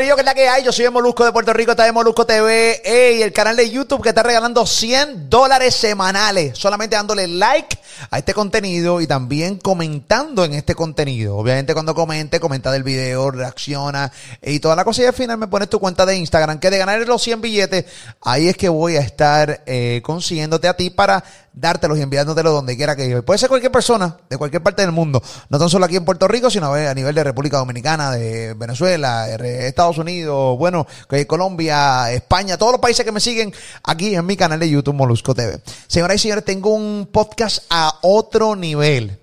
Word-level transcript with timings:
Corillo, 0.00 0.14
que 0.14 0.22
es 0.22 0.26
la 0.26 0.34
que 0.34 0.48
hay? 0.48 0.64
Yo 0.64 0.72
soy 0.72 0.86
el 0.86 0.92
Molusco 0.92 1.26
de 1.26 1.32
Puerto 1.32 1.52
Rico, 1.52 1.72
está 1.72 1.84
de 1.84 1.92
Molusco 1.92 2.24
TV 2.24 2.80
y 3.18 3.20
el 3.20 3.34
canal 3.34 3.54
de 3.54 3.68
YouTube 3.68 4.02
que 4.02 4.08
está 4.08 4.22
regalando 4.22 4.64
100 4.64 5.28
dólares 5.28 5.74
semanales, 5.74 6.56
solamente 6.56 6.96
dándole 6.96 7.28
like 7.28 7.78
a 8.10 8.16
este 8.16 8.32
contenido 8.32 9.02
y 9.02 9.06
también 9.06 9.58
comentando 9.58 10.42
en 10.46 10.54
este 10.54 10.74
contenido. 10.74 11.36
Obviamente 11.36 11.74
cuando 11.74 11.94
comente, 11.94 12.40
comenta 12.40 12.72
del 12.72 12.82
video, 12.82 13.30
reacciona 13.30 14.10
y 14.40 14.58
toda 14.58 14.74
la 14.74 14.86
cosa 14.86 15.02
y 15.02 15.04
al 15.04 15.12
final 15.12 15.36
me 15.36 15.48
pones 15.48 15.68
tu 15.68 15.78
cuenta 15.78 16.06
de 16.06 16.16
Instagram, 16.16 16.60
que 16.60 16.70
de 16.70 16.78
ganar 16.78 17.06
los 17.06 17.20
100 17.20 17.42
billetes, 17.42 17.84
ahí 18.22 18.48
es 18.48 18.56
que 18.56 18.70
voy 18.70 18.96
a 18.96 19.00
estar 19.00 19.64
eh, 19.66 20.00
consiguiéndote 20.02 20.66
a 20.66 20.78
ti 20.78 20.88
para 20.88 21.22
dártelos 21.52 21.98
y 21.98 22.02
enviándotelo 22.02 22.52
donde 22.52 22.76
quiera 22.76 22.96
que. 22.96 23.22
Puede 23.22 23.38
ser 23.38 23.48
cualquier 23.48 23.72
persona 23.72 24.16
de 24.28 24.38
cualquier 24.38 24.62
parte 24.62 24.82
del 24.82 24.92
mundo, 24.92 25.22
no 25.48 25.58
tan 25.58 25.68
solo 25.68 25.84
aquí 25.84 25.96
en 25.96 26.04
Puerto 26.04 26.28
Rico, 26.28 26.50
sino 26.50 26.72
a 26.72 26.94
nivel 26.94 27.14
de 27.14 27.24
República 27.24 27.58
Dominicana, 27.58 28.12
de 28.12 28.54
Venezuela, 28.54 29.28
Estados 29.28 29.89
Unidos, 29.98 30.58
bueno, 30.58 30.86
Colombia, 31.26 32.12
España, 32.12 32.56
todos 32.56 32.72
los 32.72 32.80
países 32.80 33.04
que 33.04 33.12
me 33.12 33.20
siguen 33.20 33.52
aquí 33.82 34.14
en 34.14 34.26
mi 34.26 34.36
canal 34.36 34.58
de 34.60 34.70
YouTube 34.70 34.94
Molusco 34.94 35.34
TV. 35.34 35.60
Señoras 35.86 36.16
y 36.16 36.18
señores, 36.18 36.44
tengo 36.44 36.74
un 36.74 37.08
podcast 37.10 37.64
a 37.70 37.98
otro 38.02 38.56
nivel. 38.56 39.18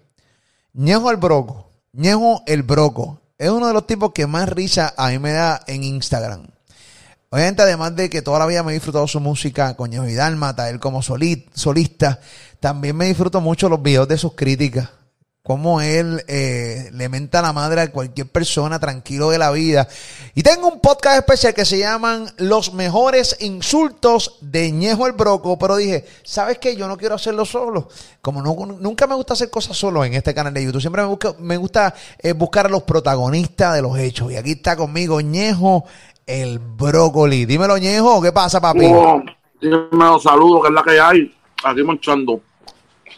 Ñejo 0.73 1.11
el 1.11 1.17
Broco, 1.17 1.71
Ñejo 1.93 2.43
el 2.45 2.63
Broco, 2.63 3.21
es 3.37 3.49
uno 3.49 3.67
de 3.67 3.73
los 3.73 3.85
tipos 3.85 4.11
que 4.13 4.27
más 4.27 4.49
risa 4.49 4.93
a 4.97 5.09
mí 5.09 5.19
me 5.19 5.31
da 5.31 5.61
en 5.67 5.83
Instagram. 5.83 6.47
Obviamente, 7.29 7.61
además 7.61 7.95
de 7.95 8.09
que 8.09 8.21
toda 8.21 8.39
la 8.39 8.45
vida 8.45 8.63
me 8.63 8.71
he 8.71 8.75
disfrutado 8.75 9.07
su 9.07 9.19
música 9.19 9.75
con 9.75 9.89
Ñejo 9.89 10.07
y 10.07 10.15
Dálmata, 10.15 10.69
él 10.69 10.79
como 10.79 11.01
solista, 11.01 12.19
también 12.59 12.95
me 12.95 13.05
disfruto 13.05 13.41
mucho 13.41 13.67
los 13.69 13.81
videos 13.81 14.07
de 14.07 14.17
sus 14.17 14.33
críticas. 14.33 14.89
Cómo 15.47 15.79
él 15.79 16.25
eh, 16.27 16.89
le 16.91 17.07
menta 17.07 17.41
la 17.41 17.53
madre 17.53 17.79
a 17.79 17.89
cualquier 17.89 18.27
persona 18.27 18.79
tranquilo 18.79 19.29
de 19.29 19.37
la 19.37 19.49
vida. 19.49 19.87
Y 20.35 20.43
tengo 20.43 20.67
un 20.67 20.81
podcast 20.81 21.19
especial 21.19 21.53
que 21.53 21.63
se 21.63 21.79
llaman 21.79 22.25
Los 22.35 22.73
mejores 22.73 23.37
insultos 23.39 24.39
de 24.41 24.69
Ñejo 24.73 25.07
el 25.07 25.13
Broco. 25.13 25.57
Pero 25.57 25.77
dije, 25.77 26.05
¿sabes 26.23 26.57
qué? 26.57 26.75
Yo 26.75 26.89
no 26.89 26.97
quiero 26.97 27.15
hacerlo 27.15 27.45
solo. 27.45 27.87
Como 28.21 28.41
no, 28.41 28.57
nunca 28.77 29.07
me 29.07 29.15
gusta 29.15 29.35
hacer 29.35 29.49
cosas 29.49 29.77
solo 29.77 30.03
en 30.03 30.15
este 30.15 30.33
canal 30.33 30.53
de 30.53 30.65
YouTube. 30.65 30.81
Siempre 30.81 31.01
me, 31.01 31.17
me 31.39 31.55
gusta 31.55 31.95
eh, 32.19 32.33
buscar 32.33 32.65
a 32.65 32.69
los 32.69 32.83
protagonistas 32.83 33.73
de 33.73 33.81
los 33.81 33.97
hechos. 33.97 34.29
Y 34.33 34.35
aquí 34.35 34.51
está 34.51 34.75
conmigo 34.75 35.21
Ñejo 35.21 35.85
el 36.25 36.59
brócoli. 36.59 37.45
Dímelo, 37.45 37.77
Ñejo, 37.77 38.21
¿qué 38.21 38.33
pasa, 38.33 38.59
papi? 38.59 38.85
Dímelo, 39.61 40.19
saludos, 40.19 40.63
que 40.63 40.67
es 40.67 40.73
la 40.73 40.83
que 40.83 40.99
hay. 40.99 41.33
Aquí 41.63 41.83
marchando. 41.83 42.41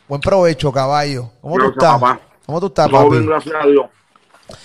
Buen 0.10 0.22
provecho, 0.22 0.72
caballo. 0.72 1.30
¿Cómo 1.40 1.56
tú 1.60 1.70
estás? 1.70 2.02
¿Cómo 2.44 2.60
tú 2.60 2.66
estás, 2.66 2.90
papi? 2.90 2.98
Todo 2.98 3.10
bien, 3.12 3.26
gracias 3.28 3.56
a 3.56 3.68
Dios. 3.68 3.86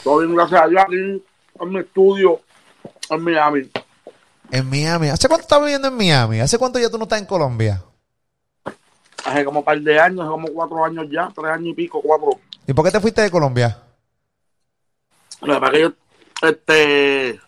Todo 0.02 0.18
bien, 0.20 0.34
gracias 0.34 0.62
a 0.62 0.66
Dios. 0.68 0.82
Aquí 0.82 1.22
en 1.60 1.68
mi 1.68 1.80
estudio, 1.80 2.40
en 3.10 3.22
Miami. 3.22 3.70
En 4.50 4.70
Miami. 4.70 5.08
¿Hace 5.10 5.28
cuánto 5.28 5.42
estás 5.42 5.60
viviendo 5.60 5.88
en 5.88 5.96
Miami? 5.98 6.40
¿Hace 6.40 6.56
cuánto 6.56 6.78
ya 6.78 6.88
tú 6.88 6.96
no 6.96 7.02
estás 7.02 7.20
en 7.20 7.26
Colombia? 7.26 7.84
Hace 9.26 9.44
como 9.44 9.58
un 9.58 9.64
par 9.66 9.78
de 9.78 10.00
años, 10.00 10.20
hace 10.20 10.30
como 10.30 10.48
cuatro 10.48 10.82
años 10.82 11.06
ya, 11.10 11.30
tres 11.36 11.50
años 11.50 11.68
y 11.68 11.74
pico, 11.74 12.00
cuatro. 12.00 12.30
¿Y 12.66 12.72
por 12.72 12.82
qué 12.86 12.90
te 12.90 13.00
fuiste 13.00 13.20
de 13.20 13.30
Colombia? 13.30 13.82
Lo 15.42 15.60
que 15.60 15.70
que 15.72 15.80
yo, 15.82 15.92
este, 16.40 17.40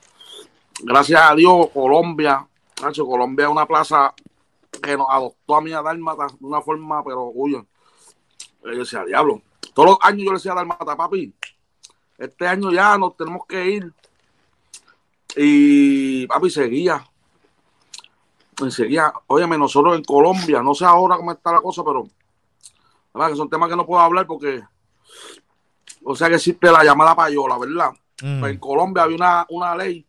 gracias 0.83 1.31
a 1.31 1.35
Dios, 1.35 1.69
Colombia, 1.73 2.47
Nacho, 2.83 3.07
Colombia 3.07 3.47
es 3.47 3.51
una 3.51 3.65
plaza 3.65 4.13
que 4.83 4.99
nos 4.99 5.07
adoptó 5.09 5.57
a 5.57 5.63
mí 5.63 5.73
a 5.73 5.81
Dálmata 5.81 6.27
de 6.27 6.47
una 6.47 6.61
forma, 6.61 7.03
pero, 7.03 7.31
uy, 7.35 7.59
yo 8.73 8.81
decía, 8.81 9.05
diablo, 9.05 9.43
todos 9.75 9.91
los 9.91 9.99
años 10.03 10.25
yo 10.25 10.31
le 10.31 10.37
decía 10.37 10.53
a 10.53 10.57
Dálmata, 10.57 10.97
papi, 10.97 11.35
este 12.19 12.47
año 12.47 12.73
ya 12.73 12.97
nos 12.97 13.17
tenemos 13.17 13.47
que 13.47 13.67
ir. 13.67 13.93
Y 15.37 16.27
papi 16.27 16.51
seguía. 16.51 17.07
Y 18.65 18.71
seguía, 18.71 19.13
óyeme, 19.27 19.59
nosotros 19.59 19.97
en 19.97 20.05
Colombia, 20.05 20.63
no 20.63 20.75
sé 20.75 20.85
ahora 20.85 21.17
cómo 21.17 21.33
está 21.33 21.53
la 21.53 21.61
cosa, 21.61 21.83
pero 21.85 22.09
¿verdad? 23.13 23.31
que 23.31 23.37
son 23.37 23.51
temas 23.51 23.69
que 23.69 23.77
no 23.77 23.85
puedo 23.85 24.01
hablar 24.01 24.27
porque, 24.27 24.63
o 26.03 26.17
sea 26.17 26.29
que 26.29 26.37
existe 26.37 26.71
la 26.71 26.83
llamada 26.83 27.15
payola, 27.15 27.59
¿verdad? 27.59 27.91
Mm. 28.23 28.45
En 28.47 28.59
Colombia 28.59 29.03
había 29.03 29.17
una, 29.17 29.47
una 29.51 29.77
ley 29.77 30.07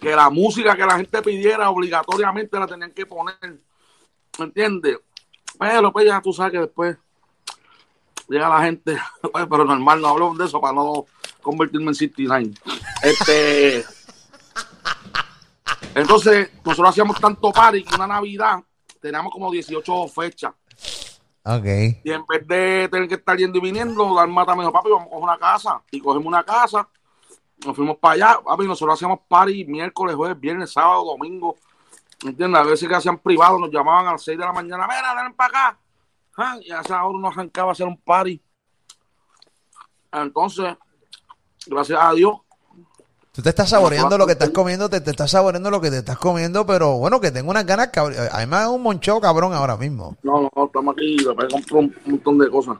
que 0.00 0.16
la 0.16 0.30
música 0.30 0.74
que 0.74 0.84
la 0.84 0.96
gente 0.96 1.22
pidiera 1.22 1.70
obligatoriamente 1.70 2.58
la 2.58 2.66
tenían 2.66 2.90
que 2.90 3.06
poner. 3.06 3.60
¿Me 4.38 4.44
entiendes? 4.46 4.98
Pero 5.58 5.92
pues 5.92 6.06
ya 6.06 6.20
tú 6.20 6.32
sabes 6.32 6.52
que 6.52 6.58
después 6.58 6.96
llega 8.28 8.48
la 8.48 8.62
gente, 8.62 8.96
pues, 9.32 9.46
pero 9.48 9.64
normal, 9.64 10.00
no 10.00 10.08
hablamos 10.08 10.38
de 10.38 10.46
eso 10.46 10.60
para 10.60 10.74
no 10.74 11.06
convertirme 11.40 11.88
en 11.88 11.94
69. 11.94 12.54
Este, 13.02 13.84
entonces, 15.94 16.50
nosotros 16.64 16.90
hacíamos 16.90 17.20
tanto 17.20 17.52
party 17.52 17.84
que 17.84 17.94
una 17.94 18.06
Navidad 18.06 18.60
teníamos 19.00 19.32
como 19.32 19.50
18 19.50 20.08
fechas. 20.08 20.52
Okay. 21.44 22.00
Y 22.04 22.12
en 22.12 22.24
vez 22.24 22.46
de 22.46 22.88
tener 22.88 23.08
que 23.08 23.16
estar 23.16 23.36
yendo 23.36 23.58
y 23.58 23.62
viniendo, 23.62 24.14
me 24.26 24.42
dijo, 24.62 24.72
papi, 24.72 24.90
vamos 24.90 25.06
a 25.06 25.10
coger 25.10 25.24
una 25.24 25.38
casa. 25.38 25.82
Y 25.90 26.00
cogemos 26.00 26.26
una 26.26 26.44
casa 26.44 26.88
nos 27.66 27.76
fuimos 27.76 27.96
para 27.98 28.14
allá, 28.14 28.40
papi, 28.44 28.64
nosotros 28.64 28.94
hacíamos 28.94 29.20
party 29.28 29.64
miércoles, 29.64 30.16
jueves, 30.16 30.38
viernes, 30.38 30.72
sábado, 30.72 31.04
domingo. 31.04 31.56
¿Entiendes? 32.24 32.60
A 32.60 32.64
veces 32.64 32.88
que 32.88 32.94
hacían 32.94 33.18
privado, 33.18 33.58
nos 33.58 33.70
llamaban 33.70 34.06
a 34.06 34.12
las 34.12 34.22
6 34.22 34.38
de 34.38 34.44
la 34.44 34.52
mañana, 34.52 34.86
mira, 34.86 35.22
ven 35.22 35.34
para 35.34 35.48
acá. 35.48 35.78
Ah, 36.36 36.56
y 36.62 36.70
a 36.70 36.80
esa 36.80 37.04
hora 37.04 37.16
uno 37.16 37.28
arrancaba 37.28 37.70
a 37.70 37.72
hacer 37.72 37.86
un 37.86 37.98
party. 37.98 38.40
Entonces, 40.12 40.76
gracias 41.66 41.98
a 42.00 42.12
Dios. 42.12 42.34
Tú 43.32 43.42
te 43.42 43.48
estás 43.48 43.70
saboreando 43.70 44.18
lo 44.18 44.26
que 44.26 44.32
estás 44.32 44.50
comiendo, 44.50 44.90
te, 44.90 45.00
te, 45.00 45.10
estás 45.10 45.30
saboreando 45.30 45.70
lo 45.70 45.80
que 45.80 45.90
te 45.90 45.98
estás 45.98 46.18
comiendo, 46.18 46.66
pero 46.66 46.98
bueno, 46.98 47.20
que 47.20 47.30
tengo 47.30 47.50
unas 47.50 47.64
ganas, 47.64 47.88
cabrón. 47.88 48.18
A 48.30 48.38
mí 48.40 48.46
me 48.46 48.56
da 48.56 48.68
un 48.68 48.82
moncho 48.82 49.20
cabrón 49.20 49.54
ahora 49.54 49.76
mismo. 49.76 50.16
No, 50.22 50.50
no, 50.54 50.66
estamos 50.66 50.92
aquí, 50.92 51.16
le 51.16 51.24
comprar 51.24 51.74
un 51.74 51.96
montón 52.04 52.38
de 52.38 52.50
cosas. 52.50 52.76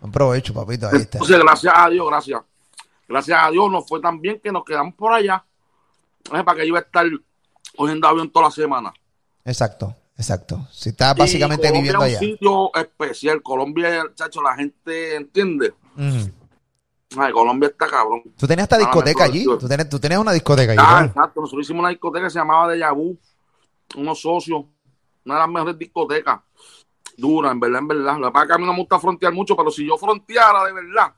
Un 0.00 0.10
provecho, 0.10 0.54
papito, 0.54 0.86
ahí 0.86 1.02
está. 1.02 1.18
Entonces, 1.18 1.38
gracias 1.38 1.74
a 1.76 1.88
Dios, 1.90 2.06
gracias 2.08 2.40
gracias 3.10 3.38
a 3.42 3.50
Dios 3.50 3.70
nos 3.70 3.86
fue 3.88 4.00
tan 4.00 4.20
bien 4.20 4.40
que 4.40 4.52
nos 4.52 4.64
quedamos 4.64 4.94
por 4.94 5.12
allá. 5.12 5.44
para 6.30 6.54
que 6.54 6.60
yo 6.60 6.68
iba 6.68 6.78
a 6.78 6.82
estar 6.82 7.04
cogiendo 7.80 8.06
avión 8.06 8.28
toda 8.30 8.46
la 8.46 8.50
semana. 8.50 8.92
Exacto, 9.42 9.96
exacto. 10.14 10.68
Si 10.70 10.90
estás 10.90 11.16
básicamente 11.16 11.72
viviendo 11.72 12.02
allá. 12.02 12.16
Es 12.16 12.20
un 12.20 12.28
sitio 12.28 12.74
especial. 12.74 13.42
Colombia, 13.42 14.04
chacho, 14.14 14.42
la 14.42 14.54
gente 14.54 15.16
entiende. 15.16 15.72
Colombia 17.32 17.70
está 17.70 17.86
cabrón. 17.86 18.22
Tú 18.36 18.46
tenías 18.46 18.64
esta 18.64 18.76
discoteca 18.76 19.24
allí. 19.24 19.44
Tú 19.44 19.66
tenías, 19.66 19.88
tú 19.88 19.98
tenías 19.98 20.20
una 20.20 20.32
discoteca 20.32 20.72
allí. 20.72 20.82
Ah, 20.82 21.06
exacto. 21.06 21.40
Nosotros 21.40 21.64
hicimos 21.64 21.80
una 21.80 21.88
discoteca 21.88 22.26
que 22.26 22.30
se 22.30 22.38
llamaba 22.38 22.68
De 22.70 22.78
Yabú. 22.78 23.18
Unos 23.96 24.20
socios. 24.20 24.62
Una 25.24 25.34
de 25.36 25.40
las 25.40 25.48
mejores 25.48 25.78
discotecas. 25.78 26.38
Dura, 27.16 27.50
en 27.50 27.60
verdad, 27.60 27.78
en 27.78 27.88
verdad. 27.88 28.18
La 28.18 28.30
verdad 28.30 28.46
que 28.46 28.52
a 28.52 28.58
mí 28.58 28.66
no 28.66 28.72
me 28.74 28.80
gusta 28.80 29.00
frontear 29.00 29.32
mucho, 29.32 29.56
pero 29.56 29.70
si 29.70 29.86
yo 29.86 29.96
fronteara 29.96 30.64
de 30.64 30.72
verdad, 30.74 31.14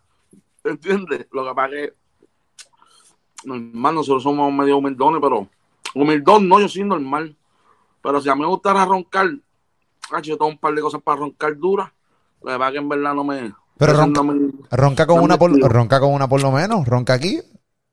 ¿Entiendes? 0.64 1.26
Lo 1.32 1.44
que 1.44 1.54
pasa 1.54 1.74
es 1.74 1.90
que 1.90 3.48
normal, 3.48 3.96
nosotros 3.96 4.22
somos 4.22 4.52
medio 4.52 4.78
humildones, 4.78 5.20
pero 5.20 5.48
humildón 5.94 6.48
no, 6.48 6.60
yo 6.60 6.68
soy 6.68 6.84
normal. 6.84 7.36
Pero 8.02 8.20
si 8.20 8.28
a 8.28 8.34
mí 8.34 8.40
me 8.40 8.46
gustara 8.46 8.84
roncar, 8.84 9.30
yo 10.22 10.36
tengo 10.36 10.48
un 10.48 10.58
par 10.58 10.74
de 10.74 10.82
cosas 10.82 11.00
para 11.02 11.20
roncar 11.20 11.56
duras. 11.56 11.90
Que 12.40 12.46
pasa 12.46 12.66
es 12.66 12.72
que 12.72 12.78
en 12.78 12.88
verdad 12.88 13.14
no 13.14 13.24
me. 13.24 13.54
Pero 13.78 13.92
ronca, 14.70 15.06
con 15.06 15.20
una 15.20 15.38
por, 15.38 15.50
ronca 15.52 16.00
con 16.00 16.12
una 16.12 16.28
por 16.28 16.42
lo 16.42 16.50
menos, 16.50 16.86
ronca 16.86 17.14
aquí. 17.14 17.40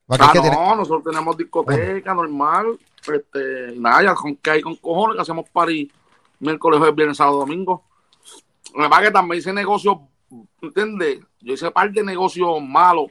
Ah, 0.08 0.32
no, 0.34 0.76
nosotros 0.76 1.04
tenemos 1.04 1.36
discoteca 1.36 2.14
normal. 2.14 2.78
Este, 3.12 3.74
nada, 3.76 4.02
ya 4.02 4.14
ronca 4.14 4.52
ahí 4.52 4.60
con 4.60 4.76
cojones, 4.76 5.16
que 5.16 5.22
hacemos 5.22 5.48
party 5.50 5.90
miércoles, 6.40 6.78
jueves, 6.78 6.96
viernes, 6.96 7.16
sábado, 7.16 7.38
domingo. 7.38 7.84
Que 8.74 8.88
pasa 8.88 9.02
es 9.02 9.08
que 9.08 9.12
también 9.12 9.38
hice 9.38 9.52
negocios, 9.52 9.98
¿entiendes? 10.60 11.20
Yo 11.40 11.54
hice 11.54 11.70
par 11.70 11.90
de 11.92 12.02
negocios 12.02 12.60
malos. 12.60 13.06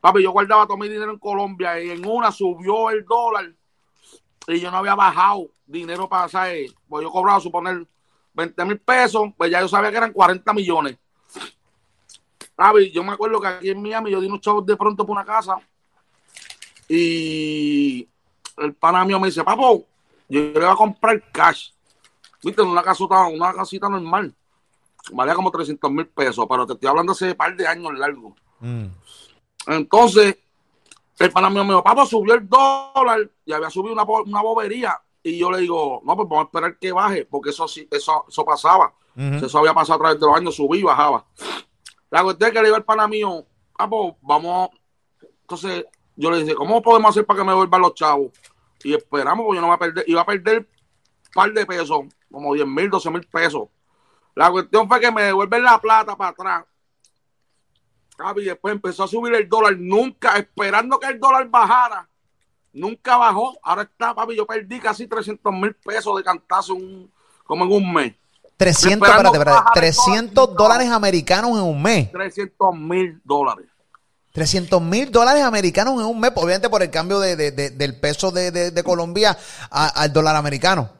Papi, 0.00 0.22
yo 0.22 0.32
guardaba 0.32 0.66
todo 0.66 0.76
mi 0.76 0.88
dinero 0.88 1.12
en 1.12 1.18
Colombia 1.18 1.80
y 1.80 1.90
en 1.90 2.06
una 2.06 2.30
subió 2.30 2.90
el 2.90 3.04
dólar 3.04 3.52
y 4.48 4.60
yo 4.60 4.70
no 4.70 4.78
había 4.78 4.94
bajado 4.94 5.48
dinero 5.66 6.08
para 6.08 6.24
hacer. 6.24 6.66
Pues 6.88 7.02
yo 7.02 7.10
cobraba, 7.10 7.40
suponer, 7.40 7.86
20 8.34 8.64
mil 8.64 8.78
pesos, 8.78 9.30
pues 9.36 9.50
ya 9.50 9.60
yo 9.60 9.68
sabía 9.68 9.90
que 9.90 9.96
eran 9.96 10.12
40 10.12 10.52
millones. 10.52 10.96
Papi, 12.54 12.90
yo 12.90 13.02
me 13.02 13.12
acuerdo 13.12 13.40
que 13.40 13.48
aquí 13.48 13.70
en 13.70 13.82
Miami 13.82 14.10
yo 14.10 14.20
di 14.20 14.28
unos 14.28 14.40
chavos 14.40 14.64
de 14.64 14.76
pronto 14.76 15.04
por 15.04 15.16
una 15.16 15.24
casa 15.24 15.56
y 16.88 18.08
el 18.58 18.74
pana 18.74 19.04
mío 19.04 19.18
me 19.18 19.28
dice, 19.28 19.44
papo, 19.44 19.84
yo 20.28 20.40
le 20.40 20.52
voy 20.52 20.64
a 20.64 20.74
comprar 20.74 21.22
cash. 21.32 21.70
viste, 22.42 22.62
en 22.62 22.68
una 22.68 22.82
casota, 22.82 23.26
una 23.26 23.52
casita 23.52 23.88
normal. 23.88 24.34
Valía 25.12 25.34
como 25.34 25.50
300 25.50 25.90
mil 25.90 26.06
pesos, 26.08 26.46
pero 26.48 26.66
te 26.66 26.72
estoy 26.72 26.88
hablando 26.88 27.12
hace 27.12 27.30
un 27.30 27.36
par 27.36 27.54
de 27.56 27.66
años 27.66 27.96
largo. 27.98 28.34
Mm. 28.60 28.86
Entonces, 29.68 30.36
el 31.18 31.32
pana 31.32 31.50
mío 31.50 31.64
me 31.64 31.70
dijo, 31.70 31.82
papá, 31.82 32.04
subió 32.06 32.34
el 32.34 32.48
dólar 32.48 33.30
y 33.44 33.52
había 33.52 33.70
subido 33.70 33.94
una, 33.94 34.04
una 34.04 34.42
bobería. 34.42 35.00
Y 35.22 35.38
yo 35.38 35.50
le 35.50 35.58
digo, 35.58 36.00
no, 36.04 36.16
pues 36.16 36.28
vamos 36.28 36.44
a 36.44 36.46
esperar 36.46 36.78
que 36.78 36.92
baje, 36.92 37.24
porque 37.24 37.50
eso 37.50 37.66
sí, 37.66 37.88
eso, 37.90 38.24
eso 38.28 38.44
pasaba. 38.44 38.94
Eso 39.16 39.58
había 39.58 39.72
pasado 39.72 39.94
a 39.96 39.98
través 39.98 40.20
de 40.20 40.26
los 40.26 40.36
años, 40.36 40.54
subí 40.54 40.80
y 40.80 40.82
bajaba. 40.82 41.24
La 42.10 42.22
cuestión 42.22 42.48
es 42.48 42.54
que 42.54 42.60
le 42.60 42.66
digo 42.66 42.76
al 42.76 42.84
pana 42.84 43.08
mío, 43.08 43.46
ah, 43.78 43.88
pues 43.88 44.14
vamos. 44.20 44.68
Entonces, 45.40 45.86
yo 46.16 46.30
le 46.30 46.40
dije, 46.40 46.54
¿cómo 46.54 46.82
podemos 46.82 47.10
hacer 47.10 47.24
para 47.24 47.38
que 47.38 47.46
me 47.46 47.54
vuelvan 47.54 47.80
los 47.80 47.94
chavos? 47.94 48.30
Y 48.84 48.94
esperamos, 48.94 49.46
porque 49.46 49.56
yo 49.56 49.62
no 49.62 49.68
voy 49.68 49.76
a 49.76 49.78
perder, 49.78 50.04
iba 50.06 50.20
a 50.20 50.26
perder 50.26 50.58
un 50.58 51.32
par 51.32 51.52
de 51.52 51.64
pesos, 51.64 52.00
como 52.30 52.54
10 52.54 52.66
mil, 52.66 52.90
12 52.90 53.10
mil 53.10 53.26
pesos. 53.26 53.68
La 54.34 54.50
cuestión 54.50 54.86
fue 54.86 55.00
que 55.00 55.10
me 55.10 55.22
devuelven 55.22 55.64
la 55.64 55.80
plata 55.80 56.14
para 56.14 56.30
atrás. 56.30 56.64
Y 58.36 58.44
después 58.44 58.74
empezó 58.74 59.04
a 59.04 59.08
subir 59.08 59.34
el 59.34 59.48
dólar, 59.48 59.76
nunca, 59.78 60.36
esperando 60.36 60.98
que 60.98 61.08
el 61.08 61.20
dólar 61.20 61.48
bajara. 61.48 62.08
Nunca 62.72 63.16
bajó. 63.16 63.56
Ahora 63.62 63.82
está, 63.82 64.14
papi, 64.14 64.36
yo 64.36 64.46
perdí 64.46 64.78
casi 64.80 65.06
300 65.06 65.52
mil 65.52 65.74
pesos 65.74 66.16
de 66.16 66.22
cantazo 66.22 66.76
como 67.44 67.64
en 67.64 67.72
un 67.72 67.92
mes. 67.92 68.14
300, 68.56 69.08
espérate, 69.08 69.36
espérate, 69.36 69.70
300 69.74 70.54
dólares 70.54 70.90
americanos 70.90 71.50
en 71.52 71.64
un 71.64 71.82
mes. 71.82 72.10
300 72.10 72.74
mil 72.74 73.20
dólares. 73.24 73.66
300 74.32 74.82
mil 74.82 75.10
dólares 75.10 75.42
americanos 75.42 75.94
en 75.94 76.06
un 76.06 76.20
mes, 76.20 76.30
obviamente 76.34 76.68
por 76.68 76.82
el 76.82 76.90
cambio 76.90 77.20
de, 77.20 77.36
del 77.36 77.98
peso 77.98 78.30
de, 78.30 78.82
Colombia 78.84 79.36
al 79.70 80.12
dólar 80.12 80.36
americano. 80.36 80.90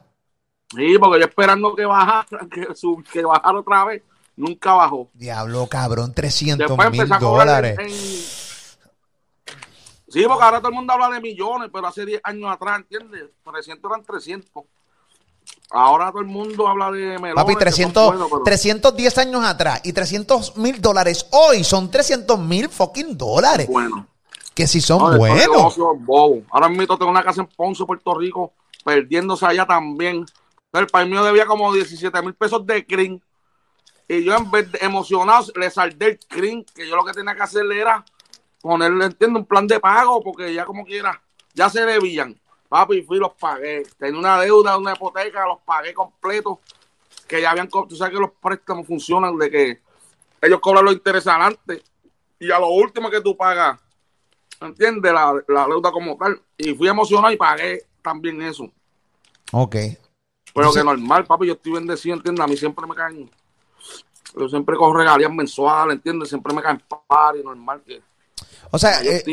Sí, 0.75 0.97
porque 0.99 1.19
yo 1.19 1.25
esperando 1.27 1.75
que 1.75 1.85
bajara, 1.85 2.25
que, 2.51 2.67
que 3.11 3.23
bajara 3.23 3.59
otra 3.59 3.85
vez, 3.85 4.01
nunca 4.37 4.73
bajó. 4.73 5.09
Diablo, 5.13 5.67
cabrón, 5.67 6.13
300 6.13 6.77
mil 6.91 7.09
dólares. 7.19 8.77
Sí, 10.07 10.23
porque 10.25 10.43
ahora 10.43 10.59
todo 10.59 10.69
el 10.69 10.75
mundo 10.75 10.93
habla 10.93 11.09
de 11.09 11.19
millones, 11.19 11.69
pero 11.73 11.87
hace 11.87 12.05
10 12.05 12.21
años 12.23 12.49
atrás, 12.49 12.77
¿entiendes? 12.77 13.25
300 13.43 13.91
eran 13.91 14.05
300. 14.05 14.63
Ahora 15.69 16.11
todo 16.11 16.21
el 16.21 16.27
mundo 16.27 16.65
habla 16.67 16.91
de 16.91 17.19
melones. 17.19 17.35
Papi, 17.35 17.55
300, 17.55 18.43
310 18.45 19.17
años 19.17 19.43
atrás 19.43 19.81
y 19.83 19.91
300 19.91 20.55
mil 20.55 20.79
dólares 20.81 21.27
hoy 21.31 21.65
son 21.65 21.91
300 21.91 22.39
mil 22.39 22.69
fucking 22.69 23.17
dólares. 23.17 23.67
Bueno. 23.67 24.07
Que 24.53 24.65
si 24.65 24.79
son 24.79 25.17
buenos. 25.17 25.77
Ahora 26.49 26.69
mismo 26.69 26.97
tengo 26.97 27.11
una 27.11 27.23
casa 27.23 27.41
en 27.41 27.47
Ponce, 27.47 27.85
Puerto 27.85 28.15
Rico, 28.15 28.53
perdiéndose 28.83 29.45
allá 29.45 29.67
también. 29.67 30.25
El 30.71 30.87
país 30.87 31.09
mío 31.09 31.23
debía 31.23 31.45
como 31.45 31.73
17 31.73 32.21
mil 32.21 32.33
pesos 32.33 32.65
de 32.65 32.85
crin. 32.85 33.21
Y 34.07 34.23
yo 34.23 34.35
en 34.35 34.49
vez 34.49 34.71
de 34.71 34.79
emocionado 34.81 35.47
le 35.55 35.69
saldé 35.69 36.05
el 36.05 36.19
crin, 36.19 36.65
que 36.75 36.87
yo 36.87 36.95
lo 36.95 37.03
que 37.03 37.13
tenía 37.13 37.35
que 37.35 37.43
hacerle 37.43 37.79
era 37.79 38.05
ponerle, 38.61 39.05
entiendo, 39.05 39.39
un 39.39 39.45
plan 39.45 39.67
de 39.67 39.79
pago, 39.79 40.21
porque 40.23 40.53
ya 40.53 40.65
como 40.65 40.85
quiera, 40.85 41.21
ya 41.53 41.69
se 41.69 41.85
debían. 41.85 42.39
Papi, 42.69 43.01
fui 43.01 43.17
y 43.17 43.19
los 43.19 43.33
pagué. 43.33 43.83
Tenía 43.97 44.19
una 44.19 44.39
deuda, 44.39 44.77
una 44.77 44.93
hipoteca, 44.93 45.45
los 45.45 45.59
pagué 45.59 45.93
completos. 45.93 46.59
Que 47.27 47.41
ya 47.41 47.51
habían, 47.51 47.67
tú 47.67 47.95
sabes 47.95 48.13
que 48.13 48.19
los 48.19 48.31
préstamos 48.41 48.87
funcionan 48.87 49.37
de 49.37 49.51
que 49.51 49.81
ellos 50.41 50.59
cobran 50.61 50.85
los 50.85 50.93
intereses 50.93 51.27
adelante 51.27 51.83
y 52.39 52.51
a 52.51 52.59
lo 52.59 52.69
último 52.69 53.09
que 53.09 53.21
tú 53.21 53.35
pagas, 53.35 53.79
¿entiendes? 54.61 55.11
La, 55.11 55.65
deuda 55.67 55.91
como 55.91 56.15
tal. 56.17 56.41
Y 56.57 56.73
fui 56.73 56.87
emocionado 56.87 57.33
y 57.33 57.37
pagué 57.37 57.83
también 58.01 58.41
eso. 58.41 58.71
Ok. 59.51 59.75
Pero 60.53 60.73
que 60.73 60.83
normal, 60.83 61.25
papi, 61.25 61.47
yo 61.47 61.53
estoy 61.53 61.73
bendecido, 61.73 62.15
¿entiendes? 62.15 62.43
A 62.43 62.47
mí 62.47 62.57
siempre 62.57 62.85
me 62.87 62.95
caen. 62.95 63.29
Yo 64.39 64.47
siempre 64.49 64.75
cojo 64.75 64.93
regalías 64.93 65.31
mensuales, 65.31 65.95
¿entiendes? 65.95 66.29
Siempre 66.29 66.53
me 66.53 66.61
caen 66.61 66.81
par 67.07 67.35
y 67.35 67.43
normal 67.43 67.81
que 67.85 68.01
o 68.71 68.77
sea, 68.77 69.01
eh, 69.01 69.23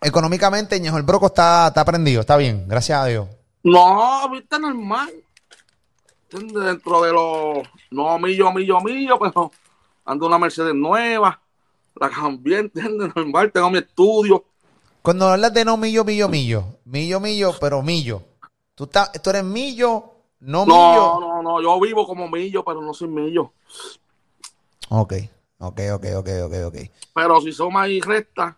económicamente 0.00 0.78
Ñejo 0.78 0.96
el 0.96 1.02
Broco 1.02 1.26
está, 1.26 1.68
está 1.68 1.84
prendido, 1.84 2.20
está 2.20 2.36
bien, 2.36 2.66
gracias 2.68 3.00
a 3.00 3.06
Dios. 3.06 3.28
No, 3.64 4.28
viste 4.30 4.58
normal. 4.58 5.12
Dentro 6.30 7.02
de 7.02 7.12
los, 7.12 7.68
no 7.90 8.18
millo, 8.18 8.52
millo, 8.52 8.80
millo, 8.80 9.18
pero 9.20 9.50
ando 10.04 10.26
una 10.26 10.38
Mercedes 10.38 10.74
nueva, 10.74 11.40
la 11.98 12.10
cambié, 12.10 12.58
¿entiendes? 12.58 13.10
Normal, 13.14 13.50
tengo 13.52 13.70
mi 13.70 13.78
estudio. 13.78 14.44
Cuando 15.02 15.28
hablas 15.28 15.52
de 15.52 15.64
no 15.64 15.76
millo, 15.76 16.04
millo, 16.04 16.28
millo, 16.28 16.78
millo, 16.84 17.20
millo, 17.20 17.54
pero 17.60 17.82
millo. 17.82 18.22
Tú, 18.74 18.84
estás, 18.84 19.10
tú 19.22 19.30
eres 19.30 19.44
millo, 19.44 20.15
no 20.40 20.66
millo. 20.66 20.76
No, 20.76 21.20
no, 21.20 21.42
no, 21.42 21.62
yo 21.62 21.80
vivo 21.80 22.06
como 22.06 22.28
millo, 22.28 22.64
pero 22.64 22.80
no 22.82 22.92
soy 22.94 23.08
millo. 23.08 23.52
Ok. 24.88 25.14
Ok, 25.58 25.80
ok, 25.94 26.04
ok, 26.16 26.28
ok, 26.44 26.54
ok. 26.66 26.76
Pero 27.14 27.40
si 27.40 27.52
son 27.52 27.72
más 27.72 27.88
recta. 28.04 28.56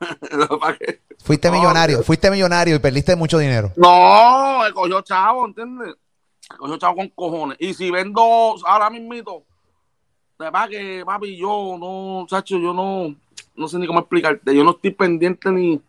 fuiste 1.18 1.50
millonario, 1.50 2.02
fuiste 2.02 2.30
millonario 2.30 2.76
y 2.76 2.78
perdiste 2.78 3.16
mucho 3.16 3.38
dinero. 3.38 3.72
No, 3.76 4.60
me 4.62 4.72
cogió 4.72 5.00
chavo, 5.00 5.46
¿entiendes? 5.46 5.94
Me 6.50 6.56
cogió 6.56 6.76
chavo 6.76 6.96
con 6.96 7.08
cojones. 7.08 7.56
Y 7.60 7.72
si 7.72 7.90
vendo 7.90 8.20
ahora 8.66 8.90
mismito, 8.90 9.44
de 10.38 10.44
verdad 10.44 10.68
que, 10.68 11.02
papi, 11.06 11.36
yo 11.36 11.76
no, 11.78 12.26
chacho, 12.28 12.58
yo 12.58 12.74
no, 12.74 13.14
no 13.54 13.68
sé 13.68 13.78
ni 13.78 13.86
cómo 13.86 14.00
explicarte. 14.00 14.54
Yo 14.54 14.64
no 14.64 14.72
estoy 14.72 14.90
pendiente 14.90 15.50
ni. 15.50 15.80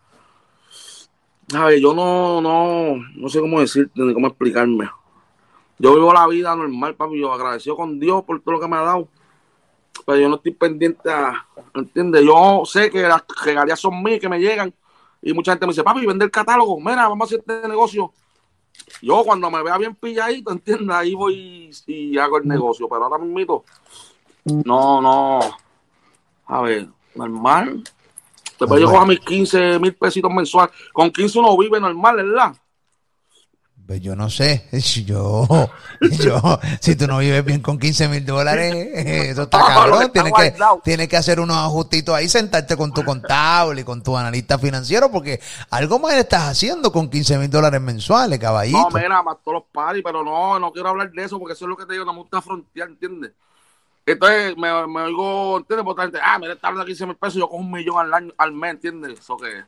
¿Sabes? 1.48 1.80
Yo 1.80 1.94
no, 1.94 2.40
no, 2.40 2.96
no 3.16 3.28
sé 3.28 3.40
cómo 3.40 3.60
decirte 3.60 4.00
ni 4.00 4.14
cómo 4.14 4.28
explicarme. 4.28 4.88
Yo 5.78 5.94
vivo 5.94 6.12
la 6.12 6.26
vida 6.26 6.54
normal, 6.56 6.94
papi. 6.94 7.20
Yo 7.20 7.32
agradecido 7.32 7.76
con 7.76 7.98
Dios 8.00 8.24
por 8.24 8.40
todo 8.40 8.54
lo 8.54 8.60
que 8.60 8.68
me 8.68 8.76
ha 8.76 8.82
dado 8.82 9.08
pero 10.04 10.18
yo 10.18 10.28
no 10.28 10.36
estoy 10.36 10.52
pendiente 10.52 11.10
a, 11.10 11.46
¿entiendes? 11.74 12.24
Yo 12.24 12.62
sé 12.66 12.90
que 12.90 13.02
las 13.02 13.22
regalías 13.44 13.80
son 13.80 14.02
mías, 14.02 14.20
que 14.20 14.28
me 14.28 14.38
llegan, 14.38 14.72
y 15.22 15.32
mucha 15.32 15.52
gente 15.52 15.66
me 15.66 15.72
dice, 15.72 15.84
papi, 15.84 16.04
vende 16.04 16.24
el 16.24 16.30
catálogo, 16.30 16.78
mira, 16.78 17.08
vamos 17.08 17.22
a 17.22 17.24
hacer 17.26 17.38
este 17.40 17.68
negocio. 17.68 18.12
Yo 19.00 19.22
cuando 19.24 19.50
me 19.50 19.62
vea 19.62 19.78
bien 19.78 19.94
pilladito, 19.94 20.50
¿entiendes? 20.50 20.94
Ahí 20.94 21.14
voy 21.14 21.70
y, 21.86 22.18
hago 22.18 22.38
el 22.38 22.48
negocio, 22.48 22.88
pero 22.88 23.04
ahora 23.04 23.18
mismo, 23.18 23.64
no, 24.44 25.00
no, 25.00 25.40
a 26.46 26.60
ver, 26.60 26.88
normal. 27.14 27.82
Después 28.58 28.80
yo 28.80 28.90
cojo 28.90 29.06
mis 29.06 29.20
15 29.20 29.78
mil 29.78 29.94
pesitos 29.94 30.32
mensuales. 30.32 30.74
Con 30.92 31.10
15 31.10 31.38
uno 31.38 31.56
vive 31.56 31.80
normal, 31.80 32.16
¿verdad? 32.16 32.54
Pues 33.86 34.00
yo 34.00 34.16
no 34.16 34.30
sé, 34.30 34.66
yo, 35.04 35.46
yo, 36.00 36.40
si 36.80 36.96
tú 36.96 37.06
no 37.06 37.18
vives 37.18 37.44
bien 37.44 37.60
con 37.60 37.78
15 37.78 38.08
mil 38.08 38.24
dólares, 38.24 38.74
eso 38.94 39.42
está 39.44 39.58
cabrón. 39.58 40.10
Tienes 40.10 40.32
que, 40.32 40.54
tienes 40.82 41.08
que 41.08 41.16
hacer 41.18 41.38
unos 41.38 41.58
ajustitos 41.58 42.14
ahí, 42.14 42.26
sentarte 42.26 42.78
con 42.78 42.94
tu 42.94 43.04
contable 43.04 43.82
y 43.82 43.84
con 43.84 44.02
tu 44.02 44.16
analista 44.16 44.58
financiero, 44.58 45.10
porque 45.10 45.38
algo 45.68 45.98
más 45.98 46.14
estás 46.14 46.44
haciendo 46.44 46.90
con 46.90 47.10
15 47.10 47.36
mil 47.36 47.50
dólares 47.50 47.80
mensuales, 47.80 48.38
caballito. 48.38 48.78
No, 48.78 48.88
mira, 48.88 49.22
más 49.22 49.36
todos 49.44 49.56
los 49.56 49.64
paris, 49.70 50.02
pero 50.02 50.24
no, 50.24 50.58
no 50.58 50.72
quiero 50.72 50.88
hablar 50.88 51.12
de 51.12 51.22
eso, 51.22 51.38
porque 51.38 51.52
eso 51.52 51.66
es 51.66 51.68
lo 51.68 51.76
que 51.76 51.84
te 51.84 51.92
digo, 51.92 52.06
no 52.06 52.14
me 52.14 52.20
gusta 52.20 52.40
frontear, 52.40 52.88
¿entiendes? 52.88 53.32
Entonces 54.06 54.56
me, 54.56 54.86
me 54.86 55.02
oigo, 55.02 55.58
¿entiendes? 55.58 55.84
Por 55.84 56.00
gente, 56.00 56.18
ah, 56.22 56.38
mira, 56.38 56.52
está 56.52 56.68
hablando 56.68 56.84
de 56.84 56.90
15 56.90 57.06
mil 57.06 57.16
pesos, 57.16 57.34
yo 57.36 57.48
cojo 57.48 57.62
un 57.62 57.70
millón 57.70 57.98
al 57.98 58.12
año, 58.12 58.32
al 58.36 58.52
mes, 58.52 58.72
¿entiendes? 58.72 59.18
Eso 59.18 59.36
que, 59.36 59.64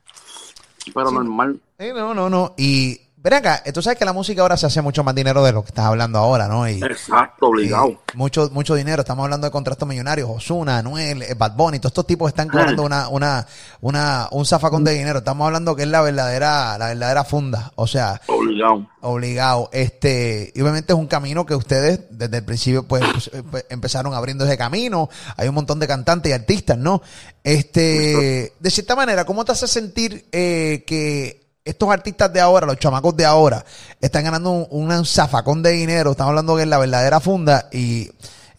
pero 0.93 1.11
normal. 1.11 1.61
no, 1.79 2.15
no, 2.15 2.29
no, 2.29 2.55
y 2.57 3.01
Ven 3.27 3.35
acá, 3.35 3.61
tú 3.75 3.83
sabes 3.83 3.99
que 3.99 4.05
la 4.05 4.13
música 4.13 4.43
ahora 4.43 4.57
se 4.57 4.67
hace 4.67 4.81
mucho 4.81 5.03
más 5.03 5.13
dinero 5.13 5.43
de 5.43 5.51
lo 5.51 5.65
que 5.65 5.71
estás 5.71 5.87
hablando 5.87 6.17
ahora, 6.21 6.47
¿no? 6.47 6.65
Exacto, 6.65 7.49
obligado. 7.49 8.01
mucho, 8.15 8.49
mucho 8.53 8.77
dinero. 8.77 9.01
Estamos 9.01 9.25
hablando 9.25 9.49
de 9.49 9.51
contratos 9.51 9.89
millonarios. 9.89 10.31
Osuna, 10.31 10.79
Anuel, 10.79 11.23
eh, 11.23 11.35
Bad 11.35 11.57
Bunny, 11.57 11.81
todos 11.81 11.91
estos 11.91 12.07
tipos 12.07 12.29
están 12.29 12.49
cobrando 12.49 12.85
una, 12.85 13.09
una, 13.09 13.45
una, 13.81 14.29
un 14.31 14.47
zafacón 14.47 14.85
de 14.85 14.93
dinero. 14.93 15.19
Estamos 15.19 15.45
hablando 15.45 15.75
que 15.75 15.83
es 15.83 15.89
la 15.89 16.03
verdadera, 16.03 16.79
la 16.79 16.87
verdadera 16.87 17.25
funda. 17.25 17.73
O 17.75 17.89
sea, 17.89 18.21
obligado. 18.29 18.87
Obligado. 19.01 19.71
Este, 19.73 20.53
y 20.55 20.61
obviamente 20.61 20.93
es 20.93 20.99
un 21.01 21.09
camino 21.09 21.45
que 21.45 21.57
ustedes 21.57 22.03
desde 22.11 22.37
el 22.37 22.45
principio 22.45 22.85
pues, 22.85 23.03
pues, 23.11 23.31
pues 23.51 23.67
empezaron 23.71 24.15
abriendo 24.15 24.45
ese 24.45 24.57
camino. 24.57 25.09
Hay 25.37 25.49
un 25.49 25.55
montón 25.57 25.81
de 25.81 25.89
cantantes 25.89 26.31
y 26.31 26.33
artistas, 26.33 26.79
¿no? 26.79 27.03
Este, 27.43 28.53
de 28.57 28.71
cierta 28.71 28.95
manera, 28.95 29.25
¿cómo 29.25 29.45
te 29.45 29.51
hace 29.51 29.67
sentir 29.67 30.29
eh, 30.31 30.85
que 30.87 31.46
estos 31.67 31.91
artistas 31.91 32.33
de 32.33 32.41
ahora, 32.41 32.65
los 32.65 32.79
chamacos 32.79 33.17
de 33.17 33.27
ahora, 33.27 33.65
están 34.01 34.23
ganando 34.23 34.51
un, 34.51 35.05
zafacón 35.05 35.63
de 35.65 35.73
dinero. 35.73 36.13
Estamos 36.13 36.31
hablando 36.31 36.57
que 36.57 36.63
es 36.63 36.69
la 36.69 36.79
verdadera 36.79 37.19
funda 37.19 37.69
y, 37.73 38.09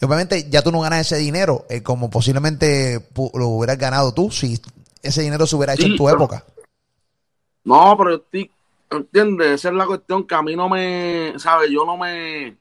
obviamente 0.02 0.50
ya 0.50 0.62
tú 0.62 0.72
no 0.74 0.82
ganas 0.82 1.00
ese 1.12 1.18
dinero 1.18 1.66
eh, 1.70 1.82
como 1.82 2.10
posiblemente 2.10 3.08
lo 3.34 3.48
hubieras 3.48 3.78
ganado 3.80 4.14
tú 4.14 4.30
si 4.30 4.62
ese 5.02 5.22
dinero 5.22 5.48
se 5.48 5.56
hubiera 5.56 5.74
hecho 5.74 5.88
en 5.88 5.96
tu 5.96 6.10
época. 6.10 6.44
No, 7.64 7.96
pero 7.98 8.16
estoy, 8.16 8.52
¿entiendes? 8.92 9.48
Esa 9.52 9.70
es 9.70 9.76
la 9.76 9.86
cuestión 9.86 10.28
que 10.28 10.36
a 10.36 10.42
mí 10.42 10.56
no 10.56 10.68
me, 10.68 11.34
¿sabes? 11.38 11.70
Yo 11.72 11.86
no 11.86 11.96
me... 11.96 12.58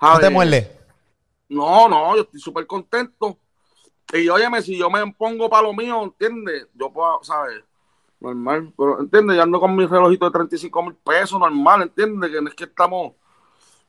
¿No 0.00 0.18
te 0.18 0.30
muerde? 0.30 0.74
No, 1.50 1.86
no, 1.86 2.16
yo 2.16 2.22
estoy 2.22 2.40
súper 2.40 2.66
contento. 2.66 3.38
Y 4.14 4.26
óyeme, 4.28 4.62
si 4.62 4.76
yo 4.76 4.90
me 4.90 5.06
pongo 5.12 5.50
para 5.50 5.64
lo 5.64 5.74
mío, 5.74 6.02
¿entiendes? 6.02 6.66
Yo 6.74 6.90
puedo, 6.90 7.22
¿sabes? 7.22 7.62
Normal. 8.22 8.72
Pero, 8.76 9.00
¿entiendes? 9.00 9.36
Ya 9.36 9.42
ando 9.42 9.60
con 9.60 9.74
mi 9.74 9.86
relojito 9.86 10.26
de 10.26 10.30
35 10.30 10.82
mil 10.82 10.94
pesos, 10.94 11.38
normal, 11.38 11.82
¿entiendes? 11.82 12.30
Que 12.30 12.40
no 12.40 12.48
es 12.48 12.54
que 12.54 12.64
estamos, 12.64 13.12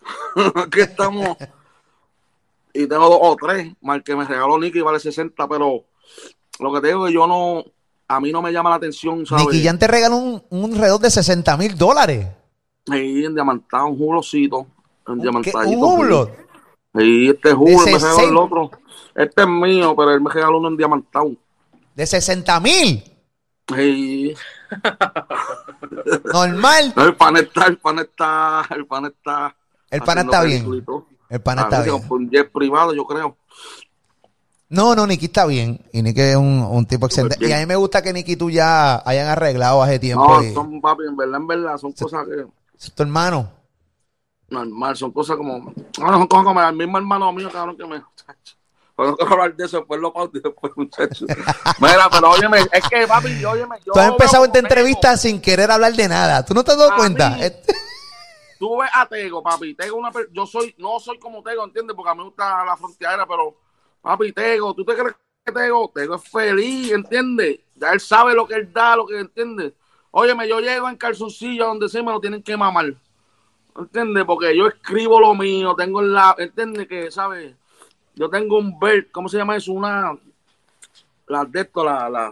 Aquí 0.55 0.81
estamos. 0.81 1.37
y 2.73 2.87
tengo 2.87 3.09
dos 3.09 3.19
o 3.21 3.35
tres. 3.35 3.73
Mal 3.81 4.03
que 4.03 4.15
me 4.15 4.25
regaló 4.25 4.57
Nicky 4.57 4.81
vale 4.81 4.99
60, 4.99 5.47
pero 5.47 5.83
lo 6.59 6.73
que 6.73 6.81
te 6.81 6.87
digo 6.87 7.05
es 7.05 7.11
que 7.11 7.15
yo 7.15 7.27
no. 7.27 7.63
A 8.07 8.19
mí 8.19 8.31
no 8.31 8.41
me 8.41 8.51
llama 8.51 8.69
la 8.69 8.75
atención, 8.75 9.25
¿sabes? 9.25 9.45
Nicky 9.45 9.63
Jan 9.63 9.79
te 9.79 9.87
regaló 9.87 10.17
un, 10.17 10.43
un 10.49 10.75
reloj 10.75 11.01
de 11.01 11.09
60 11.09 11.55
mil 11.57 11.77
dólares. 11.77 12.27
Sí, 12.85 13.23
en 13.25 13.33
diamantado, 13.33 13.87
un 13.87 13.97
julocito. 13.97 14.67
En 15.07 15.19
diamantadito. 15.19 15.79
¿Un 15.79 15.83
hublot? 15.83 16.31
Sí, 16.95 17.29
este 17.29 17.49
es 17.49 17.55
Julio, 17.55 17.77
me 17.79 17.85
regaló 17.85 17.99
60. 18.15 18.29
el 18.29 18.37
otro. 18.37 18.71
Este 19.15 19.41
es 19.41 19.47
mío, 19.47 19.95
pero 19.95 20.11
él 20.11 20.21
me 20.21 20.29
regaló 20.29 20.57
uno 20.59 20.67
en 20.67 20.77
diamantado. 20.77 21.31
De 21.95 22.05
60 22.05 22.59
mil. 22.59 23.03
Sí. 23.67 24.33
Normal. 26.33 26.93
No, 26.95 27.03
el 27.05 27.15
pan 27.15 27.37
está, 27.37 27.65
el 27.67 27.77
pan 27.77 27.99
está, 27.99 28.65
el 28.75 28.85
pan 28.85 29.05
está. 29.05 29.55
El 29.89 30.01
haciendo 30.01 30.31
está 30.31 30.43
bien. 30.43 30.85
El 31.29 31.41
pana 31.41 31.61
A 31.61 31.65
está 31.65 31.83
bien. 31.83 32.29
jet 32.29 32.51
privado, 32.51 32.93
yo 32.93 33.05
creo. 33.05 33.37
No, 34.69 34.95
no, 34.95 35.05
Nicky 35.05 35.25
está 35.25 35.45
bien. 35.45 35.79
Y 35.91 36.01
Nicky 36.01 36.21
es 36.21 36.35
un, 36.35 36.67
un 36.69 36.85
tipo 36.85 37.05
excelente. 37.05 37.37
Y 37.45 37.51
a 37.51 37.59
mí 37.59 37.65
me 37.65 37.75
gusta 37.75 38.01
que 38.01 38.11
Nicky 38.11 38.35
tú 38.35 38.49
ya 38.49 39.01
hayan 39.07 39.27
arreglado 39.27 39.83
hace 39.83 39.99
tiempo. 39.99 40.27
No, 40.27 40.43
y- 40.43 40.53
son 40.53 40.81
papi, 40.81 41.03
en 41.07 41.15
verdad, 41.15 41.37
en 41.37 41.47
verdad, 41.47 41.77
son 41.77 41.91
cosas 41.93 42.25
que 42.27 42.45
es 42.79 42.91
tu 42.93 43.03
hermano. 43.03 43.51
normal, 44.49 44.97
son 44.97 45.11
cosas 45.11 45.37
como. 45.37 45.59
Bueno, 45.61 46.17
son 46.17 46.27
cosas 46.27 46.45
como 46.45 46.61
el 46.61 46.75
mismo 46.75 46.97
hermano 46.97 47.31
mío, 47.31 47.49
cabrón, 47.51 47.77
que 47.77 47.85
me. 47.85 48.01
Tengo 48.95 49.15
que 49.17 49.23
hablar 49.25 49.55
de 49.55 49.65
eso, 49.65 49.77
después 49.79 49.99
lo 49.99 50.13
pauto 50.13 50.37
y 50.37 50.41
después. 50.41 50.71
Mira, 51.79 52.09
pero 52.11 52.29
óyeme, 52.31 52.59
es 52.71 52.87
que, 52.89 53.07
papi, 53.07 53.43
óyeme, 53.43 53.77
yo. 53.85 53.93
Tú 53.93 53.99
has 53.99 54.09
empezado 54.09 54.45
esta 54.45 54.59
entrevista 54.59 55.17
sin 55.17 55.41
querer 55.41 55.71
hablar 55.71 55.93
de 55.93 56.07
nada. 56.07 56.45
¿Tú 56.45 56.53
no 56.53 56.63
te 56.63 56.71
has 56.71 56.77
dado 56.77 56.91
A 56.91 56.95
cuenta? 56.95 57.29
mí- 57.31 57.39
Tego. 57.41 57.55
Tú 58.59 58.77
ves 58.77 58.89
a 58.93 59.05
Tego, 59.07 59.43
papi. 59.43 59.73
Tego, 59.75 59.97
una 59.97 60.11
yo 60.31 60.45
soy, 60.45 60.73
no 60.77 60.99
soy 60.99 61.19
como 61.19 61.43
Tego, 61.43 61.63
¿entiendes? 61.65 61.95
Porque 61.95 62.11
a 62.11 62.13
mí 62.13 62.19
me 62.19 62.25
gusta 62.25 62.63
la 62.63 62.77
frontera, 62.77 63.25
pero, 63.27 63.55
papi, 64.01 64.31
Tego, 64.31 64.73
¿tú 64.73 64.85
te 64.85 64.93
crees 64.95 65.15
que 65.43 65.51
Tego? 65.51 65.91
Tego 65.93 66.15
es 66.15 66.23
feliz, 66.29 66.91
¿entiendes? 66.91 67.59
Ya 67.75 67.91
él 67.91 67.99
sabe 67.99 68.33
lo 68.33 68.47
que 68.47 68.53
él 68.55 68.71
da, 68.71 68.95
lo 68.95 69.05
que 69.05 69.19
entiende. 69.19 69.73
Óyeme, 70.11 70.47
yo 70.47 70.59
llego 70.59 70.87
en 70.87 70.95
calzoncillo 70.95 71.65
donde 71.65 71.89
sea 71.89 71.99
y 72.01 72.05
me 72.05 72.11
lo 72.11 72.21
tienen 72.21 72.41
que 72.43 72.55
mamar. 72.55 72.93
¿Entiendes? 73.75 74.23
Porque 74.25 74.55
yo 74.55 74.67
escribo 74.67 75.19
lo 75.19 75.33
mío, 75.33 75.73
tengo 75.75 76.01
la, 76.01 76.35
¿entiendes? 76.37 76.87
Que, 76.87 77.09
¿sabes? 77.11 77.55
Yo 78.15 78.29
tengo 78.29 78.57
un 78.57 78.79
belt, 78.79 79.11
¿cómo 79.11 79.27
se 79.27 79.37
llama 79.37 79.55
eso? 79.55 79.71
Una, 79.73 80.15
la 81.27 81.45
de 81.45 81.61
esto, 81.61 81.83
la, 81.83 82.09
la, 82.09 82.31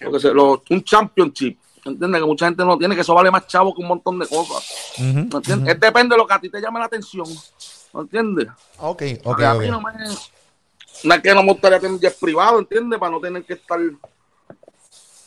lo 0.00 0.12
que 0.12 0.20
se- 0.20 0.32
lo- 0.34 0.62
un 0.70 0.82
championship. 0.84 1.58
¿Entiendes? 1.84 2.18
Que 2.22 2.26
mucha 2.26 2.46
gente 2.46 2.64
no 2.64 2.78
tiene, 2.78 2.94
que 2.94 3.02
eso 3.02 3.12
vale 3.14 3.30
más 3.30 3.46
chavo 3.46 3.74
que 3.74 3.82
un 3.82 3.88
montón 3.88 4.18
de 4.18 4.26
cosas. 4.26 4.94
¿Me 4.98 5.20
entiendes? 5.20 5.74
Es 5.74 5.80
depende 5.80 6.14
de 6.14 6.18
lo 6.18 6.26
que 6.26 6.32
a 6.32 6.40
ti 6.40 6.48
te 6.48 6.58
llame 6.60 6.78
la 6.78 6.86
atención. 6.86 7.26
¿Me 7.92 8.00
entiendes? 8.00 8.48
Ok, 8.78 9.02
ok, 9.18 9.22
Porque 9.22 9.44
a 9.44 9.52
mí 9.54 9.68
no 9.68 9.80
me. 9.82 9.92
No 11.04 11.14
es 11.14 11.20
que 11.20 11.34
no 11.34 11.42
me 11.42 11.52
gustaría 11.52 11.78
tener 11.78 11.92
un 11.92 12.00
jet 12.00 12.18
privado, 12.18 12.58
¿entiendes? 12.58 12.98
Para 12.98 13.12
no 13.12 13.20
tener 13.20 13.44
que 13.44 13.52
estar 13.52 13.78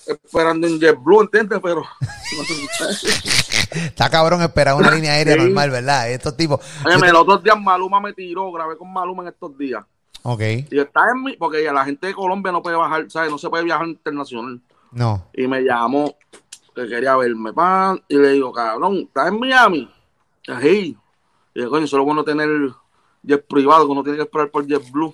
esperando 0.07 0.65
en 0.65 0.79
JetBlue, 0.79 1.22
¿entiendes? 1.22 1.60
Pero. 1.62 1.84
Está 3.71 4.09
cabrón 4.09 4.41
esperar 4.41 4.75
una 4.75 4.91
línea 4.91 5.13
aérea 5.13 5.36
Sí. 5.36 5.41
normal, 5.41 5.69
¿verdad? 5.69 6.09
Estos 6.12 6.36
tipos. 6.38 6.59
Óyeme, 6.86 7.12
los 7.12 7.21
otros 7.21 7.43
días 7.43 7.59
Maluma 7.59 8.00
me 8.00 8.13
tiró, 8.13 8.51
grabé 8.51 8.77
con 8.77 8.91
Maluma 8.91 9.24
en 9.24 9.29
estos 9.29 9.57
días. 9.57 9.83
Ok, 10.24 10.41
Y 10.71 10.79
está 10.79 11.01
en 11.15 11.24
mi. 11.24 11.38
Porque 11.38 11.63
ya 11.63 11.71
la 11.71 11.86
gente 11.86 12.07
de 12.07 12.13
Colombia 12.13 12.51
no 12.51 12.62
puede 12.62 12.75
bajar, 12.75 13.09
¿sabes? 13.09 13.31
No 13.31 13.38
se 13.38 13.50
puede 13.50 13.63
viajar 13.63 13.88
internacional. 13.88 14.59
no. 14.91 15.25
Y 15.33 15.47
me 15.47 15.62
llamó 15.62 16.15
que 16.75 16.88
quería 16.88 17.15
verme, 17.15 17.53
pan. 17.53 18.01
Y 18.07 18.17
le 18.17 18.29
digo, 18.33 18.51
cabrón, 18.51 18.97
¿estás 19.07 19.29
en 19.29 19.39
Miami? 19.39 19.91
Sí. 20.62 20.97
Y 21.53 21.62
yo, 21.62 21.69
coño, 21.69 21.88
solo 21.88 22.03
bueno 22.05 22.24
tener 22.24 22.50
jet 23.24 23.45
privado, 23.47 23.86
que 23.86 23.91
uno 23.91 24.03
tiene 24.03 24.17
que 24.17 24.24
esperar 24.24 24.50
por 24.51 24.65
JetBlue. 24.67 25.13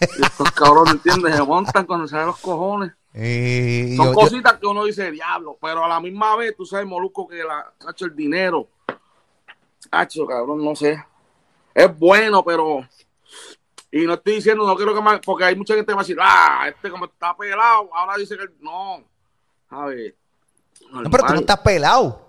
Y 0.00 0.24
estos 0.24 0.50
cabrones, 0.52 0.94
¿entiendes? 0.94 1.34
Se 1.36 1.42
montan 1.42 1.86
cuando 1.86 2.06
salen 2.08 2.26
los 2.26 2.38
cojones. 2.38 2.92
Y 3.14 3.94
Son 3.96 4.06
yo- 4.06 4.12
yo- 4.12 4.18
cositas 4.18 4.54
que 4.54 4.66
uno 4.66 4.84
dice, 4.84 5.10
diablo, 5.10 5.58
pero 5.60 5.84
a 5.84 5.88
la 5.88 6.00
misma 6.00 6.34
vez, 6.36 6.56
tú 6.56 6.64
sabes, 6.64 6.86
Molusco, 6.86 7.28
que 7.28 7.42
la, 7.44 7.72
hacho, 7.86 8.06
el 8.06 8.16
dinero, 8.16 8.68
hacho, 9.90 10.26
cabrón, 10.26 10.64
no 10.64 10.74
sé. 10.74 11.02
Es 11.74 11.98
bueno, 11.98 12.42
pero... 12.44 12.86
Y 13.90 14.06
no 14.06 14.14
estoy 14.14 14.36
diciendo, 14.36 14.66
no 14.66 14.74
quiero 14.74 14.94
que 14.94 15.02
me... 15.02 15.18
Porque 15.18 15.44
hay 15.44 15.54
mucha 15.54 15.74
gente 15.74 15.86
que 15.86 15.94
va 15.94 16.00
a 16.00 16.04
decir, 16.04 16.16
ah, 16.20 16.64
este 16.68 16.90
como 16.90 17.04
está 17.04 17.36
pelado, 17.36 17.90
ahora 17.94 18.16
dice 18.16 18.38
que... 18.38 18.46
No, 18.60 19.04
a 19.68 19.86
ver. 19.86 20.14
no, 20.90 21.10
pero 21.10 21.24
tú 21.26 21.34
no 21.34 21.40
estás 21.40 21.58
pelado. 21.58 22.26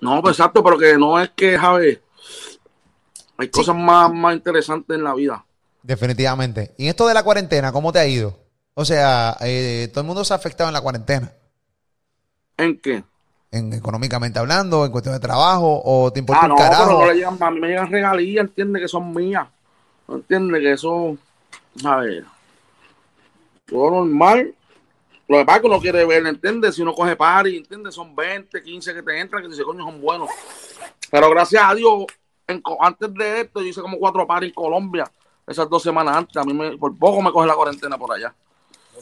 No, 0.00 0.20
pues 0.20 0.36
exacto, 0.36 0.62
pero 0.64 0.76
que 0.76 0.98
no 0.98 1.20
es 1.20 1.30
que, 1.30 1.56
Javi, 1.56 2.00
hay 3.36 3.48
cosas 3.48 3.76
más, 3.76 4.12
más 4.12 4.34
interesantes 4.34 4.96
en 4.96 5.04
la 5.04 5.14
vida. 5.14 5.44
Definitivamente. 5.82 6.74
Y 6.76 6.88
esto 6.88 7.06
de 7.06 7.14
la 7.14 7.22
cuarentena, 7.22 7.70
¿cómo 7.70 7.92
te 7.92 8.00
ha 8.00 8.06
ido? 8.06 8.36
O 8.80 8.84
sea, 8.84 9.36
eh, 9.40 9.88
todo 9.90 10.02
el 10.02 10.06
mundo 10.06 10.24
se 10.24 10.32
ha 10.32 10.36
afectado 10.36 10.70
en 10.70 10.74
la 10.74 10.80
cuarentena. 10.80 11.32
¿En 12.56 12.78
qué? 12.78 13.02
En, 13.50 13.72
económicamente 13.72 14.38
hablando, 14.38 14.84
en 14.84 14.92
cuestión 14.92 15.14
de 15.14 15.20
trabajo, 15.20 15.82
o 15.84 16.12
te 16.12 16.20
importa 16.20 16.42
Ah, 16.42 16.44
un 16.44 16.50
no, 16.50 16.56
carajo. 16.56 16.84
pero 16.86 16.98
no 17.00 17.06
le 17.06 17.14
llegan, 17.16 17.42
a 17.42 17.50
mí 17.50 17.58
me 17.58 17.68
llegan 17.70 17.90
regalías, 17.90 18.44
entiende 18.44 18.78
que 18.78 18.86
son 18.86 19.12
mías. 19.12 19.48
Entiende 20.06 20.60
que 20.60 20.70
eso, 20.70 21.16
a 21.84 21.96
ver, 21.96 22.24
todo 23.66 23.90
normal. 23.90 24.54
Lo 25.26 25.38
que 25.38 25.44
pasa 25.44 25.56
es 25.56 25.62
que 25.62 25.66
uno 25.66 25.80
quiere 25.80 26.04
ver, 26.06 26.24
¿entiendes? 26.24 26.76
Si 26.76 26.82
uno 26.82 26.94
coge 26.94 27.16
party, 27.16 27.56
¿entiendes? 27.56 27.96
Son 27.96 28.14
20, 28.14 28.62
15 28.62 28.94
que 28.94 29.02
te 29.02 29.18
entran, 29.18 29.42
que 29.42 29.48
dice, 29.48 29.64
coño, 29.64 29.82
son 29.82 30.00
buenos. 30.00 30.30
Pero 31.10 31.28
gracias 31.30 31.64
a 31.66 31.74
Dios, 31.74 32.04
en 32.46 32.62
antes 32.80 33.12
de 33.12 33.40
esto, 33.40 33.60
yo 33.60 33.66
hice 33.66 33.82
como 33.82 33.98
cuatro 33.98 34.24
party 34.24 34.46
en 34.46 34.54
Colombia, 34.54 35.10
esas 35.48 35.68
dos 35.68 35.82
semanas 35.82 36.16
antes. 36.16 36.36
A 36.36 36.44
mí 36.44 36.54
me, 36.54 36.78
por 36.78 36.96
poco 36.96 37.20
me 37.20 37.32
coge 37.32 37.48
la 37.48 37.56
cuarentena 37.56 37.98
por 37.98 38.12
allá. 38.14 38.32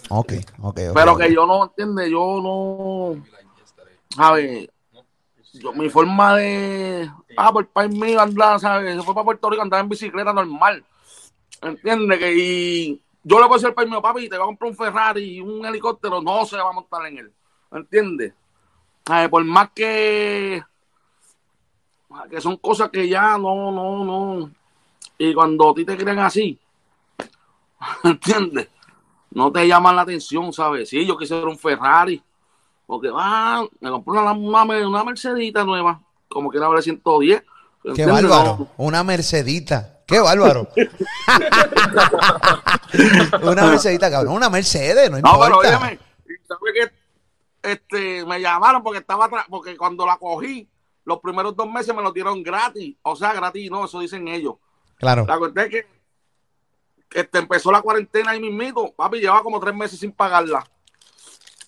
Ok, 0.09 0.33
ok. 0.63 0.81
Pero 0.95 1.17
que 1.17 1.33
yo 1.33 1.47
no, 1.47 1.65
entiende, 1.65 2.11
yo 2.11 2.41
no. 2.43 3.23
A 4.19 4.33
ver, 4.33 4.71
yo, 5.55 5.73
mi 5.73 5.89
forma 5.89 6.37
de. 6.37 7.11
Ah, 7.37 7.53
por 7.53 7.65
el 7.65 7.69
país 7.69 7.91
mío 7.91 8.21
andar, 8.21 8.59
¿sabes? 8.61 8.97
Se 8.97 9.03
fue 9.03 9.15
para 9.15 9.25
Puerto 9.25 9.51
Rico, 9.51 9.63
andar 9.63 9.81
en 9.81 9.89
bicicleta 9.89 10.33
normal. 10.33 10.85
¿Entiendes? 11.63 12.19
Que 12.19 12.35
y 12.35 13.03
yo 13.23 13.41
le 13.41 13.47
puedo 13.47 13.55
decir 13.55 13.69
al 13.69 13.75
país 13.75 13.91
mío, 13.91 14.01
papi, 14.01 14.29
te 14.29 14.37
voy 14.37 14.45
a 14.45 14.47
comprar 14.47 14.71
un 14.71 14.77
Ferrari 14.77 15.37
y 15.37 15.41
un 15.41 15.65
helicóptero, 15.65 16.23
no 16.23 16.47
se 16.47 16.57
va 16.57 16.71
a 16.71 16.73
montar 16.73 17.07
en 17.07 17.19
él. 17.19 17.33
¿Entiendes? 17.73 18.33
A 19.07 19.29
por 19.29 19.45
más 19.45 19.71
que. 19.75 20.63
que 22.31 22.41
son 22.41 22.57
cosas 22.57 22.91
que 22.91 23.09
ya 23.09 23.37
no, 23.39 23.73
no, 23.73 24.05
no. 24.05 24.51
Y 25.19 25.35
cuando 25.35 25.71
a 25.71 25.75
ti 25.75 25.85
te 25.85 25.97
creen 25.97 26.19
así, 26.19 26.59
¿entiendes? 28.05 28.69
No 29.37 29.53
te 29.53 29.69
llaman 29.69 29.95
la 29.95 30.01
atención, 30.03 30.51
¿sabes? 30.51 30.89
Sí, 30.89 31.05
yo 31.07 31.19
quisiera 31.19 31.47
un 31.47 31.59
Ferrari, 31.59 32.23
porque 32.87 33.11
ah, 33.15 33.63
me 33.81 33.91
compré 33.91 34.19
una, 34.19 34.33
una, 34.33 34.63
una 34.89 35.05
Mercedita 35.05 35.63
nueva, 35.63 36.01
como 36.27 36.51
que 36.51 36.57
era 36.57 36.69
vale 36.69 36.81
110. 36.81 37.43
Qué 37.95 38.07
bárbaro. 38.07 38.57
No, 38.59 38.69
Una 38.79 39.05
Mercedita. 39.05 40.01
Qué 40.07 40.19
bárbaro. 40.21 40.69
una 43.43 43.67
Mercedita, 43.67 44.11
cabrón. 44.11 44.33
Una 44.35 44.49
Mercedes, 44.49 45.11
no 45.11 45.19
No, 45.19 45.33
pero 45.39 45.47
importa. 45.47 45.69
óyeme, 45.79 45.99
¿sabes 46.49 46.73
qué? 46.75 46.91
Este, 47.71 48.25
me 48.25 48.41
llamaron 48.41 48.83
porque 48.83 49.01
estaba 49.01 49.27
atrás, 49.27 49.45
porque 49.51 49.77
cuando 49.77 50.07
la 50.07 50.17
cogí, 50.17 50.67
los 51.05 51.21
primeros 51.21 51.55
dos 51.55 51.71
meses 51.71 51.95
me 51.95 52.01
lo 52.03 52.11
dieron 52.11 52.43
gratis. 52.43 52.97
O 53.03 53.15
sea, 53.15 53.35
gratis, 53.35 53.71
no, 53.71 53.85
eso 53.85 54.01
dicen 54.01 54.27
ellos. 54.29 54.55
claro. 54.97 55.27
La 55.29 55.39
cuestión 55.39 55.67
es 55.67 55.71
que 55.71 55.87
este, 57.13 57.39
empezó 57.39 57.71
la 57.71 57.83
cuarentena 57.83 58.33
ahí 58.33 58.41
mismito. 58.41 58.93
Papi, 58.93 59.21
llevaba 59.21 59.43
como 59.43 59.61
tres 59.61 59.75
meses 59.75 59.99
sin 59.99 60.13
pagarla. 60.13 60.67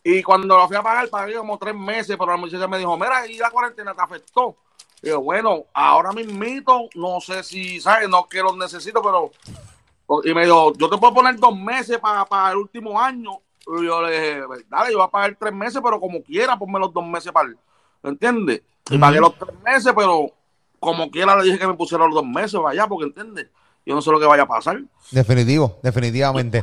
Y 0.05 0.23
cuando 0.23 0.57
la 0.57 0.67
fui 0.67 0.77
a 0.77 0.83
pagar, 0.83 1.09
pagué 1.09 1.35
como 1.35 1.59
tres 1.59 1.75
meses, 1.75 2.17
pero 2.19 2.31
la 2.31 2.37
muchacha 2.37 2.67
me 2.67 2.79
dijo, 2.79 2.97
mira, 2.97 3.27
y 3.27 3.37
la 3.37 3.51
cuarentena 3.51 3.95
te 3.95 4.03
afectó. 4.03 4.57
Y 5.03 5.09
yo, 5.09 5.21
bueno, 5.21 5.65
ahora 5.75 6.13
mismito, 6.13 6.89
no 6.95 7.21
sé 7.21 7.43
si, 7.43 7.81
¿sabes? 7.81 8.09
No 8.09 8.29
que 8.29 8.43
los 8.43 8.57
necesito, 8.57 9.03
pero... 9.03 9.31
Y 10.25 10.33
me 10.33 10.45
dijo, 10.45 10.73
yo 10.75 10.89
te 10.89 10.97
puedo 10.97 11.13
poner 11.13 11.37
dos 11.37 11.55
meses 11.55 11.99
para 11.99 12.53
el 12.53 12.57
último 12.57 12.99
año. 12.99 13.41
Y 13.67 13.85
yo 13.85 14.01
le 14.01 14.11
dije, 14.11 14.47
"Pues, 14.47 14.69
dale, 14.71 14.93
yo 14.93 14.99
voy 14.99 15.07
a 15.07 15.11
pagar 15.11 15.37
tres 15.39 15.53
meses, 15.53 15.81
pero 15.85 16.01
como 16.01 16.23
quiera, 16.23 16.59
ponme 16.59 16.79
los 16.79 16.93
dos 16.93 17.07
meses 17.07 17.31
para 17.31 17.49
el... 17.49 17.59
¿Entiendes? 18.03 18.63
Y 18.89 18.97
pagué 18.97 19.21
los 19.21 19.35
tres 19.35 19.55
meses, 19.63 19.93
pero 19.95 20.33
como 20.81 21.11
quiera 21.11 21.37
le 21.37 21.45
dije 21.45 21.59
que 21.59 21.67
me 21.67 21.75
pusiera 21.75 22.07
los 22.07 22.15
dos 22.15 22.27
meses, 22.27 22.59
vaya, 22.59 22.87
porque 22.87 23.07
¿entiendes? 23.07 23.49
Yo 23.89 23.95
no 23.95 24.03
sé 24.03 24.11
lo 24.11 24.21
que 24.21 24.27
vaya 24.27 24.43
a 24.43 24.47
pasar. 24.47 24.83
Definitivo, 25.11 25.79
definitivamente. 25.83 26.63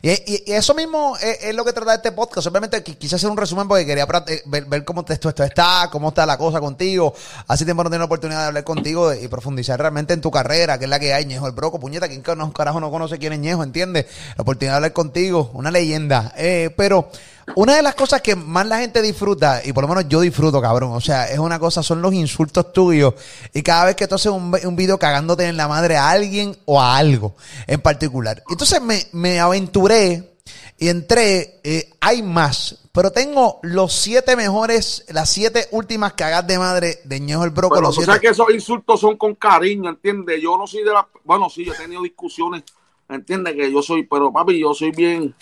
Y, 0.00 0.52
eso 0.52 0.74
mismo 0.74 1.16
es, 1.20 1.52
lo 1.56 1.64
que 1.64 1.72
trata 1.72 1.96
este 1.96 2.12
podcast. 2.12 2.46
Obviamente 2.46 2.84
quise 2.84 3.16
hacer 3.16 3.28
un 3.28 3.36
resumen 3.36 3.66
porque 3.66 3.84
quería 3.84 4.06
eh, 4.28 4.42
ver, 4.46 4.84
cómo 4.84 5.04
esto, 5.08 5.28
esto 5.28 5.42
está, 5.42 5.88
cómo 5.90 6.10
está 6.10 6.24
la 6.24 6.38
cosa 6.38 6.60
contigo. 6.60 7.14
Hace 7.48 7.64
tiempo 7.64 7.82
no 7.82 7.90
tengo 7.90 7.98
la 7.98 8.04
oportunidad 8.04 8.42
de 8.42 8.46
hablar 8.46 8.62
contigo 8.62 9.12
y 9.12 9.26
profundizar 9.26 9.80
realmente 9.80 10.14
en 10.14 10.20
tu 10.20 10.30
carrera, 10.30 10.78
que 10.78 10.84
es 10.84 10.90
la 10.90 11.00
que 11.00 11.12
hay, 11.12 11.26
Ñejo 11.26 11.48
el 11.48 11.52
Broco. 11.52 11.80
Puñeta, 11.80 12.06
¿quién 12.06 12.22
carajo 12.22 12.78
no 12.78 12.92
conoce 12.92 13.18
quién 13.18 13.32
es 13.32 13.40
Ñejo? 13.40 13.64
¿Entiendes? 13.64 14.06
La 14.36 14.42
oportunidad 14.42 14.74
de 14.74 14.76
hablar 14.76 14.92
contigo, 14.92 15.50
una 15.54 15.72
leyenda. 15.72 16.32
Eh, 16.36 16.72
pero 16.76 17.10
una 17.56 17.76
de 17.76 17.82
las 17.82 17.94
cosas 17.94 18.22
que 18.22 18.36
más 18.36 18.66
la 18.66 18.78
gente 18.78 19.02
disfruta, 19.02 19.62
y 19.64 19.72
por 19.72 19.82
lo 19.82 19.88
menos 19.88 20.08
yo 20.08 20.20
disfruto, 20.20 20.60
cabrón, 20.60 20.92
o 20.92 21.00
sea, 21.00 21.28
es 21.30 21.38
una 21.38 21.58
cosa, 21.58 21.82
son 21.82 22.02
los 22.02 22.12
insultos 22.14 22.72
tuyos. 22.72 23.14
Y 23.52 23.62
cada 23.62 23.86
vez 23.86 23.96
que 23.96 24.06
tú 24.08 24.14
haces 24.14 24.32
un, 24.32 24.54
un 24.64 24.76
video 24.76 24.98
cagándote 24.98 25.46
en 25.46 25.56
la 25.56 25.68
madre 25.68 25.96
a 25.96 26.10
alguien 26.10 26.56
o 26.64 26.80
a 26.80 26.96
algo 26.96 27.34
en 27.66 27.80
particular. 27.80 28.42
Entonces 28.48 28.80
me, 28.80 29.06
me 29.12 29.40
aventuré 29.40 30.36
y 30.78 30.88
entré, 30.88 31.60
eh, 31.62 31.90
hay 32.00 32.22
más, 32.22 32.88
pero 32.90 33.12
tengo 33.12 33.60
los 33.62 33.92
siete 33.92 34.34
mejores, 34.34 35.04
las 35.08 35.30
siete 35.30 35.68
últimas 35.70 36.14
cagas 36.14 36.46
de 36.46 36.58
madre 36.58 37.00
de 37.04 37.20
Ñejo 37.20 37.44
el 37.44 37.50
Broco. 37.50 37.76
Pero 37.76 37.92
tú 37.92 38.02
sabes 38.02 38.20
que 38.20 38.28
esos 38.28 38.50
insultos 38.50 39.00
son 39.00 39.16
con 39.16 39.34
cariño, 39.36 39.90
¿entiendes? 39.90 40.40
Yo 40.42 40.56
no 40.58 40.66
soy 40.66 40.82
de 40.82 40.92
la... 40.92 41.06
Bueno, 41.24 41.48
sí, 41.48 41.64
yo 41.64 41.72
he 41.72 41.76
tenido 41.76 42.02
discusiones, 42.02 42.64
¿entiendes? 43.08 43.54
Que 43.54 43.70
yo 43.70 43.80
soy, 43.80 44.04
pero 44.04 44.32
papi, 44.32 44.58
yo 44.58 44.74
soy 44.74 44.90
bien 44.90 45.34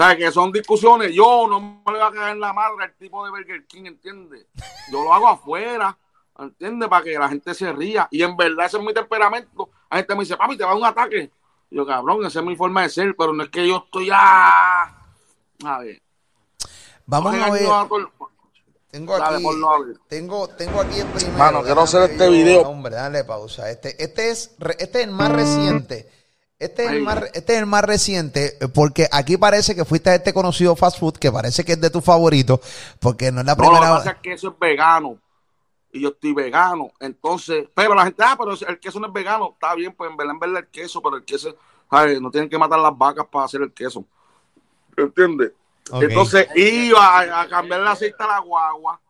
sea, 0.00 0.16
que 0.16 0.30
son 0.30 0.52
discusiones. 0.52 1.12
Yo 1.12 1.46
no 1.48 1.60
me 1.60 1.80
voy 1.84 2.00
a 2.00 2.10
caer 2.10 2.32
en 2.32 2.40
la 2.40 2.52
madre 2.52 2.84
al 2.84 2.94
tipo 2.94 3.24
de 3.24 3.30
Burger 3.30 3.66
King, 3.66 3.84
¿entiendes? 3.86 4.46
Yo 4.90 5.04
lo 5.04 5.12
hago 5.12 5.28
afuera, 5.28 5.96
¿entiendes? 6.38 6.88
Para 6.88 7.04
que 7.04 7.18
la 7.18 7.28
gente 7.28 7.54
se 7.54 7.72
ría. 7.72 8.08
Y 8.10 8.22
en 8.22 8.36
verdad 8.36 8.66
ese 8.66 8.78
es 8.78 8.82
mi 8.82 8.94
temperamento. 8.94 9.70
La 9.90 9.98
gente 9.98 10.14
me 10.14 10.20
dice, 10.20 10.36
papi, 10.36 10.56
te 10.56 10.64
va 10.64 10.72
a 10.72 10.76
un 10.76 10.84
ataque. 10.84 11.30
yo, 11.70 11.86
cabrón, 11.86 12.24
esa 12.24 12.40
es 12.40 12.46
mi 12.46 12.56
forma 12.56 12.82
de 12.82 12.88
ser, 12.88 13.14
pero 13.16 13.32
no 13.32 13.42
es 13.42 13.50
que 13.50 13.66
yo 13.66 13.84
estoy 13.84 14.06
ya... 14.06 14.82
A 15.64 15.78
ver. 15.78 16.00
Vamos 17.06 17.34
a 17.34 17.50
ver. 17.50 17.68
Tengo 18.90 19.14
aquí, 19.14 19.44
tengo, 20.08 20.48
tengo 20.48 20.80
aquí 20.80 20.98
el 20.98 21.06
primero. 21.06 21.38
Mano, 21.38 21.62
quiero 21.62 21.82
hacer 21.82 22.10
este 22.10 22.28
video. 22.28 22.62
Hombre, 22.62 22.96
dale 22.96 23.22
pausa. 23.22 23.70
Este, 23.70 24.02
este, 24.02 24.30
es, 24.30 24.56
este 24.78 25.00
es 25.00 25.06
el 25.06 25.12
más 25.12 25.30
reciente. 25.30 26.10
Este 26.60 26.84
es, 26.84 26.90
el 26.90 27.00
más, 27.00 27.22
este 27.32 27.54
es 27.54 27.58
el 27.58 27.64
más 27.64 27.82
reciente, 27.82 28.58
porque 28.74 29.08
aquí 29.10 29.38
parece 29.38 29.74
que 29.74 29.86
fuiste 29.86 30.10
a 30.10 30.16
este 30.16 30.34
conocido 30.34 30.76
fast 30.76 30.98
food, 30.98 31.14
que 31.14 31.32
parece 31.32 31.64
que 31.64 31.72
es 31.72 31.80
de 31.80 31.88
tu 31.88 32.02
favorito, 32.02 32.60
porque 32.98 33.32
no 33.32 33.40
es 33.40 33.46
la 33.46 33.56
primera 33.56 33.80
vez. 33.80 33.88
Lo 33.88 33.96
que 33.96 33.98
pasa 34.00 34.10
es 34.10 34.18
que 34.18 34.32
eso 34.34 34.48
es 34.48 34.58
vegano, 34.58 35.16
y 35.90 36.02
yo 36.02 36.10
estoy 36.10 36.34
vegano, 36.34 36.92
entonces, 37.00 37.66
pero 37.74 37.94
la 37.94 38.04
gente, 38.04 38.22
ah, 38.22 38.36
pero 38.38 38.52
el 38.52 38.78
queso 38.78 39.00
no 39.00 39.06
es 39.06 39.12
vegano, 39.14 39.52
está 39.54 39.74
bien, 39.74 39.94
pues 39.94 40.10
en 40.10 40.18
verdad, 40.18 40.34
en 40.34 40.38
verdad 40.38 40.58
el 40.58 40.66
queso, 40.66 41.00
pero 41.00 41.16
el 41.16 41.24
queso, 41.24 41.56
no 42.20 42.30
tienen 42.30 42.50
que 42.50 42.58
matar 42.58 42.78
las 42.78 42.96
vacas 42.96 43.24
para 43.32 43.46
hacer 43.46 43.62
el 43.62 43.72
queso, 43.72 44.04
¿entiendes? 44.98 45.52
Entonces 45.90 46.46
iba 46.54 47.40
a, 47.40 47.48
cambiar 47.48 47.80
el 47.80 47.88
aceite 47.88 48.22
a 48.22 48.26
la 48.26 48.38
guagua, 48.40 49.00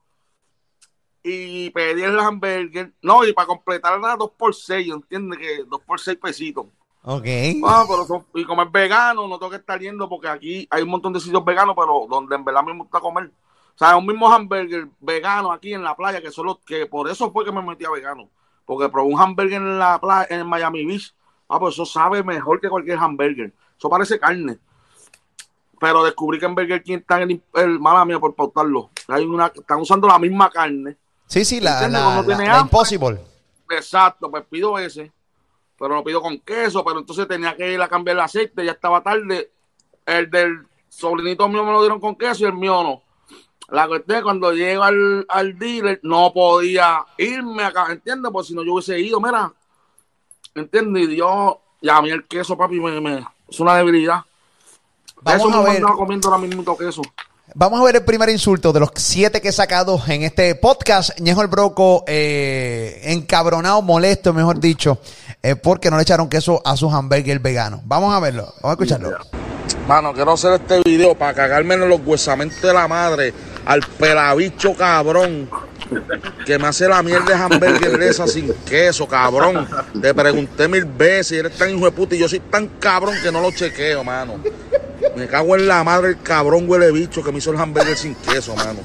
y 1.24 1.68
pedí 1.70 2.04
el 2.04 2.16
hamburger, 2.16 2.92
no, 3.02 3.24
y 3.24 3.32
para 3.32 3.48
completar 3.48 3.98
nada, 3.98 4.14
dos 4.14 4.30
por 4.38 4.54
seis, 4.54 4.88
¿entiendes? 4.88 5.36
Que 5.40 5.64
dos 5.64 5.80
por 5.80 5.98
seis 5.98 6.16
pesitos. 6.16 6.66
Ok. 7.02 7.26
Ah, 7.64 7.84
pero 7.88 8.26
y 8.34 8.44
como 8.44 8.62
es 8.62 8.70
vegano, 8.70 9.26
no 9.26 9.38
tengo 9.38 9.50
que 9.50 9.56
estar 9.56 9.80
yendo 9.80 10.08
porque 10.08 10.28
aquí 10.28 10.68
hay 10.70 10.82
un 10.82 10.90
montón 10.90 11.12
de 11.12 11.20
sitios 11.20 11.44
veganos, 11.44 11.74
pero 11.76 12.06
donde 12.08 12.34
en 12.36 12.44
verdad 12.44 12.62
me 12.62 12.76
gusta 12.76 13.00
comer. 13.00 13.30
O 13.74 13.78
sea, 13.78 13.96
un 13.96 14.06
mismo 14.06 14.30
hamburger 14.30 14.88
vegano 15.00 15.50
aquí 15.50 15.72
en 15.72 15.82
la 15.82 15.96
playa, 15.96 16.20
que 16.20 16.30
solo, 16.30 16.60
que 16.66 16.84
por 16.86 17.08
eso 17.08 17.32
fue 17.32 17.44
que 17.44 17.52
me 17.52 17.62
metí 17.62 17.84
a 17.86 17.90
vegano. 17.90 18.28
Porque 18.66 18.90
probé 18.90 19.14
un 19.14 19.20
hamburger 19.20 19.62
en 19.62 19.78
la 19.78 19.98
playa, 19.98 20.26
en 20.28 20.46
Miami 20.46 20.84
Beach. 20.84 21.14
Ah, 21.48 21.58
pues 21.58 21.74
eso 21.74 21.86
sabe 21.86 22.22
mejor 22.22 22.60
que 22.60 22.68
cualquier 22.68 22.98
hamburger. 22.98 23.52
Eso 23.78 23.88
parece 23.88 24.18
carne. 24.18 24.58
Pero 25.80 26.04
descubrí 26.04 26.38
que 26.38 26.44
en 26.44 26.54
Burger 26.54 26.82
King 26.82 26.98
están 26.98 27.22
el, 27.22 27.42
el 27.54 27.80
mala 27.80 28.04
mía 28.04 28.20
por 28.20 28.34
pautarlo. 28.34 28.90
Hay 29.08 29.24
una, 29.24 29.46
están 29.46 29.80
usando 29.80 30.06
la 30.06 30.18
misma 30.18 30.50
carne. 30.50 30.98
Sí, 31.26 31.46
sí, 31.46 31.60
la, 31.60 31.88
la, 31.88 32.22
la 32.22 32.60
Impossible. 32.60 33.18
Exacto, 33.70 34.30
pues 34.30 34.44
pido 34.50 34.78
ese 34.78 35.10
pero 35.80 35.94
lo 35.94 36.04
pido 36.04 36.20
con 36.20 36.38
queso, 36.40 36.84
pero 36.84 36.98
entonces 36.98 37.26
tenía 37.26 37.56
que 37.56 37.72
ir 37.72 37.80
a 37.80 37.88
cambiar 37.88 38.18
el 38.18 38.22
aceite, 38.22 38.66
ya 38.66 38.72
estaba 38.72 39.02
tarde. 39.02 39.50
El 40.04 40.30
del 40.30 40.66
sobrinito 40.90 41.48
mío 41.48 41.64
me 41.64 41.72
lo 41.72 41.80
dieron 41.80 41.98
con 41.98 42.16
queso 42.16 42.44
y 42.44 42.48
el 42.48 42.52
mío 42.52 42.82
no. 42.82 43.02
La 43.70 43.88
cuestión 43.88 44.22
cuando 44.22 44.52
llego 44.52 44.82
al, 44.82 45.24
al 45.26 45.58
dealer 45.58 45.98
no 46.02 46.34
podía 46.34 47.06
irme 47.16 47.62
acá, 47.62 47.86
¿entiendes? 47.90 48.30
Porque 48.30 48.48
si 48.48 48.54
no 48.54 48.62
yo 48.62 48.74
hubiese 48.74 49.00
ido, 49.00 49.22
mira, 49.22 49.50
¿entiendes? 50.54 51.08
Y 51.08 51.16
yo, 51.16 51.62
ya 51.80 51.96
a 51.96 52.02
mí 52.02 52.10
el 52.10 52.26
queso, 52.26 52.58
papi, 52.58 52.78
me, 52.78 53.26
es 53.48 53.58
una 53.58 53.76
debilidad. 53.76 54.22
Vamos 55.22 55.48
Eso 55.48 55.54
a 55.54 55.62
ver. 55.62 55.82
comiendo 55.82 56.28
ahora 56.28 56.46
mismo 56.46 56.76
queso. 56.76 57.00
Vamos 57.54 57.80
a 57.80 57.84
ver 57.84 57.96
el 57.96 58.04
primer 58.04 58.28
insulto 58.28 58.72
de 58.72 58.80
los 58.80 58.90
siete 58.94 59.40
que 59.40 59.48
he 59.48 59.52
sacado 59.52 60.00
en 60.06 60.22
este 60.22 60.54
podcast. 60.54 61.18
Ñejo 61.18 61.42
el 61.42 61.48
Broco, 61.48 62.04
eh, 62.06 63.00
encabronado, 63.04 63.82
molesto, 63.82 64.32
mejor 64.32 64.60
dicho, 64.60 64.98
eh, 65.42 65.56
porque 65.56 65.90
no 65.90 65.96
le 65.96 66.02
echaron 66.02 66.28
queso 66.28 66.62
a 66.64 66.76
sus 66.76 66.92
hamburgues 66.92 67.42
veganos. 67.42 67.80
Vamos 67.84 68.14
a 68.14 68.20
verlo, 68.20 68.54
vamos 68.62 68.64
a 68.64 68.72
escucharlo. 68.72 69.18
Mano, 69.88 70.12
quiero 70.12 70.32
hacer 70.32 70.60
este 70.60 70.80
video 70.84 71.16
para 71.16 71.34
cagarme 71.34 71.74
en 71.74 71.88
los 71.88 72.00
huesamentos 72.04 72.62
de 72.62 72.72
la 72.72 72.86
madre 72.86 73.34
al 73.66 73.80
pelabicho 73.98 74.74
cabrón 74.74 75.48
que 76.46 76.58
me 76.58 76.68
hace 76.68 76.88
la 76.88 77.02
mierda 77.02 77.26
de 77.26 77.34
hamburgues 77.34 78.00
esa 78.00 78.26
sin 78.26 78.52
queso, 78.64 79.08
cabrón. 79.08 79.68
Te 80.00 80.14
pregunté 80.14 80.68
mil 80.68 80.84
veces 80.84 81.32
y 81.32 81.36
eres 81.38 81.56
tan 81.56 81.70
hijo 81.70 81.84
de 81.84 81.90
puta 81.90 82.14
y 82.14 82.18
yo 82.18 82.28
soy 82.28 82.40
tan 82.40 82.68
cabrón 82.78 83.14
que 83.22 83.32
no 83.32 83.40
lo 83.40 83.50
chequeo, 83.50 84.04
mano. 84.04 84.34
Me 85.16 85.26
cago 85.26 85.56
en 85.56 85.68
la 85.68 85.84
madre 85.84 86.08
el 86.10 86.22
cabrón 86.22 86.68
huele 86.68 86.90
bicho 86.92 87.22
que 87.22 87.32
me 87.32 87.38
hizo 87.38 87.50
el 87.50 87.58
hamburger 87.58 87.96
sin 87.96 88.14
queso, 88.14 88.54
mano. 88.56 88.80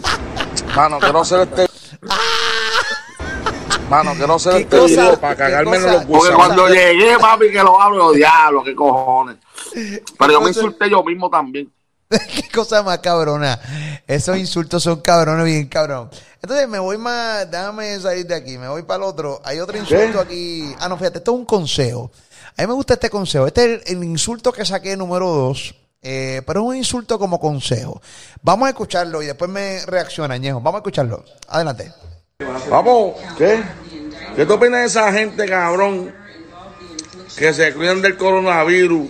Mano, 0.76 1.00
quiero 1.00 1.22
hacer 1.22 1.42
este. 1.42 1.68
Mano, 3.90 4.14
quiero 4.16 4.36
hacer 4.36 4.62
este 4.62 4.80
video 4.80 5.20
para 5.20 5.36
cagarme 5.36 5.78
en 5.78 5.84
los 5.84 6.06
huesos. 6.06 6.08
Porque 6.08 6.34
cuando 6.34 6.68
llegué, 6.68 7.18
papi, 7.20 7.52
que 7.52 7.64
lo 7.64 7.80
hablo, 7.80 8.12
diablo, 8.12 8.64
qué 8.64 8.76
cojones. 8.76 9.38
Pero 10.18 10.34
yo 10.34 10.42
me 10.42 10.48
insulté 10.50 10.90
yo 10.90 11.04
mismo 11.04 11.30
también. 11.30 11.72
qué 12.10 12.50
cosa 12.54 12.84
más 12.84 13.00
cabrona. 13.00 13.60
Esos 14.08 14.38
insultos 14.38 14.84
son 14.84 15.02
cabrones, 15.02 15.46
bien 15.46 15.68
cabrón. 15.68 16.10
Entonces 16.42 16.68
me 16.68 16.80
voy 16.80 16.98
más, 16.98 17.50
déjame 17.50 18.00
salir 18.00 18.28
de 18.28 18.36
aquí, 18.36 18.58
me 18.58 18.68
voy 18.68 18.84
para 18.84 19.04
el 19.04 19.10
otro. 19.10 19.42
Hay 19.44 19.60
otro 19.60 19.78
insulto 19.78 20.20
aquí. 20.20 20.74
Ah, 20.80 20.88
no, 20.88 20.98
fíjate, 20.98 21.20
esto 21.20 21.32
es 21.32 21.38
un 21.38 21.46
consejo. 21.46 22.12
A 22.58 22.62
mí 22.62 22.68
me 22.68 22.74
gusta 22.74 22.94
este 22.94 23.10
consejo. 23.10 23.48
Este 23.48 23.76
es 23.76 23.92
el, 23.92 24.04
insulto 24.04 24.52
que 24.52 24.66
saqué 24.66 24.96
número 24.96 25.28
dos. 25.28 25.76
Eh, 26.08 26.44
pero 26.46 26.62
es 26.62 26.68
un 26.68 26.76
insulto 26.76 27.18
como 27.18 27.40
consejo. 27.40 28.00
Vamos 28.44 28.68
a 28.68 28.70
escucharlo 28.70 29.24
y 29.24 29.26
después 29.26 29.50
me 29.50 29.84
reacciona, 29.88 30.38
Ñejo. 30.38 30.62
Vamos 30.62 30.76
a 30.76 30.78
escucharlo. 30.82 31.26
Adelante. 31.48 31.92
Vamos, 32.70 33.16
¿qué? 33.36 33.64
¿Qué 34.36 34.46
tú 34.46 34.54
opinas 34.54 34.82
de 34.82 34.86
esa 34.86 35.12
gente, 35.12 35.48
cabrón, 35.48 36.14
que 37.36 37.52
se 37.54 37.74
cuidan 37.74 38.04
del 38.04 38.18
coronavirus 38.18 39.10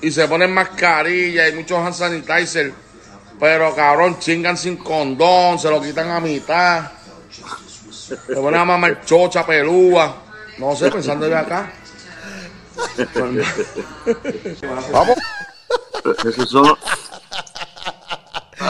y 0.00 0.10
se 0.10 0.26
ponen 0.26 0.50
mascarilla 0.54 1.46
y 1.46 1.52
muchos 1.52 1.78
hand 1.78 1.94
sanitizer, 1.94 2.72
pero 3.38 3.74
cabrón, 3.74 4.18
chingan 4.18 4.56
sin 4.56 4.78
condón, 4.78 5.58
se 5.58 5.68
lo 5.68 5.78
quitan 5.82 6.08
a 6.10 6.20
mitad, 6.20 6.90
se 8.08 8.34
ponen 8.34 8.60
a 8.60 8.64
mamar 8.64 9.04
chocha, 9.04 9.44
pelúa, 9.44 10.22
no 10.56 10.74
sé, 10.74 10.90
pensando 10.90 11.28
de 11.28 11.36
acá. 11.36 11.70
Vamos. 14.90 15.18
Esos 16.24 16.48
son, 16.48 16.76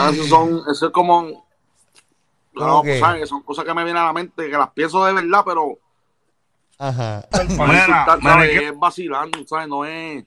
esos 0.09 0.27
son, 0.27 0.63
eso 0.69 0.87
es 0.87 0.91
como, 0.91 1.45
no, 2.53 2.81
pues, 2.81 2.99
¿sabes? 2.99 3.29
son 3.29 3.43
cosas 3.43 3.65
que 3.65 3.73
me 3.73 3.83
vienen 3.83 4.01
a 4.01 4.07
la 4.07 4.13
mente, 4.13 4.49
que 4.49 4.57
las 4.57 4.71
pienso 4.71 5.03
de 5.05 5.13
verdad, 5.13 5.43
pero 5.45 5.79
Ajá. 6.77 7.27
es 7.31 8.77
vacilando, 8.77 9.45
¿sabes? 9.47 9.67
No 9.67 9.85
es. 9.85 10.25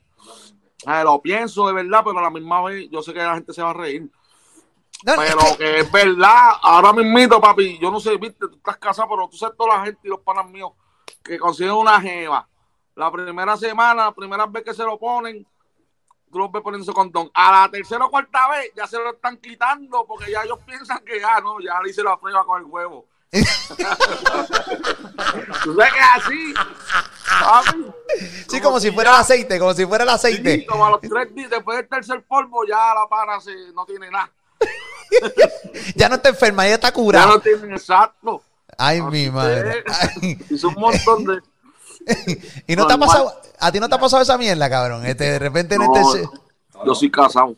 lo 1.04 1.20
pienso 1.20 1.66
de 1.66 1.72
verdad, 1.72 2.02
pero 2.04 2.18
a 2.18 2.22
la 2.22 2.30
misma 2.30 2.62
vez 2.62 2.88
yo 2.90 3.02
sé 3.02 3.12
que 3.12 3.20
la 3.20 3.34
gente 3.34 3.52
se 3.52 3.62
va 3.62 3.70
a 3.70 3.74
reír. 3.74 4.10
pero 5.04 5.40
que 5.58 5.80
es 5.80 5.92
verdad, 5.92 6.52
ahora 6.62 6.92
mismo, 6.92 7.40
papi, 7.40 7.78
yo 7.78 7.90
no 7.90 8.00
sé, 8.00 8.16
viste, 8.16 8.48
tú 8.48 8.56
estás 8.56 8.76
casado, 8.78 9.08
pero 9.10 9.28
tú 9.28 9.36
sabes 9.36 9.56
toda 9.56 9.76
la 9.76 9.84
gente 9.84 10.00
y 10.04 10.08
los 10.08 10.20
panas 10.20 10.48
míos 10.48 10.72
que 11.22 11.38
consiguen 11.38 11.74
una 11.74 12.00
jeva. 12.00 12.46
La 12.94 13.10
primera 13.10 13.56
semana, 13.56 14.04
la 14.04 14.12
primera 14.12 14.46
vez 14.46 14.64
que 14.64 14.74
se 14.74 14.84
lo 14.84 14.98
ponen, 14.98 15.46
tú 16.32 16.38
los 16.38 16.50
ves 16.50 16.62
poniendo 16.62 16.84
su 16.84 16.94
condón. 16.94 17.30
A 17.34 17.62
la 17.62 17.70
tercera 17.70 18.06
o 18.06 18.10
cuarta 18.10 18.48
vez 18.48 18.72
ya 18.74 18.86
se 18.86 18.96
lo 18.96 19.10
están 19.12 19.36
quitando 19.36 20.04
porque 20.06 20.32
ya 20.32 20.42
ellos 20.42 20.58
piensan 20.66 20.98
que 21.04 21.20
ya, 21.20 21.40
no, 21.40 21.60
ya 21.60 21.80
le 21.82 21.90
hice 21.90 22.02
la 22.02 22.18
prueba 22.18 22.44
con 22.44 22.60
el 22.60 22.66
huevo. 22.66 23.06
¿Tú 23.32 23.38
sabes 25.76 25.92
que 25.92 25.98
es 25.98 26.06
así? 26.16 26.54
Sí, 28.48 28.60
como, 28.60 28.78
si, 28.80 28.90
fuera 28.90 29.10
el 29.10 29.16
aceite, 29.16 29.58
como 29.58 29.72
si 29.74 29.86
fuera 29.86 30.04
el 30.04 30.10
aceite. 30.10 30.60
Sí, 30.60 30.66
como 30.66 30.86
a 30.86 30.90
los 30.90 31.00
tres 31.00 31.34
días, 31.34 31.50
después 31.50 31.78
del 31.78 31.88
tercer 31.88 32.22
polvo, 32.24 32.66
ya 32.66 32.94
la 32.94 33.06
pana 33.08 33.40
se, 33.40 33.54
no 33.74 33.86
tiene 33.86 34.10
nada. 34.10 34.30
ya 35.94 36.08
no 36.08 36.16
está 36.16 36.30
enferma, 36.30 36.66
ya 36.66 36.74
está 36.74 36.92
curada. 36.92 37.26
Ya 37.26 37.32
no 37.32 37.40
tiene 37.40 37.74
exacto. 37.74 38.42
Ay, 38.76 39.00
mi 39.02 39.30
madre. 39.30 39.84
Hizo 40.50 40.68
un 40.68 40.74
montón 40.74 41.24
de 41.24 41.40
y 42.66 42.76
no 42.76 42.86
te 42.86 42.94
ha 42.94 42.98
pasado, 42.98 43.32
a 43.58 43.72
ti 43.72 43.80
no 43.80 43.88
te 43.88 43.94
ha 43.94 43.98
pasado 43.98 44.22
esa 44.22 44.38
mierda, 44.38 44.68
cabrón. 44.68 45.06
Este, 45.06 45.24
de 45.24 45.38
repente 45.38 45.74
en 45.74 45.82
este. 45.82 46.28
Yo 46.84 46.94
soy 46.94 47.10
casado. 47.10 47.56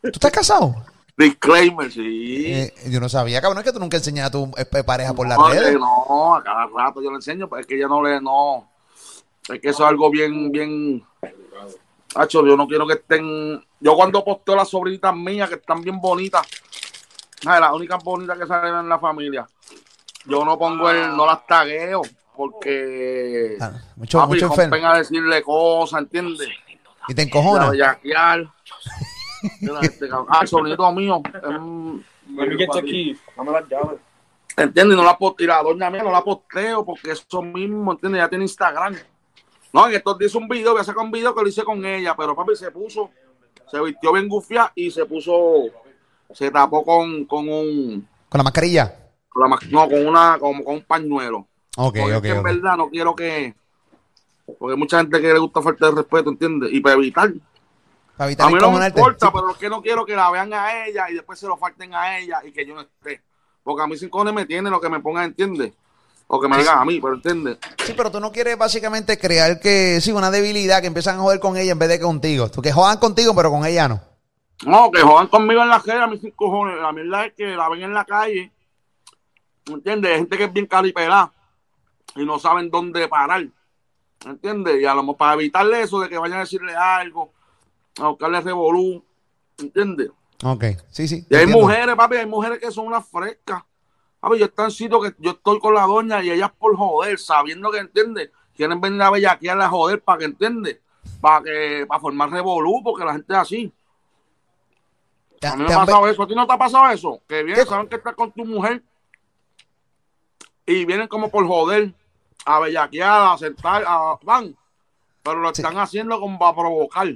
¿Tú 0.00 0.10
estás 0.12 0.30
casado? 0.30 0.74
Disclaimer, 1.16 1.90
sí. 1.90 2.44
Eh, 2.46 2.74
yo 2.90 3.00
no 3.00 3.08
sabía, 3.08 3.40
cabrón, 3.40 3.58
es 3.58 3.64
que 3.64 3.72
tú 3.72 3.80
nunca 3.80 3.96
enseñas 3.96 4.28
a 4.28 4.30
tu 4.30 4.52
eh, 4.56 4.84
pareja 4.84 5.12
por 5.12 5.26
las 5.26 5.36
no, 5.36 5.48
redes. 5.48 5.72
que 5.72 5.78
no, 5.78 6.36
a 6.36 6.44
cada 6.44 6.66
rato 6.66 7.02
yo 7.02 7.10
le 7.10 7.16
enseño, 7.16 7.48
pero 7.48 7.60
es 7.60 7.66
que 7.66 7.76
ella 7.76 7.88
no 7.88 8.00
le, 8.02 8.20
no. 8.20 8.70
Es 9.48 9.60
que 9.60 9.70
eso 9.70 9.82
es 9.82 9.88
algo 9.88 10.10
bien, 10.10 10.52
bien. 10.52 11.04
Hacho, 12.14 12.46
yo 12.46 12.56
no 12.56 12.68
quiero 12.68 12.86
que 12.86 12.94
estén. 12.94 13.64
Yo 13.80 13.96
cuando 13.96 14.24
posteo 14.24 14.54
las 14.54 14.68
sobrinitas 14.68 15.14
mías, 15.14 15.48
que 15.48 15.56
están 15.56 15.82
bien 15.82 16.00
bonitas, 16.00 16.46
las 17.42 17.72
únicas 17.72 18.02
bonitas 18.04 18.38
que 18.38 18.46
salen 18.46 18.76
en 18.76 18.88
la 18.88 19.00
familia, 19.00 19.44
yo 20.24 20.44
no 20.44 20.56
pongo 20.56 20.88
el, 20.90 21.16
no 21.16 21.26
las 21.26 21.44
tagueo, 21.46 22.02
porque. 22.38 23.56
Ah, 23.60 23.72
mucho, 23.96 24.18
papi, 24.18 24.40
mucho 24.44 24.86
a 24.86 24.98
decirle 24.98 25.42
cosas, 25.42 26.02
¿entiendes? 26.02 26.48
Y 27.08 27.14
te 27.14 27.22
encojona. 27.22 27.72
Ah, 27.76 27.98
el 30.42 30.48
sonito 30.48 30.92
mío. 30.92 31.20
Dame 31.34 32.04
las 33.50 33.68
llaves. 33.68 33.98
¿Entiendes? 34.56 34.96
No 34.96 35.02
la 35.04 35.18
posteo, 35.18 35.48
la 35.48 35.62
doña 35.62 35.90
mía 35.90 36.04
no 36.04 36.12
la 36.12 36.22
posteo 36.22 36.84
porque 36.84 37.10
eso 37.10 37.42
mismo, 37.42 37.92
¿entiendes? 37.92 38.20
Ya 38.20 38.28
tiene 38.28 38.44
Instagram. 38.44 38.96
No, 39.72 39.88
en 39.88 39.94
estos 39.94 40.16
días 40.18 40.30
hice 40.30 40.38
un 40.38 40.48
video, 40.48 40.72
voy 40.72 40.80
a 40.80 40.84
sacar 40.84 41.04
un 41.04 41.10
video 41.10 41.34
que 41.34 41.42
lo 41.42 41.48
hice 41.48 41.64
con 41.64 41.84
ella, 41.84 42.14
pero 42.16 42.36
papi 42.36 42.54
se 42.54 42.70
puso, 42.70 43.10
se 43.70 43.80
vistió 43.82 44.12
bien 44.12 44.28
gufia 44.28 44.72
y 44.76 44.90
se 44.90 45.04
puso, 45.06 45.64
se 46.32 46.50
tapó 46.50 46.84
con, 46.84 47.24
con 47.24 47.48
un, 47.48 48.08
Con 48.28 48.38
la 48.38 48.44
mascarilla. 48.44 48.94
con 49.28 49.50
la 49.50 49.58
no, 49.70 49.88
con 49.88 50.06
una, 50.06 50.38
como 50.38 50.64
con 50.64 50.74
un 50.76 50.82
pañuelo. 50.82 51.46
Porque 51.78 52.00
es 52.00 52.20
que 52.20 52.30
en 52.30 52.42
verdad 52.42 52.76
no 52.76 52.90
quiero 52.90 53.14
que, 53.14 53.54
porque 54.58 54.74
hay 54.74 54.78
mucha 54.78 54.98
gente 54.98 55.20
que 55.20 55.32
le 55.32 55.38
gusta 55.38 55.62
falta 55.62 55.86
de 55.86 55.92
respeto, 55.92 56.30
¿entiendes? 56.30 56.70
Y 56.72 56.80
para 56.80 56.96
evitar, 56.96 57.32
Para 58.16 58.24
a 58.24 58.26
evitar 58.26 58.52
mí 58.52 58.58
no 58.58 58.72
me 58.72 58.84
importa, 58.84 59.26
Sí, 59.26 59.32
pero 59.32 59.50
es 59.52 59.56
que 59.58 59.68
no 59.68 59.80
quiero 59.80 60.04
que 60.04 60.16
la 60.16 60.28
vean 60.32 60.52
a 60.52 60.86
ella 60.86 61.08
y 61.08 61.14
después 61.14 61.38
se 61.38 61.46
lo 61.46 61.56
falten 61.56 61.94
a 61.94 62.18
ella 62.18 62.40
y 62.44 62.50
que 62.50 62.66
yo 62.66 62.74
no 62.74 62.80
esté. 62.80 63.22
Porque 63.62 63.84
a 63.84 63.86
mí 63.86 63.96
sin 63.96 64.08
cojones 64.08 64.34
me 64.34 64.44
tiene 64.44 64.70
lo 64.70 64.80
que 64.80 64.88
me 64.88 64.98
pongan, 64.98 65.26
¿entiendes? 65.26 65.72
O 66.26 66.40
que 66.40 66.48
me 66.48 66.58
digan 66.58 66.80
a 66.80 66.84
mí, 66.84 67.00
pero 67.00 67.14
¿entiendes? 67.14 67.58
Sí, 67.84 67.94
pero 67.96 68.10
tú 68.10 68.18
no 68.18 68.32
quieres 68.32 68.58
básicamente 68.58 69.16
crear 69.16 69.60
que, 69.60 70.00
sí, 70.00 70.10
una 70.10 70.32
debilidad, 70.32 70.80
que 70.80 70.88
empiezan 70.88 71.20
a 71.20 71.22
joder 71.22 71.38
con 71.38 71.56
ella 71.56 71.70
en 71.70 71.78
vez 71.78 71.90
de 71.90 72.00
contigo. 72.00 72.50
Tú 72.50 72.60
que 72.60 72.72
jodan 72.72 72.98
contigo, 72.98 73.36
pero 73.36 73.52
con 73.52 73.64
ella 73.64 73.86
no. 73.86 74.00
No, 74.66 74.90
que 74.90 75.00
jodan 75.00 75.28
conmigo 75.28 75.62
en 75.62 75.68
la 75.68 75.80
calle, 75.80 76.02
a 76.02 76.08
mí 76.08 76.18
sin 76.18 76.32
cojones. 76.32 76.76
La 76.80 76.90
mierda 76.90 77.26
es 77.26 77.34
que 77.34 77.46
la 77.46 77.68
ven 77.68 77.82
en 77.82 77.94
la 77.94 78.04
calle, 78.04 78.50
¿entiendes? 79.66 80.10
Hay 80.10 80.18
gente 80.18 80.36
que 80.36 80.44
es 80.44 80.52
bien 80.52 80.66
caripelada 80.66 81.32
y 82.18 82.26
no 82.26 82.38
saben 82.38 82.70
dónde 82.70 83.06
parar, 83.08 83.46
¿entiendes? 84.24 84.80
Y 84.80 84.84
a 84.84 84.94
lo 84.94 85.02
mejor 85.02 85.16
para 85.16 85.34
evitarle 85.34 85.82
eso 85.82 86.00
de 86.00 86.08
que 86.08 86.18
vayan 86.18 86.38
a 86.38 86.40
decirle 86.40 86.74
algo, 86.74 87.32
a 88.00 88.08
buscarle 88.08 88.40
revolú, 88.40 89.04
¿entiendes? 89.58 90.10
Ok, 90.44 90.64
sí, 90.90 91.08
sí. 91.08 91.26
Y 91.28 91.34
hay 91.34 91.42
entiendo. 91.42 91.64
mujeres, 91.64 91.94
papi, 91.94 92.16
hay 92.16 92.26
mujeres 92.26 92.58
que 92.58 92.70
son 92.70 92.86
unas 92.86 93.06
frescas. 93.08 93.62
Papi, 94.20 94.38
yo 94.38 94.46
estoy 94.46 94.64
en 94.64 94.70
sitio 94.72 95.00
que 95.00 95.14
yo 95.18 95.30
estoy 95.32 95.60
con 95.60 95.74
la 95.74 95.82
doña 95.82 96.22
y 96.22 96.30
ellas 96.30 96.50
por 96.58 96.76
joder, 96.76 97.18
sabiendo 97.18 97.70
que, 97.70 97.78
¿entiendes? 97.78 98.30
Quieren 98.54 98.80
venir 98.80 99.00
a 99.02 99.10
bellaquearle 99.10 99.64
a 99.64 99.68
joder 99.68 100.02
para 100.02 100.18
que, 100.18 100.24
¿entiendes? 100.24 100.80
Para 101.20 101.44
que, 101.44 101.86
para 101.88 102.00
formar 102.00 102.30
revolú, 102.30 102.82
porque 102.82 103.04
la 103.04 103.12
gente 103.12 103.32
es 103.32 103.38
así. 103.38 103.72
A 105.42 105.54
mí 105.54 105.64
me 105.64 105.72
ha 105.72 105.84
pasado 105.84 106.08
eso. 106.08 106.22
¿A 106.22 106.26
ti 106.26 106.34
no 106.34 106.46
te 106.46 106.52
ha 106.52 106.58
pasado 106.58 106.90
eso? 106.90 107.22
Que 107.28 107.44
vienen, 107.44 107.64
saben 107.64 107.88
que 107.88 107.94
estás 107.94 108.14
con 108.16 108.32
tu 108.32 108.44
mujer 108.44 108.82
y 110.68 110.84
vienen 110.84 111.08
como 111.08 111.30
por 111.30 111.46
joder, 111.46 111.94
a 112.44 112.60
bellaquear, 112.60 113.34
a 113.34 113.38
sentar, 113.38 113.84
a 113.86 114.18
van. 114.22 114.56
Pero 115.22 115.40
lo 115.40 115.54
Sí. 115.54 115.62
están 115.62 115.78
haciendo 115.78 116.18
como 116.20 116.38
para 116.38 116.54
provocar. 116.54 117.08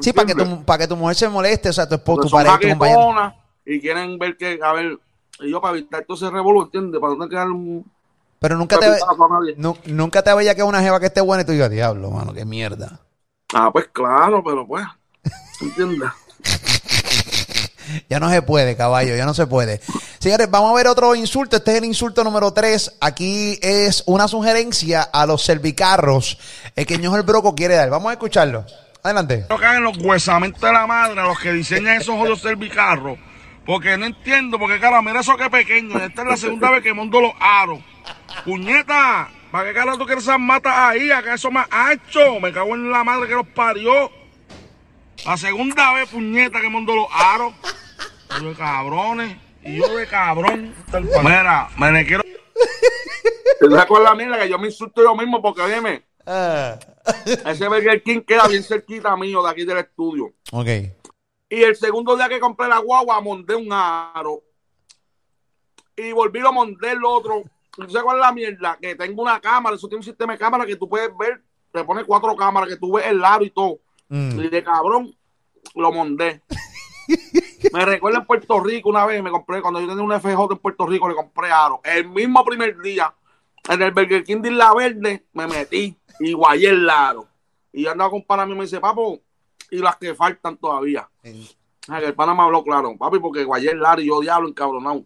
Sí, 0.00 0.12
para 0.12 0.26
que, 0.26 0.34
tu, 0.34 0.64
para 0.64 0.78
que 0.78 0.88
tu 0.88 0.96
mujer 0.96 1.16
se 1.16 1.28
moleste, 1.28 1.68
o 1.68 1.72
sea, 1.72 1.88
tu 1.88 1.96
esposo, 1.96 2.22
tu 2.22 2.30
pareja, 2.30 2.58
tu 2.58 2.68
compañero. 2.68 3.00
jaquetonas 3.00 3.34
y 3.64 3.80
quieren 3.80 4.18
ver 4.18 4.36
que, 4.36 4.58
a 4.62 4.72
ver, 4.72 4.98
y 5.40 5.50
yo 5.50 5.60
para 5.60 5.76
evitar 5.76 6.04
todo 6.04 6.16
ese 6.16 6.30
revolú, 6.30 6.62
¿entiendes? 6.62 7.00
Para 7.00 7.12
no 7.12 7.18
tener 7.18 7.30
que 7.30 7.36
dar 7.36 7.48
un 7.50 7.84
Pero 8.38 8.56
nunca 8.56 8.78
te, 8.78 8.90
nu- 9.56 9.76
nunca 9.86 10.22
te 10.22 10.34
veía 10.34 10.54
que 10.54 10.62
una 10.62 10.80
jeva 10.80 10.98
que 11.00 11.06
esté 11.06 11.20
buena 11.20 11.42
y 11.42 11.46
tú 11.46 11.52
digas, 11.52 11.70
diablo, 11.70 12.10
mano, 12.10 12.32
qué 12.32 12.44
mierda. 12.44 13.00
Ah, 13.54 13.70
pues 13.72 13.88
claro, 13.92 14.42
pero 14.44 14.66
pues, 14.66 14.86
¿entiendes? 15.60 16.10
Ya 18.08 18.20
no 18.20 18.30
se 18.30 18.40
puede, 18.42 18.76
caballo, 18.76 19.14
ya 19.16 19.26
no 19.26 19.34
se 19.34 19.46
puede. 19.46 19.80
Señores, 20.22 20.48
vamos 20.48 20.70
a 20.70 20.74
ver 20.76 20.86
otro 20.86 21.16
insulto. 21.16 21.56
Este 21.56 21.72
es 21.72 21.78
el 21.78 21.84
insulto 21.84 22.22
número 22.22 22.52
3. 22.52 22.98
Aquí 23.00 23.58
es 23.60 24.04
una 24.06 24.28
sugerencia 24.28 25.02
a 25.02 25.26
los 25.26 25.42
servicarros 25.42 26.38
eh, 26.76 26.86
que 26.86 26.96
Ñojo 26.96 27.16
el 27.16 27.24
Broco 27.24 27.56
quiere 27.56 27.74
dar. 27.74 27.90
Vamos 27.90 28.08
a 28.10 28.12
escucharlo. 28.12 28.64
Adelante. 29.02 29.46
No 29.50 29.58
caen 29.58 29.82
los 29.82 29.98
huesamentos 29.98 30.60
de 30.60 30.72
la 30.72 30.86
madre 30.86 31.16
los 31.16 31.40
que 31.40 31.52
diseñan 31.52 32.00
esos 32.00 32.14
jodidos 32.14 32.40
servicarros. 32.40 33.18
Porque 33.66 33.98
no 33.98 34.06
entiendo, 34.06 34.60
porque 34.60 34.78
cara, 34.78 35.02
mira 35.02 35.22
eso 35.22 35.36
que 35.36 35.50
pequeño. 35.50 35.98
Esta 35.98 36.22
es 36.22 36.28
la 36.28 36.36
segunda 36.36 36.70
vez 36.70 36.84
que 36.84 36.94
monto 36.94 37.20
los 37.20 37.32
aros. 37.40 37.80
Puñeta, 38.44 39.28
¿para 39.50 39.68
qué 39.68 39.74
cara 39.74 39.98
tú 39.98 40.06
quieres 40.06 40.22
esas 40.22 40.38
matas 40.38 40.72
ahí? 40.72 41.10
Acá 41.10 41.34
eso 41.34 41.50
más 41.50 41.66
ancho. 41.68 42.38
Me 42.40 42.52
cago 42.52 42.76
en 42.76 42.92
la 42.92 43.02
madre 43.02 43.26
que 43.26 43.34
los 43.34 43.48
parió. 43.48 44.08
La 45.26 45.36
segunda 45.36 45.94
vez, 45.94 46.08
puñeta, 46.08 46.60
que 46.60 46.68
monto 46.68 46.94
los 46.94 47.08
aros. 47.12 47.52
Yo 48.40 48.50
de 48.50 48.54
cabrones. 48.54 49.51
Y 49.64 49.76
yo 49.78 49.96
de 49.96 50.06
cabrón. 50.06 50.74
Mira, 51.22 51.68
me 51.78 51.92
le 51.92 52.06
quiero. 52.06 52.22
¿Te 53.60 53.68
la 53.68 54.14
mierda 54.14 54.38
que 54.40 54.48
yo 54.48 54.58
me 54.58 54.66
insulto 54.66 55.02
yo 55.02 55.14
mismo? 55.14 55.40
Porque, 55.40 55.62
óyeme, 55.62 56.04
Ah, 56.26 56.78
ese 57.46 57.66
Burger 57.66 58.02
King 58.02 58.20
queda 58.20 58.46
bien 58.46 58.62
cerquita 58.62 59.16
mío 59.16 59.42
de 59.42 59.50
aquí 59.50 59.64
del 59.64 59.78
estudio. 59.78 60.32
ok. 60.52 60.68
Y 61.48 61.62
el 61.62 61.76
segundo 61.76 62.16
día 62.16 62.28
que 62.28 62.40
compré 62.40 62.66
la 62.66 62.78
guagua, 62.78 63.20
monté 63.20 63.54
un 63.54 63.70
aro. 63.70 64.42
Y 65.96 66.12
volví 66.12 66.40
a 66.40 66.50
montar 66.50 66.90
el 66.92 67.04
otro. 67.04 67.42
¿Y 67.76 67.82
¿Sabes 67.90 68.02
cuál 68.04 68.16
es 68.16 68.22
la 68.22 68.32
mierda? 68.32 68.78
Que 68.80 68.94
tengo 68.94 69.20
una 69.22 69.38
cámara, 69.40 69.76
eso 69.76 69.86
tiene 69.86 69.98
un 69.98 70.04
sistema 70.04 70.32
de 70.32 70.38
cámara 70.38 70.64
que 70.64 70.76
tú 70.76 70.88
puedes 70.88 71.10
ver, 71.18 71.42
te 71.70 71.84
pone 71.84 72.04
cuatro 72.04 72.34
cámaras, 72.36 72.70
que 72.70 72.76
tú 72.76 72.94
ves 72.94 73.06
el 73.06 73.22
aro 73.22 73.44
y 73.44 73.50
todo. 73.50 73.80
Mm. 74.08 74.40
Y 74.40 74.48
de 74.48 74.64
cabrón, 74.64 75.14
lo 75.74 75.92
monté. 75.92 76.42
me 77.72 77.84
recuerdo 77.84 78.18
en 78.18 78.26
Puerto 78.26 78.60
Rico 78.60 78.88
una 78.88 79.06
vez, 79.06 79.22
me 79.22 79.30
compré, 79.30 79.60
cuando 79.60 79.80
yo 79.80 79.88
tenía 79.88 80.02
un 80.02 80.20
FJ 80.20 80.52
en 80.52 80.58
Puerto 80.58 80.86
Rico, 80.86 81.08
le 81.08 81.14
compré 81.14 81.50
aro. 81.50 81.80
El 81.84 82.08
mismo 82.08 82.44
primer 82.44 82.78
día, 82.80 83.14
en 83.68 83.82
el 83.82 83.92
Burger 83.92 84.24
King 84.24 84.42
de 84.42 84.50
Isla 84.50 84.74
Verde, 84.74 85.26
me 85.32 85.46
metí 85.46 85.96
y 86.20 86.32
guayé 86.32 86.70
el 86.70 86.88
aro. 86.88 87.28
Y 87.72 87.84
yo 87.84 87.90
andaba 87.90 88.10
con 88.10 88.22
pana 88.22 88.44
mío 88.44 88.54
y 88.54 88.58
me 88.58 88.64
dice, 88.64 88.80
papo, 88.80 89.20
y 89.70 89.78
las 89.78 89.96
que 89.96 90.14
faltan 90.14 90.56
todavía. 90.56 91.08
Que 91.22 92.04
el 92.04 92.14
pana 92.14 92.34
me 92.34 92.42
habló 92.42 92.62
claro, 92.62 92.96
papi, 92.96 93.18
porque 93.18 93.44
guayé 93.44 93.70
el 93.70 93.84
aro 93.84 94.00
y 94.00 94.06
yo 94.06 94.20
diablo 94.20 94.48
encabronado. 94.48 95.04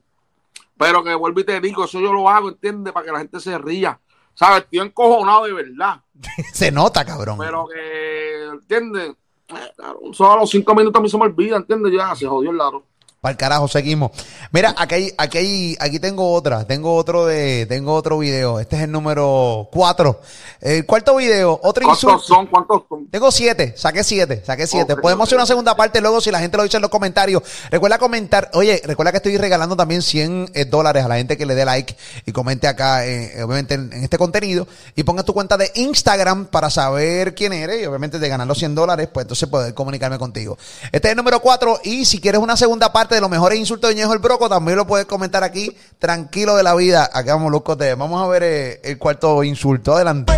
Pero 0.77 1.03
que 1.03 1.15
vuelvo 1.15 1.41
y 1.41 1.45
te 1.45 1.61
digo, 1.61 1.85
eso 1.85 2.01
yo 2.01 2.13
lo 2.13 2.29
hago, 2.29 2.49
¿entiendes? 2.49 2.93
Para 2.93 3.07
que 3.07 3.13
la 3.13 3.19
gente 3.19 3.41
se 3.41 3.57
ría. 3.59 3.99
¿Sabes? 4.35 4.65
Estoy 4.65 4.81
encojonado 4.81 5.45
de 5.45 5.55
verdad. 5.55 6.03
Se 6.53 6.71
nota, 6.71 7.07
cabrón. 7.07 7.39
Pero 7.39 7.67
que, 7.67 8.45
¿entiendes? 8.53 9.15
Eh, 9.49 9.73
claro, 9.77 10.01
solo 10.13 10.33
a 10.33 10.37
los 10.39 10.51
cinco 10.51 10.75
minutos 10.75 10.99
a 10.99 11.03
mí 11.03 11.09
se 11.09 11.17
me 11.17 11.25
olvida, 11.25 11.57
¿entiendes? 11.57 11.93
Ya 11.93 12.15
se 12.15 12.27
jodió 12.27 12.51
el 12.51 12.57
lado. 12.57 12.85
Para 13.27 13.33
el 13.33 13.39
carajo, 13.39 13.67
seguimos. 13.67 14.13
Mira, 14.53 14.73
aquí, 14.79 14.95
hay- 14.95 15.15
aquí, 15.19 15.39
hay- 15.39 15.77
aquí 15.81 15.99
tengo 15.99 16.33
otra. 16.33 16.65
Tengo 16.65 16.95
otro 16.95 17.27
de, 17.27 17.67
tengo 17.67 17.93
otro 17.93 18.19
video. 18.19 18.61
Este 18.61 18.77
es 18.77 18.83
el 18.83 18.93
número 18.93 19.69
4. 19.73 20.21
El 20.61 20.87
cuarto 20.87 21.17
video, 21.17 21.59
otro 21.65 21.83
insulto. 21.91 22.07
¿Cuántos 22.07 22.27
son? 22.29 22.47
¿Cuántos 22.47 22.83
son? 22.89 23.07
Tengo 23.09 23.33
siete, 23.33 23.75
saqué 23.77 24.05
siete, 24.05 24.45
saqué 24.47 24.67
siete. 24.69 24.95
Podemos 24.97 25.27
hacer 25.29 25.37
una 25.39 25.47
segunda 25.47 25.75
parte 25.75 26.01
luego 26.01 26.21
si 26.21 26.31
la 26.31 26.39
gente 26.39 26.57
lo 26.57 26.63
dice 26.63 26.77
en 26.77 26.83
los 26.83 26.91
comentarios. 26.91 27.43
Recuerda 27.69 27.99
comentar, 27.99 28.49
oye, 28.55 28.81
recuerda 28.85 29.11
que 29.11 29.17
estoy 29.19 29.37
regalando 29.39 29.77
también 29.77 30.03
100 30.03 30.49
eh, 30.55 30.65
dólares 30.65 31.05
a 31.05 31.09
la 31.09 31.17
gente 31.17 31.37
que 31.37 31.47
le 31.47 31.57
dé 31.57 31.65
like 31.65 31.97
y 32.27 32.31
comente 32.33 32.69
acá, 32.69 33.05
eh, 33.07 33.43
obviamente, 33.43 33.75
en, 33.75 33.93
en 33.93 34.05
este 34.05 34.19
contenido. 34.19 34.69
Y 34.95 35.03
ponga 35.03 35.25
tu 35.25 35.35
cuenta 35.35 35.57
de 35.57 35.71
Instagram 35.75 36.47
para 36.47 36.71
saber 36.71 37.35
quién 37.35 37.53
eres 37.53 37.83
y 37.83 37.87
obviamente 37.87 38.21
de 38.21 38.29
ganar 38.29 38.47
los 38.47 38.57
100 38.59 38.77
dólares, 38.77 39.09
pues 39.13 39.25
entonces 39.25 39.49
poder 39.49 39.75
comunicarme 39.75 40.17
contigo. 40.17 40.57
Este 40.93 41.09
es 41.09 41.11
el 41.13 41.17
número 41.17 41.41
cuatro 41.41 41.81
y 41.83 42.05
si 42.05 42.21
quieres 42.21 42.41
una 42.41 42.57
segunda 42.57 42.93
parte 42.93 43.16
de 43.17 43.21
los 43.21 43.31
mejores 43.31 43.59
insultos 43.59 43.91
de 43.91 43.97
Ñejo 43.97 44.13
el 44.13 44.19
Broco, 44.21 44.49
también 44.49 44.77
lo 44.77 44.87
puedes 44.87 45.07
comentar 45.07 45.43
aquí, 45.43 45.77
tranquilo 45.99 46.57
de 46.57 46.63
la 46.63 46.75
vida. 46.75 47.11
Acá 47.13 47.35
vamos, 47.35 47.51
locos. 47.51 47.77
Vamos 47.79 48.23
a 48.23 48.29
ver 48.29 48.43
eh, 48.43 48.81
el 48.85 48.99
cuarto 48.99 49.43
insulto. 49.43 49.95
Adelante. 49.95 50.33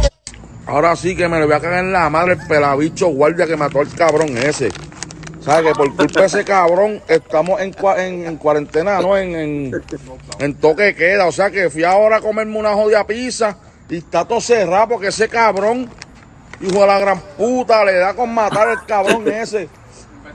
Ahora 0.67 0.95
sí 0.97 1.17
que 1.17 1.29
me 1.29 1.39
le 1.39 1.47
voy 1.47 1.55
a 1.55 1.61
cagar 1.61 1.85
en 1.85 1.93
la 1.93 2.11
madre 2.11 2.35
el 2.35 2.47
pelabicho 2.47 3.09
guardia 3.09 3.47
que 3.47 3.57
mató 3.57 3.81
al 3.81 3.89
cabrón 3.95 4.37
ese. 4.37 4.71
¿Sabes 5.41 5.73
que 5.73 5.79
por 5.79 5.97
culpa 5.97 6.21
de 6.21 6.27
ese 6.27 6.45
cabrón 6.45 7.01
estamos 7.09 7.61
en, 7.61 7.73
cua- 7.73 7.99
en, 7.99 8.27
en 8.27 8.37
cuarentena, 8.37 9.01
¿no? 9.01 9.17
En, 9.17 9.71
toque 10.61 10.95
queda. 10.95 11.27
O 11.27 11.33
sea 11.33 11.51
que 11.51 11.71
fui 11.71 11.85
ahora 11.85 12.17
a 12.17 12.21
comerme 12.21 12.59
una 12.59 12.75
jodida 12.75 13.07
pizza 13.07 13.57
y 13.89 13.97
está 13.99 14.27
todo 14.27 14.43
cerrado 14.43 14.89
porque 14.89 15.09
ese 15.09 15.29
cabrón, 15.29 15.89
hijo 16.61 16.81
de 16.81 16.87
la 16.87 16.99
gran 16.99 17.21
puta, 17.39 17.83
le 17.85 17.95
da 17.97 18.13
con 18.15 18.35
matar 18.35 18.69
al 18.69 18.85
cabrón 18.85 19.27
ese. 19.29 19.71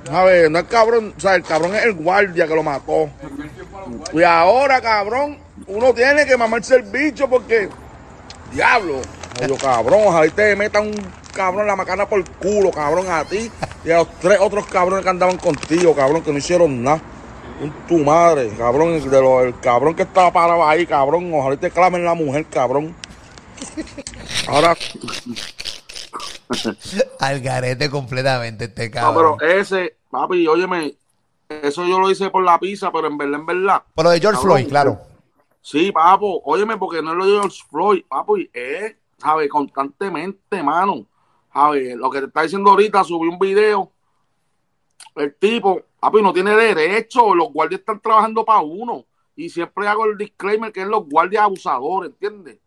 ¿Sabes? 0.05 0.49
No 0.49 0.59
es 0.59 0.65
cabrón, 0.65 1.13
o 1.15 1.19
sea, 1.19 1.35
el 1.35 1.43
cabrón 1.43 1.75
es 1.75 1.83
el 1.85 1.93
guardia 1.93 2.47
que 2.47 2.55
lo 2.55 2.63
mató. 2.63 3.09
Y 4.13 4.23
ahora, 4.23 4.81
cabrón, 4.81 5.37
uno 5.67 5.93
tiene 5.93 6.25
que 6.25 6.37
mamarse 6.37 6.75
el 6.75 6.83
bicho 6.83 7.29
porque 7.29 7.69
Diablo, 8.51 9.01
yo 9.47 9.57
cabrón, 9.57 10.01
ojalá 10.05 10.29
te 10.31 10.55
metan 10.55 10.87
un 10.87 11.23
cabrones 11.33 11.67
la 11.67 11.75
macana 11.75 12.07
por 12.07 12.19
el 12.19 12.29
culo, 12.29 12.71
cabrón, 12.71 13.07
a 13.09 13.25
ti 13.25 13.51
y 13.83 13.91
a 13.91 13.97
los 13.97 14.19
tres 14.19 14.37
otros 14.39 14.65
cabrones 14.67 15.03
que 15.03 15.09
andaban 15.09 15.37
contigo, 15.37 15.95
cabrón, 15.95 16.21
que 16.21 16.31
no 16.31 16.37
hicieron 16.37 16.83
nada. 16.83 17.01
Tu 17.87 17.97
madre, 17.97 18.49
cabrón, 18.57 19.09
de 19.09 19.21
lo, 19.21 19.41
el 19.41 19.59
cabrón 19.59 19.95
que 19.95 20.03
estaba 20.03 20.31
parado 20.31 20.67
ahí, 20.67 20.85
cabrón, 20.85 21.31
ojalá 21.33 21.57
te 21.57 21.71
clamen 21.71 22.03
la 22.03 22.13
mujer, 22.13 22.45
cabrón. 22.45 22.95
Ahora, 24.47 24.75
Al 27.19 27.39
garete 27.41 27.89
completamente 27.89 28.65
este 28.65 28.89
no, 28.89 28.93
cabrón. 28.93 29.37
pero 29.39 29.51
ese, 29.53 29.97
papi, 30.09 30.47
óyeme, 30.47 30.95
eso 31.49 31.85
yo 31.85 31.99
lo 31.99 32.09
hice 32.09 32.29
por 32.29 32.43
la 32.43 32.59
pizza, 32.59 32.91
pero 32.91 33.07
en 33.07 33.17
verdad, 33.17 33.39
en 33.39 33.45
verdad. 33.45 33.83
Por 33.93 34.05
lo 34.05 34.11
de 34.11 34.19
George 34.19 34.37
Cabrón, 34.37 34.57
Floyd, 34.57 34.69
claro. 34.69 35.01
Sí, 35.61 35.91
papo, 35.91 36.41
óyeme, 36.45 36.77
porque 36.77 37.01
no 37.01 37.15
lo 37.15 37.25
digo 37.25 37.39
George 37.41 37.63
Floyd, 37.69 38.03
papo, 38.07 38.37
y 38.37 38.49
es, 38.53 38.95
¿sabes? 39.17 39.49
Constantemente, 39.49 40.61
mano. 40.61 41.05
¿Sabes? 41.53 41.95
Lo 41.95 42.09
que 42.09 42.19
te 42.19 42.25
está 42.27 42.41
diciendo 42.41 42.71
ahorita, 42.71 43.03
subí 43.03 43.27
un 43.27 43.37
video. 43.37 43.91
El 45.15 45.35
tipo, 45.35 45.81
papi, 45.99 46.21
no 46.21 46.33
tiene 46.33 46.55
derecho. 46.55 47.35
Los 47.35 47.53
guardias 47.53 47.79
están 47.79 47.99
trabajando 47.99 48.43
para 48.43 48.61
uno. 48.61 49.05
Y 49.35 49.49
siempre 49.49 49.87
hago 49.87 50.05
el 50.05 50.17
disclaimer 50.17 50.71
que 50.71 50.81
es 50.81 50.87
los 50.87 51.07
guardias 51.07 51.43
abusadores, 51.43 52.11
¿entiendes? 52.11 52.59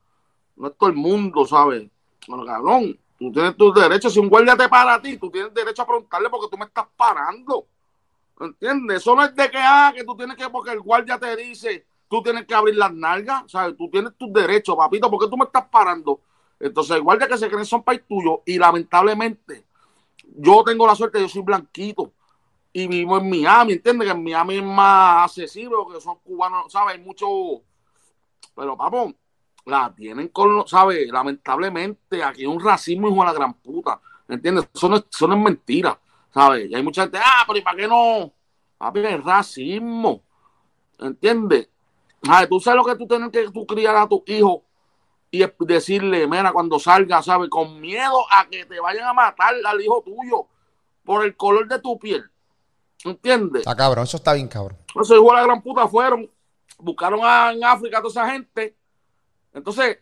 No 0.56 0.68
es 0.68 0.76
todo 0.78 0.88
el 0.88 0.96
mundo, 0.96 1.44
¿sabes? 1.46 1.88
Bueno, 2.28 2.44
cabrón, 2.44 2.98
tú 3.18 3.32
tienes 3.32 3.56
tus 3.56 3.74
derechos. 3.74 4.12
Si 4.12 4.18
un 4.18 4.28
guardia 4.28 4.56
te 4.56 4.68
para 4.68 4.94
a 4.94 5.02
ti, 5.02 5.16
tú 5.16 5.30
tienes 5.30 5.52
derecho 5.52 5.82
a 5.82 5.86
preguntarle 5.86 6.30
porque 6.30 6.48
tú 6.50 6.58
me 6.58 6.64
estás 6.64 6.86
parando. 6.96 7.66
¿Entiendes? 8.38 8.98
Eso 8.98 9.14
no 9.14 9.24
es 9.24 9.34
de 9.34 9.50
que, 9.50 9.58
ah, 9.58 9.92
que 9.94 10.04
tú 10.04 10.16
tienes 10.16 10.36
que, 10.36 10.48
porque 10.50 10.70
el 10.72 10.80
guardia 10.80 11.18
te 11.18 11.34
dice, 11.36 11.86
tú 12.08 12.22
tienes 12.22 12.46
que 12.46 12.54
abrir 12.54 12.76
las 12.76 12.92
nalgas, 12.92 13.50
¿sabes? 13.50 13.76
Tú 13.76 13.88
tienes 13.90 14.12
tus 14.16 14.32
derechos, 14.32 14.76
papito, 14.76 15.10
¿por 15.10 15.20
qué 15.20 15.30
tú 15.30 15.36
me 15.36 15.44
estás 15.44 15.66
parando? 15.68 16.20
Entonces, 16.60 16.96
el 16.96 17.02
guardia 17.02 17.28
que 17.28 17.38
se 17.38 17.48
creen 17.48 17.64
son 17.64 17.82
país 17.82 18.02
tuyos 18.06 18.40
y 18.44 18.58
lamentablemente, 18.58 19.64
yo 20.36 20.62
tengo 20.64 20.86
la 20.86 20.94
suerte, 20.94 21.20
yo 21.20 21.28
soy 21.28 21.42
blanquito 21.42 22.12
y 22.72 22.86
vivo 22.86 23.16
en 23.18 23.30
Miami, 23.30 23.74
¿entiendes? 23.74 24.06
Que 24.06 24.12
en 24.12 24.22
Miami 24.22 24.56
es 24.56 24.62
más 24.62 25.30
accesible 25.30 25.76
porque 25.82 26.00
son 26.00 26.18
cubanos, 26.18 26.70
¿sabes? 26.70 26.96
Hay 26.96 27.00
mucho, 27.00 27.26
pero, 28.54 28.76
papo, 28.76 29.14
la 29.66 29.92
tienen 29.94 30.28
con, 30.28 30.66
¿sabes? 30.66 31.08
Lamentablemente, 31.10 32.22
aquí 32.22 32.42
hay 32.42 32.46
un 32.46 32.60
racismo 32.62 33.08
hijo 33.08 33.18
de 33.20 33.26
la 33.26 33.32
gran 33.32 33.52
puta, 33.54 34.00
¿entiendes? 34.28 34.68
Eso 34.72 34.88
no 34.88 34.96
es, 34.96 35.04
eso 35.12 35.26
no 35.26 35.34
es 35.34 35.40
mentira, 35.40 35.98
¿sabes? 36.32 36.70
Y 36.70 36.74
hay 36.74 36.82
mucha 36.82 37.02
gente, 37.02 37.18
ah, 37.20 37.44
pero 37.46 37.58
¿y 37.58 37.62
para 37.62 37.76
qué 37.76 37.88
no? 37.88 38.32
Papi, 38.78 39.00
es 39.00 39.24
racismo, 39.24 40.22
¿entiendes? 41.00 41.68
¿Sabes? 42.22 42.48
Tú 42.48 42.60
sabes 42.60 42.76
lo 42.78 42.84
que 42.84 42.96
tú 42.96 43.06
tienes 43.08 43.30
que 43.30 43.50
tú 43.50 43.66
criar 43.66 43.96
a 43.96 44.08
tu 44.08 44.22
hijo 44.26 44.62
y 45.30 45.44
decirle, 45.60 46.26
mira, 46.28 46.52
cuando 46.52 46.78
salga, 46.78 47.20
¿sabes? 47.22 47.50
Con 47.50 47.80
miedo 47.80 48.24
a 48.30 48.46
que 48.48 48.64
te 48.66 48.78
vayan 48.80 49.08
a 49.08 49.12
matar 49.12 49.54
al 49.64 49.80
hijo 49.80 50.02
tuyo 50.02 50.46
por 51.04 51.24
el 51.24 51.36
color 51.36 51.66
de 51.68 51.80
tu 51.80 51.98
piel. 51.98 52.24
¿Entiendes? 53.04 53.60
Está 53.60 53.76
cabrón, 53.76 54.04
eso 54.04 54.16
está 54.16 54.32
bien 54.32 54.48
cabrón. 54.48 54.78
Hijos 54.94 55.08
de 55.08 55.16
la 55.20 55.42
gran 55.42 55.60
puta 55.62 55.86
fueron, 55.88 56.30
buscaron 56.78 57.20
a- 57.22 57.52
en 57.52 57.62
África 57.64 57.98
a 57.98 58.02
toda 58.02 58.10
esa 58.24 58.32
gente. 58.32 58.76
Entonces, 59.56 60.00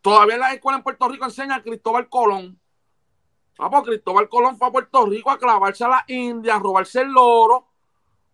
todavía 0.00 0.36
en 0.36 0.40
la 0.40 0.52
escuela 0.52 0.78
en 0.78 0.84
Puerto 0.84 1.08
Rico 1.08 1.24
enseñan 1.24 1.58
a 1.58 1.62
Cristóbal 1.62 2.08
Colón. 2.08 2.56
Vamos, 3.58 3.82
Cristóbal 3.82 4.28
Colón 4.28 4.56
fue 4.56 4.68
a 4.68 4.70
Puerto 4.70 5.04
Rico 5.06 5.28
a 5.28 5.38
clavarse 5.38 5.82
a 5.84 5.88
la 5.88 6.04
India, 6.06 6.54
a 6.54 6.60
robarse 6.60 7.00
el 7.00 7.08
loro. 7.08 7.66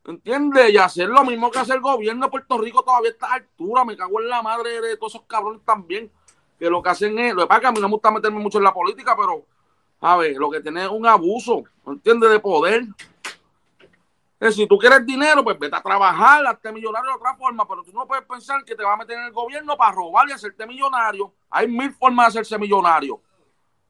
¿Entiendes? 0.05 0.71
Y 0.71 0.77
hacer 0.77 1.09
lo 1.09 1.25
mismo 1.25 1.51
que 1.51 1.59
hace 1.59 1.73
el 1.73 1.81
gobierno 1.81 2.27
de 2.27 2.31
Puerto 2.31 2.59
Rico 2.59 2.83
todavía 2.83 3.09
a 3.09 3.13
esta 3.13 3.33
altura. 3.33 3.87
Me 3.87 3.97
cago 3.97 4.21
en 4.21 4.29
la 4.29 4.43
madre 4.43 4.79
de 4.83 4.99
todos 4.99 5.15
esos 5.15 5.27
cabrones 5.27 5.63
también. 5.65 6.13
Que 6.59 6.69
lo 6.69 6.83
que 6.83 6.91
hacen 6.91 7.19
es. 7.19 7.35
Lo 7.35 7.43
que 7.43 7.47
pasa 7.47 7.59
es 7.59 7.61
que 7.63 7.67
a 7.69 7.73
mí 7.73 7.81
no 7.81 7.89
me 7.89 7.95
gusta 7.95 8.11
meterme 8.11 8.41
mucho 8.41 8.59
en 8.59 8.65
la 8.65 8.75
política, 8.75 9.17
pero, 9.17 9.47
a 10.01 10.19
ver, 10.19 10.37
lo 10.37 10.51
que 10.51 10.61
tiene 10.61 10.83
es 10.83 10.91
un 10.91 11.07
abuso, 11.07 11.65
¿entiendes? 11.87 12.29
De 12.29 12.41
poder. 12.41 12.85
Si 14.51 14.67
tú 14.67 14.77
quieres 14.77 15.07
dinero, 15.07 15.45
pues 15.45 15.57
vete 15.57 15.77
a 15.77 15.81
trabajar, 15.81 16.45
hazte 16.45 16.73
millonario 16.73 17.11
de 17.11 17.17
otra 17.17 17.37
forma, 17.37 17.67
pero 17.69 17.85
tú 17.85 17.93
no 17.93 18.09
puedes 18.09 18.25
pensar 18.25 18.65
que 18.65 18.75
te 18.75 18.83
vas 18.83 18.95
a 18.95 18.97
meter 18.97 19.17
en 19.17 19.27
el 19.27 19.33
gobierno 19.33 19.77
para 19.77 19.93
robar 19.93 20.29
y 20.29 20.33
hacerte 20.33 20.67
millonario. 20.67 21.33
Hay 21.49 21.69
mil 21.69 21.93
formas 21.93 22.27
de 22.27 22.41
hacerse 22.41 22.59
millonario. 22.59 23.21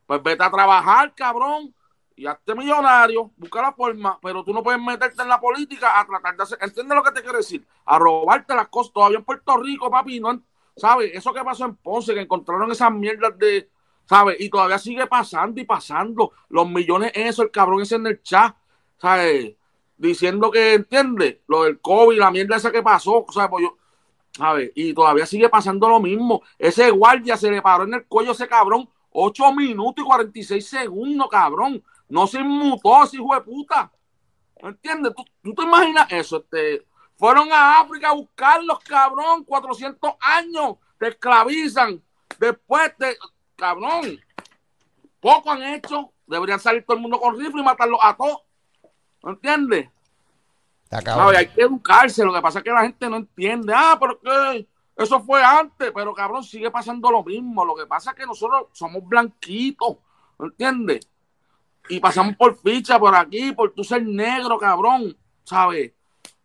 Pues 0.06 0.22
vete 0.22 0.44
a 0.44 0.50
trabajar, 0.50 1.14
cabrón, 1.14 1.74
y 2.14 2.26
hazte 2.26 2.54
millonario, 2.54 3.30
busca 3.38 3.62
la 3.62 3.72
forma, 3.72 4.18
pero 4.20 4.44
tú 4.44 4.52
no 4.52 4.62
puedes 4.62 4.80
meterte 4.80 5.22
en 5.22 5.28
la 5.28 5.40
política 5.40 5.98
a 5.98 6.06
tratar 6.06 6.36
de 6.36 6.42
hacer, 6.42 6.58
¿entiendes 6.60 6.96
lo 6.96 7.02
que 7.02 7.12
te 7.12 7.22
quiero 7.22 7.38
decir? 7.38 7.66
A 7.86 7.98
robarte 7.98 8.54
las 8.54 8.68
cosas, 8.68 8.92
todavía 8.92 9.18
en 9.18 9.24
Puerto 9.24 9.56
Rico, 9.56 9.90
papi, 9.90 10.20
no, 10.20 10.38
¿sabes? 10.76 11.12
Eso 11.14 11.32
que 11.32 11.42
pasó 11.42 11.64
en 11.64 11.76
Ponce, 11.76 12.12
que 12.12 12.20
encontraron 12.20 12.70
esas 12.70 12.92
mierdas 12.92 13.38
de, 13.38 13.70
¿sabes? 14.04 14.36
Y 14.38 14.50
todavía 14.50 14.78
sigue 14.78 15.06
pasando 15.06 15.58
y 15.62 15.64
pasando, 15.64 16.32
los 16.50 16.68
millones 16.68 17.12
eso, 17.14 17.42
el 17.42 17.50
cabrón 17.50 17.80
ese 17.80 17.94
en 17.94 18.06
el 18.06 18.22
chat, 18.22 18.54
¿sabes? 18.98 19.56
Diciendo 20.02 20.50
que, 20.50 20.74
¿entiendes? 20.74 21.38
Lo 21.46 21.62
del 21.62 21.80
COVID, 21.80 22.18
la 22.18 22.32
mierda 22.32 22.56
esa 22.56 22.72
que 22.72 22.82
pasó, 22.82 23.24
¿sabes? 23.32 23.50
Pues 23.50 23.62
yo, 23.62 23.76
¿sabes? 24.36 24.72
Y 24.74 24.92
todavía 24.92 25.26
sigue 25.26 25.48
pasando 25.48 25.88
lo 25.88 26.00
mismo. 26.00 26.42
Ese 26.58 26.90
guardia 26.90 27.36
se 27.36 27.52
le 27.52 27.62
paró 27.62 27.84
en 27.84 27.94
el 27.94 28.04
cuello 28.06 28.30
a 28.30 28.34
ese 28.34 28.48
cabrón 28.48 28.88
8 29.12 29.52
minutos 29.52 30.02
y 30.02 30.08
46 30.08 30.66
segundos, 30.66 31.28
cabrón. 31.30 31.84
No 32.08 32.26
se 32.26 32.40
inmutó 32.40 33.04
ese 33.04 33.18
hijo 33.18 33.32
de 33.32 33.42
puta. 33.42 33.92
¿Entiendes? 34.56 35.14
¿Tú, 35.14 35.24
tú 35.40 35.54
te 35.54 35.62
imaginas 35.62 36.10
eso? 36.10 36.38
Este, 36.38 36.84
fueron 37.14 37.52
a 37.52 37.78
África 37.78 38.08
a 38.08 38.14
buscarlos, 38.14 38.80
cabrón. 38.80 39.44
400 39.44 40.14
años. 40.18 40.78
Te 40.98 41.10
esclavizan. 41.10 42.02
Después 42.40 42.92
te... 42.98 43.16
Cabrón. 43.54 44.18
Poco 45.20 45.48
han 45.48 45.62
hecho. 45.62 46.12
Deberían 46.26 46.58
salir 46.58 46.84
todo 46.84 46.96
el 46.96 47.02
mundo 47.02 47.20
con 47.20 47.38
rifle 47.38 47.60
y 47.60 47.64
matarlos 47.64 48.00
a 48.02 48.16
todos. 48.16 48.38
¿Entiendes? 49.22 49.91
Hay 50.92 51.48
que 51.48 51.62
educarse. 51.62 52.24
Lo 52.24 52.32
que 52.32 52.42
pasa 52.42 52.58
es 52.58 52.64
que 52.64 52.70
la 52.70 52.82
gente 52.82 53.08
no 53.08 53.16
entiende. 53.16 53.72
Ah, 53.74 53.96
pero 53.98 54.20
que 54.20 54.66
eso 54.96 55.20
fue 55.22 55.42
antes. 55.42 55.90
Pero 55.94 56.14
cabrón, 56.14 56.44
sigue 56.44 56.70
pasando 56.70 57.10
lo 57.10 57.24
mismo. 57.24 57.64
Lo 57.64 57.74
que 57.74 57.86
pasa 57.86 58.10
es 58.10 58.16
que 58.16 58.26
nosotros 58.26 58.66
somos 58.72 59.02
blanquitos. 59.06 59.96
¿Entiendes? 60.38 61.08
Y 61.88 61.98
pasamos 62.00 62.36
por 62.36 62.56
ficha 62.56 62.98
por 62.98 63.14
aquí, 63.14 63.52
por 63.52 63.72
tú 63.72 63.82
ser 63.82 64.04
negro, 64.04 64.58
cabrón. 64.58 65.16
¿Sabes? 65.44 65.92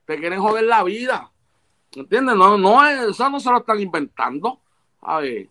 Te 0.05 0.17
quieren 0.17 0.39
joder 0.39 0.63
la 0.63 0.83
vida. 0.83 1.31
¿Entiendes? 1.93 2.35
No, 2.35 2.57
no 2.57 2.85
es, 2.87 2.99
eso 3.09 3.29
no 3.29 3.39
se 3.39 3.51
lo 3.51 3.57
están 3.57 3.79
inventando. 3.79 4.61
¿Sabes? 5.01 5.47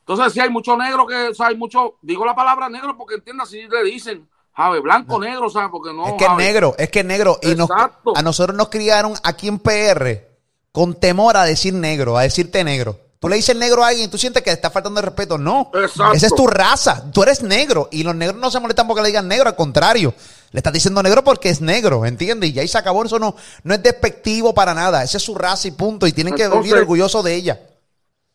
Entonces, 0.00 0.32
sí 0.32 0.40
hay 0.40 0.48
mucho 0.48 0.76
negro 0.76 1.06
que, 1.06 1.28
o 1.28 1.34
sea, 1.34 1.48
hay 1.48 1.56
mucho, 1.56 1.98
digo 2.00 2.24
la 2.24 2.34
palabra 2.34 2.68
negro 2.70 2.96
porque 2.96 3.16
entiendas, 3.16 3.48
así 3.48 3.68
le 3.68 3.84
dicen, 3.84 4.26
¿sabes? 4.58 4.82
Blanco, 4.82 5.20
negro, 5.20 5.48
¿sabes? 5.48 5.68
Porque 5.70 5.92
no. 5.94 6.06
es 6.08 6.14
que 6.14 6.24
es 6.24 6.32
negro, 6.36 6.74
es 6.76 6.90
que 6.90 7.00
es 7.00 7.06
negro. 7.06 7.38
Y 7.42 7.54
nos- 7.54 7.70
a 7.70 8.22
nosotros 8.22 8.56
nos 8.56 8.68
criaron 8.68 9.14
aquí 9.22 9.46
en 9.48 9.60
PR 9.60 10.26
con 10.72 10.94
temor 10.94 11.36
a 11.36 11.44
decir 11.44 11.72
negro, 11.74 12.18
a 12.18 12.22
decirte 12.22 12.64
negro. 12.64 12.98
Tú 13.20 13.28
le 13.28 13.36
dices 13.36 13.56
negro 13.56 13.82
a 13.84 13.88
alguien 13.88 14.06
y 14.06 14.10
tú 14.10 14.18
sientes 14.18 14.42
que 14.42 14.50
le 14.50 14.54
está 14.54 14.70
faltando 14.70 15.00
de 15.00 15.06
respeto. 15.06 15.38
No. 15.38 15.70
Exacto. 15.74 16.12
Esa 16.12 16.26
es 16.26 16.34
tu 16.34 16.46
raza. 16.46 17.10
Tú 17.12 17.22
eres 17.24 17.42
negro. 17.42 17.88
Y 17.90 18.04
los 18.04 18.14
negros 18.14 18.38
no 18.40 18.48
se 18.48 18.60
molestan 18.60 18.86
porque 18.86 19.02
le 19.02 19.08
digan 19.08 19.26
negro. 19.26 19.48
Al 19.48 19.56
contrario. 19.56 20.14
Le 20.52 20.58
estás 20.58 20.72
diciendo 20.72 21.02
negro 21.02 21.24
porque 21.24 21.48
es 21.48 21.60
negro. 21.60 22.06
¿Entiendes? 22.06 22.54
Y 22.54 22.60
ahí 22.60 22.68
se 22.68 22.78
acabó. 22.78 23.04
Eso 23.04 23.18
no, 23.18 23.34
no 23.64 23.74
es 23.74 23.82
despectivo 23.82 24.54
para 24.54 24.72
nada. 24.72 25.02
Esa 25.02 25.16
es 25.16 25.24
su 25.24 25.34
raza 25.34 25.66
y 25.66 25.72
punto. 25.72 26.06
Y 26.06 26.12
tienen 26.12 26.34
que 26.36 26.46
vivir 26.48 26.74
orgullosos 26.74 27.24
de 27.24 27.34
ella. 27.34 27.60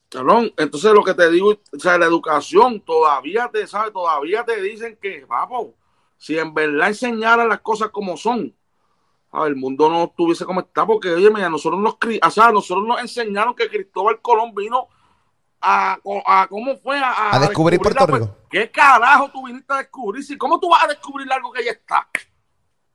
Cabrón, 0.09 0.51
entonces 0.57 0.91
lo 0.91 1.03
que 1.03 1.13
te 1.13 1.29
digo, 1.31 1.51
o 1.51 1.79
sea, 1.79 1.97
la 1.97 2.05
educación 2.05 2.81
todavía 2.81 3.49
te 3.53 3.65
sabe, 3.65 3.89
todavía 3.91 4.43
te 4.43 4.61
dicen 4.61 4.97
que, 5.01 5.25
vamos, 5.27 5.67
si 6.23 6.37
en 6.39 6.53
verdad 6.53 6.87
enseñaran 6.87 7.49
las 7.49 7.59
cosas 7.59 7.89
como 7.89 8.15
son, 8.15 8.55
a 9.33 9.41
ver, 9.41 9.49
el 9.49 9.55
mundo 9.57 9.89
no 9.89 10.05
estuviese 10.05 10.45
como 10.45 10.61
está, 10.61 10.85
porque 10.85 11.09
oye, 11.11 11.29
mira, 11.29 11.49
nosotros 11.49 11.81
nos 11.81 11.95
cri- 11.95 12.25
o 12.25 12.31
sea, 12.31 12.49
nosotros 12.49 12.87
nos 12.87 13.01
enseñaron 13.01 13.53
que 13.53 13.67
Cristóbal 13.67 14.21
Colón 14.21 14.55
vino 14.55 14.87
a, 15.59 15.97
a 16.25 16.47
cómo 16.47 16.77
fue 16.77 16.97
a, 16.97 17.35
A 17.35 17.39
descubrir 17.39 17.77
Puerto 17.81 18.07
la- 18.07 18.13
Rico. 18.19 18.37
¿Qué 18.49 18.71
carajo 18.71 19.31
tú 19.33 19.45
viniste 19.45 19.73
a 19.73 19.77
descubrir? 19.79 20.23
Si, 20.23 20.37
¿Cómo 20.37 20.61
tú 20.61 20.69
vas 20.69 20.85
a 20.85 20.87
descubrir 20.87 21.29
algo 21.29 21.51
que 21.51 21.65
ya 21.65 21.71
está? 21.71 22.07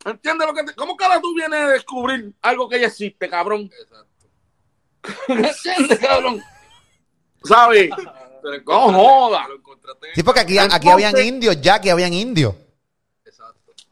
¿Entiendes 0.07 0.47
lo 0.47 0.55
que 0.55 0.65
te, 0.65 0.75
¿Cómo 0.75 0.97
carajo 0.97 1.21
tú 1.21 1.35
vienes 1.35 1.61
a 1.61 1.69
descubrir 1.69 2.33
algo 2.41 2.67
que 2.67 2.81
ya 2.81 2.87
existe, 2.87 3.29
cabrón? 3.29 3.71
¿Entiendes, 5.29 5.99
cabrón? 5.99 6.43
¿Sabes? 7.45 7.91
No 8.67 8.93
joda. 8.93 9.47
Sí, 10.15 10.23
porque 10.23 10.41
aquí, 10.41 10.57
aquí 10.59 10.89
habían 10.89 11.19
indios 11.19 11.61
ya, 11.61 11.79
que 11.79 11.91
habían 11.91 12.15
indios. 12.15 12.55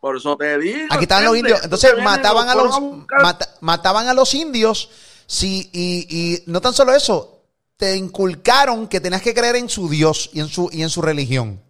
Por 0.06 0.18
eso 0.18 0.36
te 0.36 0.56
digo. 0.60 0.86
Aquí 0.90 1.02
estaban 1.02 1.24
los 1.24 1.36
indios. 1.36 1.64
Entonces 1.64 1.92
mataban 2.00 2.48
a 2.48 2.54
los 2.54 2.80
mata- 3.20 3.56
mataban 3.60 4.06
a 4.06 4.14
los 4.14 4.32
indios. 4.34 4.88
Sí, 5.26 5.68
y, 5.72 6.06
y 6.08 6.42
no 6.46 6.60
tan 6.60 6.72
solo 6.72 6.94
eso, 6.94 7.42
te 7.76 7.96
inculcaron 7.96 8.86
que 8.86 9.00
tenías 9.00 9.20
que 9.20 9.34
creer 9.34 9.56
en 9.56 9.68
su 9.68 9.88
Dios 9.88 10.30
y 10.32 10.38
en 10.38 10.46
su 10.46 10.70
y 10.72 10.82
en 10.82 10.90
su 10.90 11.02
religión. 11.02 11.60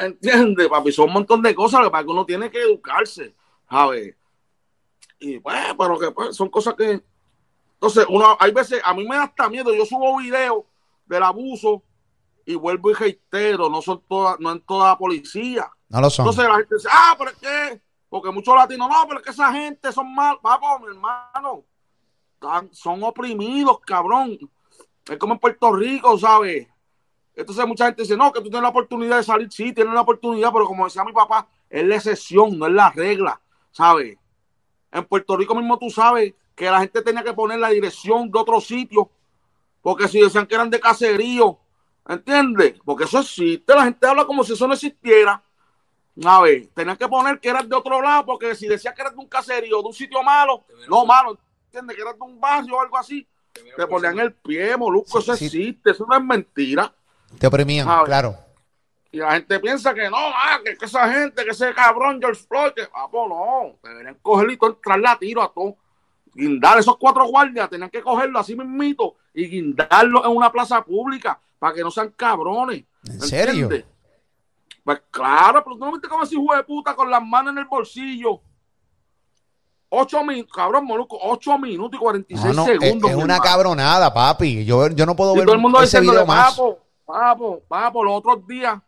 ¿Entiendes, 0.00 0.66
papi? 0.66 0.90
Son 0.90 1.04
un 1.06 1.12
montón 1.12 1.42
de 1.42 1.54
cosas 1.54 1.80
lo 1.80 1.92
que 1.92 2.02
uno 2.08 2.26
tiene 2.26 2.50
que 2.50 2.62
educarse, 2.62 3.36
¿sabes? 3.70 4.16
Y 5.20 5.38
pues, 5.38 5.56
pero 5.78 5.96
que 5.96 6.10
pues, 6.10 6.34
son 6.34 6.48
cosas 6.48 6.74
que. 6.74 7.00
Entonces, 7.74 8.04
uno, 8.08 8.36
hay 8.40 8.50
veces, 8.50 8.80
a 8.82 8.92
mí 8.94 9.06
me 9.06 9.14
da 9.14 9.22
hasta 9.22 9.48
miedo. 9.48 9.72
Yo 9.72 9.86
subo 9.86 10.18
videos 10.18 10.64
del 11.06 11.22
abuso 11.22 11.84
y 12.46 12.54
vuelvo 12.54 12.90
y 12.90 12.94
reitero, 12.94 13.68
no 13.68 13.80
son 13.82 14.02
todas, 14.08 14.38
no 14.40 14.52
en 14.52 14.60
toda 14.60 14.88
la 14.90 14.98
policía. 14.98 15.70
No 15.88 16.00
lo 16.00 16.10
son. 16.10 16.24
Entonces 16.26 16.48
la 16.50 16.56
gente 16.58 16.74
dice, 16.74 16.88
ah, 16.90 17.14
pero 17.18 17.30
es 17.30 17.36
que, 17.36 17.80
porque 18.08 18.30
muchos 18.30 18.54
latinos, 18.54 18.88
no, 18.88 19.04
pero 19.06 19.20
es 19.20 19.24
que 19.24 19.30
esa 19.32 19.52
gente 19.52 19.92
son 19.92 20.14
mal, 20.14 20.38
vamos, 20.42 20.80
mi 20.82 20.88
hermano, 20.88 21.64
Están- 22.34 22.68
son 22.74 23.02
oprimidos, 23.02 23.78
cabrón. 23.80 24.38
Es 25.06 25.18
como 25.18 25.34
en 25.34 25.38
Puerto 25.38 25.72
Rico, 25.72 26.18
¿sabes? 26.18 26.68
Entonces 27.34 27.66
mucha 27.66 27.86
gente 27.86 28.02
dice, 28.02 28.16
no, 28.16 28.30
que 28.32 28.40
tú 28.40 28.44
tienes 28.44 28.62
la 28.62 28.68
oportunidad 28.68 29.16
de 29.16 29.22
salir, 29.24 29.50
sí, 29.50 29.72
tienes 29.72 29.94
la 29.94 30.02
oportunidad, 30.02 30.52
pero 30.52 30.66
como 30.66 30.84
decía 30.84 31.04
mi 31.04 31.12
papá, 31.12 31.48
es 31.70 31.84
la 31.84 31.96
excepción, 31.96 32.58
no 32.58 32.66
es 32.66 32.72
la 32.72 32.90
regla, 32.90 33.40
¿sabes? 33.70 34.16
En 34.92 35.04
Puerto 35.06 35.36
Rico 35.36 35.54
mismo 35.54 35.78
tú 35.78 35.90
sabes 35.90 36.34
que 36.54 36.70
la 36.70 36.80
gente 36.80 37.02
tenía 37.02 37.24
que 37.24 37.32
poner 37.32 37.58
la 37.58 37.70
dirección 37.70 38.30
de 38.30 38.38
otro 38.38 38.60
sitio, 38.60 39.10
porque 39.82 40.06
si 40.06 40.20
decían 40.20 40.46
que 40.46 40.54
eran 40.54 40.70
de 40.70 40.78
caserío, 40.78 41.58
¿entiendes? 42.08 42.74
Porque 42.84 43.04
eso 43.04 43.20
existe, 43.20 43.74
la 43.74 43.84
gente 43.84 44.06
habla 44.06 44.24
como 44.24 44.44
si 44.44 44.52
eso 44.52 44.66
no 44.66 44.74
existiera. 44.74 45.42
A 46.24 46.40
ver, 46.42 46.68
tenían 46.74 46.96
que 46.96 47.08
poner 47.08 47.40
que 47.40 47.48
eras 47.48 47.68
de 47.68 47.74
otro 47.74 48.00
lado, 48.00 48.24
porque 48.26 48.54
si 48.54 48.68
decías 48.68 48.94
que 48.94 49.02
eras 49.02 49.14
de 49.14 49.20
un 49.20 49.28
caserío, 49.28 49.80
de 49.82 49.88
un 49.88 49.94
sitio 49.94 50.22
malo, 50.22 50.64
no 50.88 51.04
malo, 51.04 51.36
¿entiendes? 51.66 51.96
Que 51.96 52.02
eras 52.02 52.14
de 52.14 52.22
un 52.24 52.40
barrio 52.40 52.76
o 52.76 52.80
algo 52.80 52.96
así, 52.96 53.26
te 53.76 53.86
ponían 53.86 54.18
el 54.20 54.32
pie, 54.32 54.76
molusco, 54.76 55.18
eso 55.18 55.34
Sí. 55.36 55.46
existe, 55.46 55.90
eso 55.90 56.06
no 56.08 56.16
es 56.16 56.22
mentira. 56.22 56.92
Te 57.38 57.46
oprimían, 57.48 57.88
claro. 58.04 58.36
Y 59.10 59.18
la 59.18 59.32
gente 59.32 59.58
piensa 59.60 59.94
que 59.94 60.08
no, 60.10 60.16
ah, 60.16 60.58
que, 60.64 60.76
que 60.76 60.84
esa 60.86 61.08
gente, 61.12 61.44
que 61.44 61.50
ese 61.50 61.72
cabrón 61.72 62.18
George 62.20 62.42
Floyd, 62.48 62.72
que, 62.74 62.82
ah, 62.94 63.06
pues 63.10 63.28
no, 63.28 63.76
deberían 63.82 64.16
cogerlo 64.22 64.52
y 64.52 64.56
todo, 64.56 64.70
entrarle 64.70 65.08
a 65.08 65.16
tiro 65.16 65.42
a 65.42 65.52
todo. 65.52 65.76
Guindar 66.32 66.78
esos 66.78 66.96
cuatro 66.96 67.24
guardias, 67.26 67.70
tenían 67.70 67.90
que 67.90 68.02
cogerlo 68.02 68.40
así 68.40 68.56
mismito 68.56 69.14
y 69.32 69.46
guindarlo 69.48 70.24
en 70.24 70.36
una 70.36 70.50
plaza 70.50 70.84
pública 70.84 71.40
para 71.64 71.74
que 71.74 71.80
no 71.82 71.90
sean 71.90 72.10
cabrones. 72.10 72.84
¿En 73.06 73.20
serio? 73.22 73.52
¿entiendes? 73.64 73.86
Pues 74.84 75.00
claro, 75.10 75.64
pero 75.64 75.76
tú 75.78 75.84
no 75.86 75.92
viste 75.92 76.08
como 76.08 76.22
ese 76.24 76.34
hijo 76.34 76.54
de 76.54 76.62
puta 76.62 76.94
con 76.94 77.10
las 77.10 77.22
manos 77.24 77.52
en 77.52 77.58
el 77.60 77.64
bolsillo. 77.64 78.38
Ocho 79.88 80.22
minutos, 80.24 80.52
cabrón, 80.54 80.84
moluco, 80.84 81.16
ocho 81.22 81.56
minutos 81.58 81.96
y 81.98 82.02
cuarenta 82.02 82.26
y 82.34 82.36
No, 82.36 82.42
seis 82.42 82.54
no, 82.56 82.62
es, 82.66 82.68
segundos. 82.80 83.10
es 83.10 83.16
una 83.16 83.22
hermano. 83.36 83.42
cabronada, 83.42 84.12
papi. 84.12 84.62
Yo, 84.66 84.88
yo 84.90 85.06
no 85.06 85.16
puedo 85.16 85.32
Y 85.34 85.38
ver 85.38 85.46
todo 85.46 85.54
el 85.54 85.62
mundo 85.62 85.80
ese 85.80 86.00
video 86.00 86.26
más. 86.26 86.50
papo, 86.50 86.78
papo, 87.06 87.62
papo, 87.66 88.04
los 88.04 88.12
otros 88.14 88.46
días, 88.46 88.78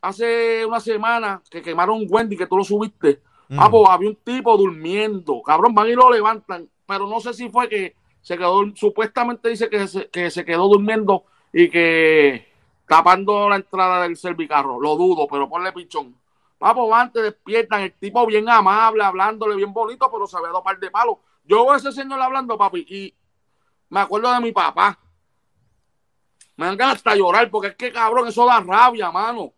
hace 0.00 0.64
una 0.64 0.80
semana 0.80 1.42
que 1.50 1.60
quemaron 1.60 2.06
Wendy, 2.08 2.38
que 2.38 2.46
tú 2.46 2.56
lo 2.56 2.64
subiste, 2.64 3.20
Mm. 3.50 3.56
papo, 3.58 3.90
había 3.90 4.08
un 4.08 4.16
tipo 4.16 4.56
durmiendo, 4.56 5.42
cabrón, 5.42 5.74
van 5.74 5.88
y 5.88 5.92
lo 5.92 6.10
levantan, 6.10 6.70
pero 6.86 7.06
no 7.06 7.20
sé 7.20 7.34
si 7.34 7.50
fue 7.50 7.68
que 7.68 7.94
se 8.22 8.38
quedó, 8.38 8.62
supuestamente 8.74 9.50
dice 9.50 9.68
que 9.68 9.86
se, 9.88 10.08
que 10.08 10.30
se 10.30 10.44
quedó 10.46 10.68
durmiendo 10.68 11.24
y 11.52 11.68
que 11.70 12.52
tapando 12.86 13.48
la 13.48 13.56
entrada 13.56 14.02
del 14.02 14.16
servicarro, 14.16 14.80
lo 14.80 14.96
dudo, 14.96 15.26
pero 15.28 15.48
ponle 15.48 15.72
pichón. 15.72 16.16
Papo, 16.58 16.88
van, 16.88 17.12
te 17.12 17.22
despiertan, 17.22 17.82
el 17.82 17.92
tipo 17.92 18.26
bien 18.26 18.48
amable, 18.48 19.04
hablándole 19.04 19.54
bien 19.56 19.72
bonito, 19.72 20.10
pero 20.10 20.26
se 20.26 20.36
había 20.36 20.48
dado 20.48 20.62
par 20.62 20.78
de 20.78 20.90
palos. 20.90 21.18
Yo 21.44 21.64
veo 21.64 21.72
a 21.72 21.76
ese 21.76 21.92
señor 21.92 22.20
hablando, 22.20 22.58
papi, 22.58 22.80
y 22.88 23.14
me 23.90 24.00
acuerdo 24.00 24.32
de 24.32 24.40
mi 24.40 24.52
papá. 24.52 24.98
Me 26.56 26.66
dan 26.66 26.80
hasta 26.90 27.14
llorar, 27.14 27.48
porque 27.50 27.68
es 27.68 27.76
que 27.76 27.92
cabrón, 27.92 28.26
eso 28.28 28.44
da 28.44 28.60
rabia, 28.60 29.10
mano. 29.12 29.42
O 29.42 29.54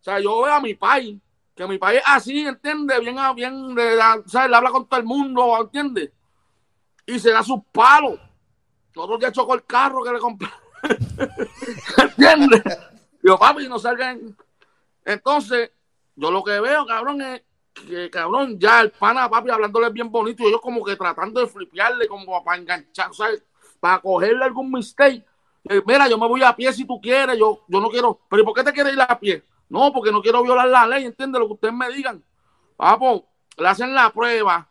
sea, 0.00 0.20
yo 0.20 0.42
veo 0.42 0.54
a 0.54 0.60
mi 0.60 0.74
país, 0.74 1.20
que 1.56 1.66
mi 1.66 1.78
país 1.78 2.00
así, 2.06 2.46
¿entiendes? 2.46 3.00
Bien, 3.00 3.16
bien, 3.34 3.74
le 3.74 3.96
da- 3.96 4.22
¿sabes? 4.26 4.50
Le 4.50 4.56
habla 4.56 4.70
con 4.70 4.86
todo 4.86 5.00
el 5.00 5.06
mundo, 5.06 5.56
¿entiendes? 5.60 6.12
Y 7.06 7.18
se 7.18 7.30
da 7.30 7.42
sus 7.42 7.60
palos. 7.72 8.20
Nosotros 8.94 9.20
ya 9.20 9.32
chocó 9.32 9.54
el 9.54 9.64
carro 9.64 10.02
que 10.04 10.12
le 10.12 10.18
compré. 10.20 10.48
¿Entiendes? 12.02 12.62
Digo, 13.22 13.38
papi, 13.38 13.68
no 13.68 13.78
salgan. 13.78 14.36
Entonces, 15.04 15.70
yo 16.16 16.30
lo 16.30 16.44
que 16.44 16.60
veo, 16.60 16.86
cabrón, 16.86 17.20
es 17.22 17.42
que, 17.74 18.10
cabrón, 18.10 18.58
ya 18.58 18.80
el 18.80 18.90
pana, 18.90 19.28
papi, 19.28 19.50
hablándole 19.50 19.90
bien 19.90 20.10
bonito, 20.10 20.42
y 20.42 20.46
ellos 20.46 20.60
como 20.60 20.84
que 20.84 20.96
tratando 20.96 21.40
de 21.40 21.46
flipearle, 21.46 22.06
como 22.06 22.42
para 22.44 22.60
enganchar, 22.60 23.14
¿sabes? 23.14 23.42
Para 23.80 24.00
cogerle 24.00 24.44
algún 24.44 24.70
mistake. 24.70 25.24
Eh, 25.68 25.82
mira, 25.86 26.08
yo 26.08 26.18
me 26.18 26.28
voy 26.28 26.42
a 26.42 26.54
pie 26.54 26.72
si 26.72 26.84
tú 26.84 27.00
quieres, 27.00 27.38
yo, 27.38 27.64
yo 27.68 27.80
no 27.80 27.88
quiero. 27.88 28.20
Pero 28.28 28.42
¿y 28.42 28.44
por 28.44 28.54
qué 28.54 28.64
te 28.64 28.72
quieres 28.72 28.92
ir 28.92 29.00
a 29.00 29.18
pie? 29.18 29.42
No, 29.68 29.92
porque 29.92 30.12
no 30.12 30.20
quiero 30.22 30.42
violar 30.42 30.68
la 30.68 30.86
ley, 30.86 31.04
¿entiendes? 31.04 31.40
Lo 31.40 31.46
que 31.46 31.54
ustedes 31.54 31.74
me 31.74 31.90
digan. 31.90 32.22
Papo, 32.76 33.26
le 33.56 33.68
hacen 33.68 33.94
la 33.94 34.10
prueba. 34.10 34.68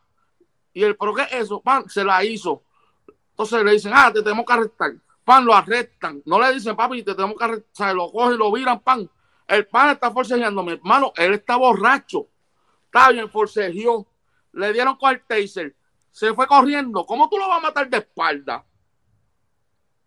Y 0.73 0.83
el, 0.83 0.95
¿pero 0.95 1.13
qué 1.13 1.23
es 1.23 1.33
eso? 1.33 1.61
Se 1.87 2.03
la 2.03 2.23
hizo. 2.23 2.63
Entonces 3.31 3.63
le 3.63 3.71
dicen, 3.71 3.91
ah, 3.95 4.11
te 4.13 4.21
tenemos 4.21 4.45
que 4.45 4.53
arrestar. 4.53 4.93
Pan, 5.23 5.45
lo 5.45 5.53
arrestan. 5.53 6.21
No 6.25 6.39
le 6.39 6.53
dicen, 6.53 6.75
papi, 6.75 7.03
te 7.03 7.15
tenemos 7.15 7.37
que 7.37 7.43
arrestar. 7.43 7.69
O 7.71 7.75
sea, 7.75 7.93
lo 7.93 8.11
cogen, 8.11 8.37
lo 8.37 8.51
viran, 8.51 8.79
pan. 8.79 9.09
El 9.47 9.67
pan 9.67 9.91
está 9.91 10.11
forcejeando, 10.11 10.63
mi 10.63 10.73
hermano. 10.73 11.13
Él 11.15 11.33
está 11.33 11.55
borracho. 11.55 12.27
Está 12.85 13.09
bien, 13.09 13.29
forcejeó. 13.29 14.05
Le 14.51 14.73
dieron 14.73 14.95
con 14.95 15.11
el 15.11 15.21
taser. 15.21 15.75
Se 16.11 16.33
fue 16.33 16.47
corriendo. 16.47 17.05
¿Cómo 17.05 17.29
tú 17.29 17.37
lo 17.37 17.47
vas 17.47 17.57
a 17.57 17.61
matar 17.61 17.89
de 17.89 17.97
espalda? 17.97 18.65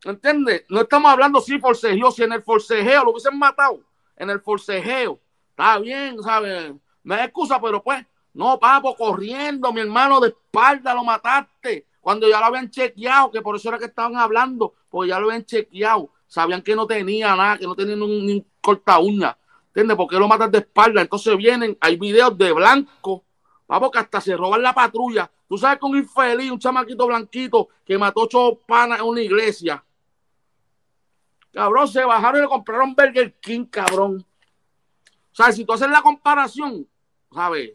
¿Entiendes? 0.05 0.65
No 0.69 0.83
estamos 0.83 1.11
hablando 1.11 1.41
si 1.41 1.59
forcejeó, 1.59 2.11
si 2.11 2.23
en 2.23 2.33
el 2.33 2.43
forcejeo 2.43 3.05
lo 3.05 3.11
hubiesen 3.11 3.39
matado. 3.39 3.81
En 4.17 4.31
el 4.31 4.41
forcejeo. 4.41 5.21
Está 5.51 5.79
bien, 5.79 6.23
¿sabes? 6.23 6.75
Me 7.03 7.25
excusa, 7.25 7.61
pero 7.61 7.83
pues, 7.83 8.05
no, 8.35 8.59
papo, 8.59 8.95
corriendo, 8.95 9.73
mi 9.73 9.81
hermano, 9.81 10.21
de 10.21 10.29
espalda 10.29 10.95
lo 10.95 11.03
mataste. 11.03 11.87
Cuando 12.07 12.29
ya 12.29 12.39
lo 12.39 12.47
habían 12.47 12.71
chequeado, 12.71 13.33
que 13.33 13.43
por 13.43 13.57
eso 13.57 13.69
era 13.69 13.81
que 13.81 13.87
estaban 13.87 14.15
hablando, 14.15 14.75
porque 14.89 15.09
ya 15.09 15.19
lo 15.19 15.27
habían 15.27 15.45
chequeado. 15.45 16.13
Sabían 16.29 16.63
que 16.63 16.77
no 16.77 16.87
tenía 16.87 17.35
nada, 17.35 17.59
que 17.59 17.65
no 17.65 17.75
tenía 17.75 17.97
ni 17.97 18.03
un, 18.03 18.47
corta 18.61 19.01
uña. 19.01 19.37
¿Entiendes? 19.67 19.97
¿Por 19.97 20.07
qué 20.09 20.17
lo 20.17 20.29
matas 20.29 20.53
de 20.53 20.59
espalda? 20.59 21.01
Entonces 21.01 21.37
vienen, 21.37 21.77
hay 21.81 21.97
videos 21.97 22.39
de 22.39 22.53
blanco, 22.53 23.25
papo, 23.67 23.91
que 23.91 23.99
hasta 23.99 24.21
se 24.21 24.37
roban 24.37 24.63
la 24.63 24.73
patrulla. 24.73 25.29
Tú 25.49 25.59
sabes 25.59 25.83
un 25.83 25.97
infeliz, 25.97 26.49
un 26.49 26.61
chamaquito 26.61 27.09
blanquito 27.09 27.71
que 27.85 27.99
mató 27.99 28.21
ocho 28.21 28.61
panas 28.65 29.01
en 29.01 29.07
una 29.07 29.23
iglesia. 29.23 29.85
Cabrón, 31.53 31.89
se 31.89 32.05
bajaron 32.05 32.39
y 32.39 32.43
le 32.43 32.49
compraron 32.49 32.95
Burger 32.95 33.35
King, 33.41 33.65
cabrón. 33.65 34.25
O 35.33 35.35
sea, 35.35 35.51
si 35.51 35.65
tú 35.65 35.73
haces 35.73 35.91
la 35.91 36.03
comparación, 36.03 36.87
¿sabes? 37.33 37.73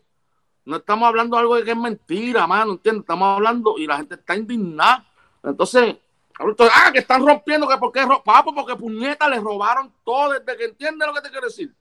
No 0.66 0.78
estamos 0.78 1.08
hablando 1.08 1.36
de 1.36 1.42
algo 1.42 1.64
que 1.64 1.72
es 1.72 1.78
mentira, 1.78 2.46
mano, 2.46 2.74
¿entiendes? 2.74 3.02
Estamos 3.02 3.36
hablando 3.36 3.76
y 3.78 3.88
la 3.88 3.98
gente 3.98 4.16
está 4.16 4.36
indignada. 4.36 5.06
Entonces, 5.44 5.96
ah, 6.40 6.90
que 6.92 7.00
están 7.00 7.26
rompiendo, 7.26 7.68
que 7.68 7.78
por 7.78 7.92
qué, 7.92 8.06
papo, 8.24 8.54
porque 8.54 8.76
puñeta 8.76 9.28
le 9.28 9.40
robaron 9.40 9.92
todo 10.04 10.34
desde 10.34 10.58
que 10.58 10.66
entiendes 10.66 11.08
lo 11.08 11.14
que 11.14 11.22
te 11.22 11.30
quiero 11.30 11.48
decir. 11.48 11.74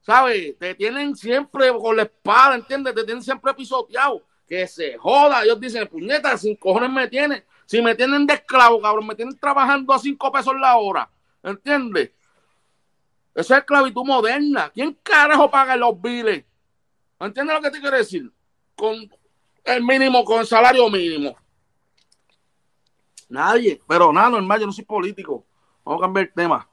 ¿Sabes? 0.00 0.56
Te 0.58 0.74
tienen 0.74 1.16
siempre 1.16 1.72
con 1.72 1.96
la 1.96 2.02
espada, 2.04 2.54
¿entiendes? 2.54 2.94
Te 2.94 3.04
tienen 3.04 3.22
siempre 3.22 3.52
pisoteado. 3.54 4.22
Que 4.46 4.66
se 4.68 4.96
joda. 4.96 5.42
Ellos 5.42 5.58
dicen, 5.58 5.88
puñeta, 5.88 6.36
sin 6.38 6.54
cojones 6.54 6.90
me 6.90 7.08
tienen. 7.08 7.44
Si 7.64 7.82
me 7.82 7.96
tienen 7.96 8.24
de 8.26 8.34
esclavo, 8.34 8.80
cabrón, 8.80 9.08
me 9.08 9.16
tienen 9.16 9.36
trabajando 9.36 9.92
a 9.92 9.98
cinco 9.98 10.30
pesos 10.30 10.54
la 10.60 10.76
hora. 10.76 11.08
¿Entiendes? 11.42 12.12
Eso 13.34 13.54
es 13.54 13.60
esclavitud 13.60 14.04
moderna. 14.04 14.70
¿Quién 14.72 14.96
carajo 15.02 15.50
paga 15.50 15.76
los 15.76 16.00
biles? 16.00 16.44
¿Entiendes 17.18 17.56
lo 17.56 17.62
que 17.62 17.70
te 17.70 17.80
quiero 17.80 17.96
decir? 17.96 18.30
Con 18.74 19.10
el 19.64 19.82
mínimo, 19.82 20.22
con 20.24 20.40
el 20.40 20.46
salario 20.46 20.90
mínimo. 20.90 21.34
Nadie. 23.28 23.80
Pero 23.86 24.12
nada, 24.12 24.30
normal, 24.30 24.60
yo 24.60 24.66
no 24.66 24.72
soy 24.72 24.84
político. 24.84 25.44
Vamos 25.84 26.02
a 26.02 26.04
cambiar 26.04 26.26
el 26.26 26.32
tema. 26.32 26.68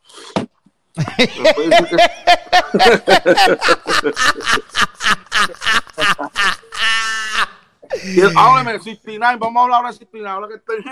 Háblame, 8.36 8.79
69, 8.79 9.38
vamos 9.39 9.60
a 9.60 9.63
hablar 9.63 9.77
ahora 9.77 9.89
de 9.89 9.97
69, 9.97 10.29
ahora 10.29 10.47
que 10.47 10.56
estoy 10.56 10.77
en 10.77 10.84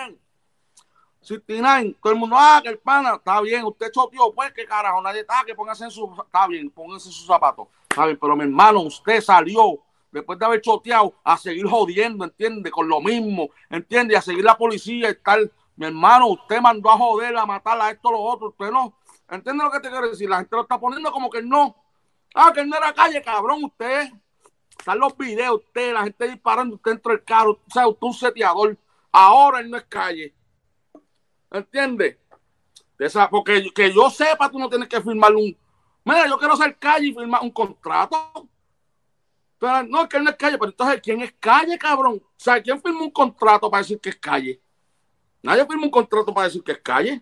69, 1.21 1.97
todo 2.01 2.13
el 2.13 2.19
mundo, 2.19 2.35
ah, 2.37 2.59
que 2.63 2.69
el 2.69 2.79
pana, 2.79 3.15
está 3.15 3.39
bien, 3.41 3.63
usted 3.63 3.91
choteó, 3.91 4.33
pues, 4.33 4.51
que 4.53 4.65
carajo, 4.65 5.01
nadie 5.01 5.21
está, 5.21 5.43
que 5.45 5.55
póngase 5.55 5.85
en 5.85 5.91
su, 5.91 6.11
está 6.25 6.47
bien, 6.47 6.69
póngase 6.69 7.09
en 7.09 7.13
sus 7.13 7.27
zapatos, 7.27 7.67
está 7.87 8.05
bien, 8.05 8.17
pero 8.19 8.35
mi 8.35 8.43
hermano, 8.43 8.81
usted 8.81 9.21
salió, 9.21 9.79
después 10.11 10.37
de 10.39 10.45
haber 10.45 10.61
choteado, 10.61 11.13
a 11.23 11.37
seguir 11.37 11.67
jodiendo, 11.67 12.25
¿entiende? 12.25 12.71
Con 12.71 12.89
lo 12.89 12.99
mismo, 13.01 13.49
¿entiende? 13.69 14.17
A 14.17 14.21
seguir 14.21 14.43
la 14.43 14.57
policía 14.57 15.11
y 15.11 15.17
mi 15.75 15.85
hermano, 15.85 16.27
usted 16.27 16.59
mandó 16.59 16.89
a 16.89 16.97
joder, 16.97 17.37
a 17.37 17.45
matar 17.45 17.79
a 17.79 17.91
esto, 17.91 18.09
a 18.09 18.11
lo 18.11 18.19
otro, 18.19 18.49
usted 18.49 18.71
no, 18.71 18.93
¿entiende 19.29 19.63
lo 19.63 19.71
que 19.71 19.79
te 19.79 19.89
quiero 19.89 20.09
decir? 20.09 20.29
La 20.29 20.37
gente 20.37 20.55
lo 20.55 20.63
está 20.63 20.79
poniendo 20.79 21.11
como 21.11 21.29
que 21.29 21.41
no, 21.41 21.75
ah, 22.35 22.51
que 22.53 22.65
no 22.65 22.75
era 22.75 22.93
calle, 22.93 23.21
cabrón, 23.21 23.63
usted 23.63 24.11
están 24.81 24.97
los 24.97 25.15
videos, 25.15 25.61
usted, 25.63 25.93
la 25.93 26.03
gente 26.03 26.27
disparando, 26.27 26.75
usted 26.75 26.91
dentro 26.91 27.11
del 27.11 27.23
carro, 27.23 27.51
o 27.51 27.71
sea, 27.71 27.87
usted 27.87 28.07
un 28.07 28.13
seteador. 28.13 28.77
Ahora 29.11 29.59
él 29.59 29.69
no 29.69 29.77
es 29.77 29.83
calle. 29.83 30.33
¿Entiendes? 31.51 32.17
Porque 33.29 33.71
que 33.73 33.93
yo 33.93 34.09
sepa, 34.09 34.49
tú 34.49 34.59
no 34.59 34.69
tienes 34.69 34.87
que 34.87 35.01
firmar 35.01 35.33
un. 35.33 35.57
Mira, 36.03 36.27
yo 36.27 36.37
quiero 36.37 36.55
ser 36.55 36.77
calle 36.77 37.07
y 37.07 37.13
firmar 37.13 37.41
un 37.41 37.51
contrato. 37.51 38.47
Pero, 39.57 39.83
no, 39.83 40.07
que 40.09 40.17
él 40.17 40.23
no 40.23 40.29
es 40.29 40.35
calle, 40.35 40.57
pero 40.57 40.71
entonces, 40.71 41.01
¿quién 41.01 41.21
es 41.21 41.33
calle, 41.39 41.77
cabrón? 41.77 42.21
O 42.23 42.33
sea, 42.35 42.61
¿quién 42.61 42.81
firma 42.81 43.01
un 43.01 43.11
contrato 43.11 43.69
para 43.69 43.81
decir 43.81 43.99
que 43.99 44.09
es 44.09 44.15
calle? 44.15 44.59
Nadie 45.43 45.65
firma 45.65 45.83
un 45.83 45.91
contrato 45.91 46.33
para 46.33 46.47
decir 46.47 46.63
que 46.63 46.71
es 46.71 46.79
calle. 46.79 47.21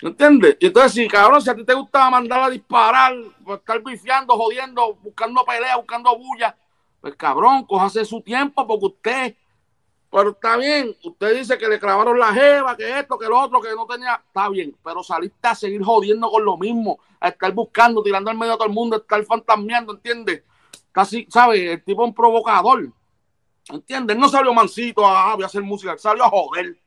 ¿Entiendes? 0.00 0.56
Y 0.60 0.66
entonces, 0.66 0.92
si 0.92 1.08
cabrón, 1.08 1.42
si 1.42 1.50
a 1.50 1.54
ti 1.54 1.64
te 1.64 1.74
gustaba 1.74 2.10
mandar 2.10 2.42
a 2.44 2.50
disparar, 2.50 3.14
estar 3.48 3.82
bifiando, 3.82 4.36
jodiendo, 4.36 4.94
buscando 4.94 5.44
pelea, 5.44 5.76
buscando 5.76 6.16
bulla, 6.16 6.56
pues 7.00 7.16
cabrón, 7.16 7.64
cójase 7.64 8.04
su 8.04 8.20
tiempo 8.20 8.66
porque 8.66 8.86
usted, 8.86 9.36
pero 10.10 10.30
está 10.30 10.56
bien, 10.56 10.96
usted 11.02 11.36
dice 11.36 11.58
que 11.58 11.68
le 11.68 11.78
clavaron 11.78 12.18
la 12.18 12.32
jeva, 12.32 12.76
que 12.76 12.98
esto, 12.98 13.18
que 13.18 13.26
lo 13.26 13.38
otro, 13.40 13.60
que 13.60 13.74
no 13.74 13.86
tenía, 13.86 14.22
está 14.26 14.48
bien, 14.48 14.74
pero 14.82 15.02
saliste 15.02 15.48
a 15.48 15.54
seguir 15.54 15.82
jodiendo 15.82 16.30
con 16.30 16.44
lo 16.44 16.56
mismo, 16.56 16.98
a 17.20 17.28
estar 17.28 17.52
buscando, 17.52 18.02
tirando 18.02 18.30
al 18.30 18.38
medio 18.38 18.54
a 18.54 18.56
todo 18.56 18.68
el 18.68 18.74
mundo, 18.74 18.96
a 18.96 19.00
estar 19.00 19.22
fantasmeando, 19.24 19.92
¿entiendes? 19.92 20.42
Casi, 20.92 21.26
¿sabes? 21.30 21.60
El 21.60 21.84
tipo 21.84 22.02
es 22.02 22.08
un 22.08 22.14
provocador, 22.14 22.90
¿entiendes? 23.68 24.16
No 24.16 24.28
salió 24.28 24.54
mansito, 24.54 25.06
a, 25.06 25.34
voy 25.34 25.44
a 25.44 25.46
hacer 25.46 25.62
música, 25.62 25.96
salió 25.98 26.24
a 26.24 26.30
joder, 26.30 26.78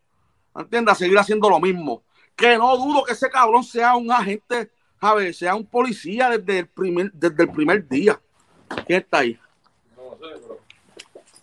¿entiendes? 0.55 0.93
A 0.93 0.95
seguir 0.95 1.17
haciendo 1.17 1.49
lo 1.49 1.59
mismo 1.59 2.03
que 2.35 2.57
no 2.57 2.75
dudo 2.77 3.03
que 3.03 3.13
ese 3.13 3.29
cabrón 3.29 3.63
sea 3.63 3.95
un 3.95 4.11
agente, 4.11 4.71
¿sabes? 4.99 5.37
Sea 5.37 5.55
un 5.55 5.65
policía 5.65 6.29
desde 6.29 6.59
el 6.59 6.67
primer, 6.67 7.11
desde 7.11 7.43
el 7.43 7.51
primer 7.51 7.87
día. 7.87 8.19
¿Quién 8.87 9.01
está 9.01 9.19
ahí? 9.19 9.39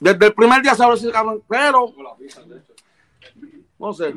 Desde 0.01 0.27
el 0.27 0.35
primer 0.35 0.63
día 0.63 0.75
sabe 0.75 0.95
ese 0.95 1.11
cabrón, 1.11 1.43
pero 1.49 1.93
no 3.79 3.93
sé. 3.93 4.15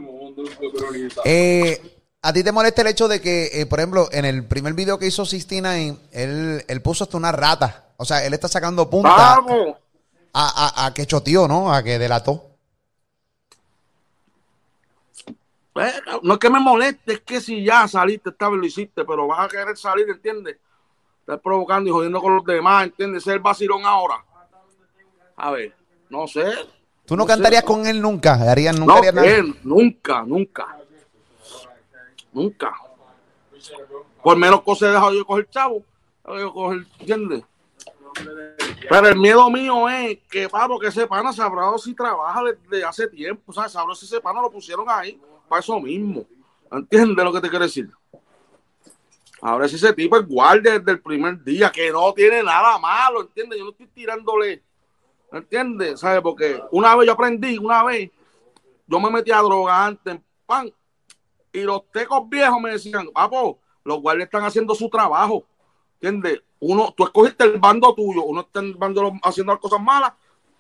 Eh, 1.24 2.02
¿A 2.22 2.34
ti 2.34 2.44
te 2.44 2.52
molesta 2.52 2.82
el 2.82 2.88
hecho 2.88 3.08
de 3.08 3.22
que, 3.22 3.50
eh, 3.54 3.66
por 3.66 3.80
ejemplo, 3.80 4.10
en 4.12 4.26
el 4.26 4.46
primer 4.48 4.74
video 4.74 5.00
que 5.00 5.08
hizo 5.08 5.26
Sistina, 5.26 5.78
él, 5.78 6.64
él 6.68 6.82
puso 6.82 7.04
hasta 7.04 7.18
una 7.18 7.32
rata? 7.32 7.94
O 7.98 8.06
sea, 8.06 8.26
él 8.26 8.34
está 8.34 8.48
sacando 8.48 8.90
punta 8.90 9.36
a, 9.36 9.42
a, 10.34 10.86
a, 10.86 10.94
que 10.94 11.06
choteó, 11.06 11.48
¿no? 11.48 11.74
A 11.74 11.84
que 11.84 12.00
delató. 12.00 12.48
no 16.24 16.34
es 16.34 16.40
que 16.40 16.50
me 16.50 16.60
moleste, 16.60 17.14
es 17.14 17.20
que 17.22 17.42
si 17.42 17.64
ya 17.64 17.88
saliste, 17.88 18.30
esta 18.30 18.50
vez 18.50 18.60
lo 18.60 18.66
hiciste, 18.66 19.06
pero 19.06 19.28
vas 19.28 19.46
a 19.46 19.50
querer 19.50 19.78
salir, 19.78 20.10
¿entiendes? 20.10 20.58
Estás 21.20 21.40
provocando 21.40 21.90
y 21.90 21.94
jodiendo 21.94 22.22
con 22.22 22.36
los 22.36 22.46
demás, 22.46 22.86
¿entiendes? 22.86 23.24
Ser 23.24 23.40
vacilón 23.40 23.86
ahora. 23.86 24.24
A 25.44 25.50
ver, 25.50 25.74
no 26.08 26.28
sé. 26.28 26.54
¿Tú 27.04 27.16
no, 27.16 27.26
cantarías 27.26 27.64
con 27.64 27.88
él 27.88 28.00
nunca? 28.00 28.36
¿Harías, 28.36 28.80
nunca, 28.80 29.12
no, 29.12 29.24
él, 29.24 29.56
nunca, 29.64 30.24
nunca. 30.24 30.78
Nunca. 32.32 32.76
Por 34.22 34.38
menos 34.38 34.62
cosas 34.62 34.90
he 34.90 34.92
dejado 34.92 35.14
yo 35.14 35.26
coger 35.26 35.50
chavo. 35.50 35.84
Yo 36.28 36.54
coger, 36.54 36.86
¿entiendes? 37.00 37.44
Pero 38.88 39.08
el 39.08 39.18
miedo 39.18 39.50
mío 39.50 39.90
es 39.90 40.20
que, 40.30 40.48
Pablo, 40.48 40.78
que 40.78 40.88
ese 40.90 41.08
pana 41.08 41.34
sabrá 41.34 41.76
si 41.80 41.96
trabaja 41.96 42.44
desde 42.44 42.86
hace 42.86 43.08
tiempo. 43.08 43.52
¿Sabes? 43.52 43.72
Sabrá 43.72 43.96
si 43.96 44.06
ese 44.06 44.22
pana 44.22 44.44
lo 44.44 44.52
pusieron 44.52 44.86
ahí 44.88 45.20
para 45.50 45.62
eso 45.62 45.80
mismo. 45.80 46.24
¿Entiendes 46.72 47.26
lo 47.26 47.34
que 47.34 47.42
te 47.42 47.50
quiero 47.50 47.66
decir? 47.66 47.90
Ahora 49.42 49.68
si 49.68 49.76
ese 49.76 49.92
tipo 49.94 50.20
es 50.20 50.28
guardia 50.28 50.78
desde 50.78 50.92
el 50.92 51.02
primer 51.02 51.44
día, 51.44 51.72
que 51.72 51.92
no 51.92 52.14
tiene 52.14 52.44
nada 52.44 52.78
malo, 52.78 53.22
¿entiendes? 53.22 53.58
Yo 53.58 53.66
no 53.66 53.72
estoy 53.72 53.88
tirándole, 53.88 54.62
¿entiendes? 55.32 56.00
¿Sabes? 56.00 56.22
Porque 56.22 56.62
una 56.72 56.96
vez 56.96 57.08
yo 57.08 57.14
aprendí, 57.14 57.58
una 57.58 57.84
vez, 57.84 58.10
yo 58.88 59.00
me 59.00 59.10
metí 59.10 59.32
a 59.32 59.40
droga 59.40 59.86
antes, 59.86 60.20
pan, 60.46 60.72
y 61.54 61.62
los 61.62 61.90
tecos 61.92 62.28
viejos 62.30 62.62
me 62.62 62.72
decían, 62.72 63.08
papo, 63.14 63.60
los 63.84 64.02
guardias 64.02 64.28
están 64.28 64.44
haciendo 64.44 64.76
su 64.76 64.90
trabajo, 64.90 65.46
¿entiendes? 66.00 66.42
Uno, 66.60 66.94
tú 66.96 67.04
escogiste 67.04 67.44
el 67.44 67.60
bando 67.60 67.94
tuyo, 67.96 68.24
uno 68.24 68.42
está 68.42 68.60
el 68.60 68.76
bando 68.76 69.14
haciendo 69.24 69.54
las 69.54 69.62
cosas 69.62 69.82
malas 69.82 70.14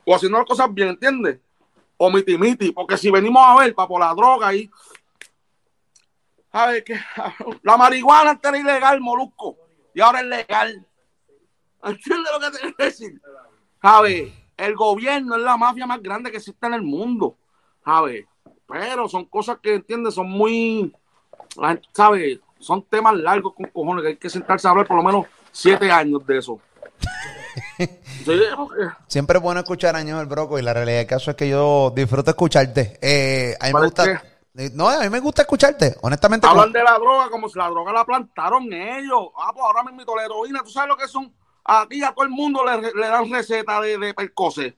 o 0.05 0.15
haciendo 0.15 0.37
las 0.37 0.47
cosas 0.47 0.73
bien, 0.73 0.89
¿entiendes? 0.89 1.39
o 2.03 2.09
miti 2.09 2.71
porque 2.71 2.97
si 2.97 3.11
venimos 3.11 3.43
a 3.45 3.55
ver, 3.57 3.75
para 3.75 3.87
por 3.87 4.01
la 4.01 4.13
droga 4.15 4.55
y 4.55 4.71
ver 6.51 6.83
que 6.83 6.99
la 7.61 7.77
marihuana 7.77 8.31
antes 8.31 8.49
era 8.49 8.57
ilegal, 8.57 8.99
molusco, 8.99 9.55
y 9.93 10.01
ahora 10.01 10.21
es 10.21 10.25
legal. 10.25 10.87
¿Entiendes 11.83 12.31
lo 12.33 12.39
que 12.39 12.51
te 12.51 12.57
quiero 12.59 12.75
decir? 12.77 13.21
¿Sabes? 13.79 14.33
El 14.61 14.75
gobierno 14.75 15.35
es 15.35 15.41
la 15.41 15.57
mafia 15.57 15.87
más 15.87 16.01
grande 16.03 16.29
que 16.29 16.37
existe 16.37 16.67
en 16.67 16.75
el 16.75 16.83
mundo. 16.83 17.35
¿Sabes? 17.83 18.25
Pero 18.67 19.09
son 19.09 19.25
cosas 19.25 19.57
que, 19.61 19.73
¿entiendes? 19.75 20.13
Son 20.13 20.29
muy, 20.29 20.93
¿sabes? 21.91 22.39
Son 22.59 22.83
temas 22.83 23.15
largos 23.15 23.55
con 23.55 23.65
cojones 23.65 24.03
que 24.03 24.07
hay 24.09 24.17
que 24.17 24.29
sentarse 24.29 24.67
a 24.67 24.71
hablar 24.71 24.87
por 24.87 24.97
lo 24.97 25.03
menos 25.03 25.25
siete 25.51 25.91
años 25.91 26.25
de 26.27 26.37
eso. 26.37 26.59
Siempre 29.07 29.37
es 29.37 29.43
bueno 29.43 29.61
escuchar 29.61 29.95
a 29.95 30.01
el 30.01 30.25
Broco 30.27 30.59
y 30.59 30.61
la 30.61 30.73
realidad 30.75 30.99
del 30.99 31.07
caso 31.07 31.31
es 31.31 31.37
que 31.37 31.49
yo 31.49 31.91
disfruto 31.95 32.29
escucharte. 32.29 32.99
Eh, 33.01 33.57
a 33.59 33.65
mí 33.65 33.73
me 33.73 33.81
gusta. 33.81 34.23
Eh, 34.53 34.69
no, 34.73 34.89
a 34.89 34.99
mí 34.99 35.09
me 35.09 35.19
gusta 35.19 35.41
escucharte, 35.41 35.95
honestamente. 36.01 36.45
Hablan 36.45 36.71
de 36.71 36.83
la 36.83 36.99
droga 36.99 37.29
como 37.29 37.49
si 37.49 37.57
la 37.57 37.67
droga 37.67 37.91
la 37.91 38.05
plantaron 38.05 38.71
ellos. 38.71 39.29
Ah, 39.37 39.51
pues 39.53 39.65
ahora 39.65 39.83
mismo 39.83 40.15
la 40.15 40.25
heroína, 40.25 40.59
¿tú 40.63 40.69
sabes 40.69 40.89
lo 40.89 40.97
que 40.97 41.07
son? 41.07 41.33
Aquí 41.63 42.03
a 42.03 42.11
todo 42.11 42.25
el 42.25 42.31
mundo 42.31 42.63
le, 42.65 43.07
dan 43.07 43.31
receta 43.31 43.79
de, 43.81 43.97
de 43.97 44.13
percose. 44.13 44.77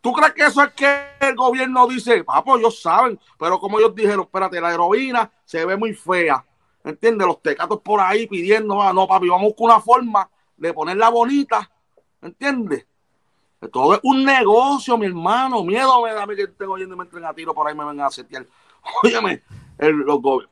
¿Tú 0.00 0.12
crees 0.12 0.32
que 0.32 0.44
eso 0.44 0.62
es 0.62 0.72
que 0.72 1.08
el 1.20 1.36
gobierno 1.36 1.86
dice? 1.86 2.24
Ah, 2.26 2.42
pues 2.42 2.60
ellos 2.60 2.80
saben, 2.80 3.20
pero 3.38 3.58
como 3.58 3.78
ellos 3.78 3.94
dijeron, 3.94 4.22
espérate, 4.22 4.60
la 4.60 4.72
heroína 4.72 5.30
se 5.44 5.64
ve 5.66 5.76
muy 5.76 5.92
fea. 5.92 6.44
¿Entiendes? 6.82 7.26
Los 7.26 7.42
tecatos 7.42 7.80
por 7.82 8.00
ahí 8.00 8.26
pidiendo, 8.26 8.80
ah, 8.80 8.92
no, 8.92 9.06
papi, 9.06 9.28
vamos 9.28 9.52
con 9.56 9.66
una 9.66 9.80
forma 9.80 10.30
de 10.56 10.72
ponerla 10.72 11.10
bonita 11.10 11.70
¿Entiendes? 12.22 12.86
Todo 13.72 13.94
es 13.94 14.00
un 14.02 14.24
negocio, 14.24 14.96
mi 14.96 15.06
hermano. 15.06 15.62
Miedo 15.64 16.02
me 16.02 16.12
da 16.12 16.22
a 16.22 16.26
mí 16.26 16.34
que 16.34 16.42
estén 16.42 16.68
oyendo 16.68 16.94
y 16.94 16.98
me 16.98 17.04
entren 17.04 17.24
a 17.24 17.34
tiro 17.34 17.54
por 17.54 17.66
ahí 17.66 17.74
me 17.74 17.84
vengan 17.84 18.06
a 18.06 18.10
setear. 18.10 18.46
Óyeme, 19.02 19.42
el, 19.78 20.04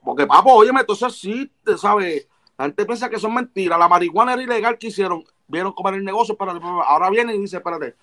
porque 0.03 0.27
papo, 0.27 0.53
óyeme, 0.53 0.85
todo 0.85 0.95
eso 0.95 1.07
existe, 1.07 1.79
¿sabes? 1.79 2.29
La 2.59 2.65
gente 2.65 2.85
piensa 2.85 3.09
que 3.09 3.21
son 3.21 3.33
mentiras. 3.33 3.79
La 3.79 3.89
marihuana 3.89 4.33
era 4.35 4.43
ilegal 4.43 4.77
que 4.77 4.89
hicieron. 4.89 5.25
Vieron 5.47 5.73
cómo 5.73 5.89
era 5.89 5.97
el 5.97 6.05
negocio, 6.05 6.37
pero 6.37 6.53
ahora 6.83 7.09
vienen 7.09 7.37
y 7.37 7.41
dicen, 7.41 7.59
espérate, 7.59 7.95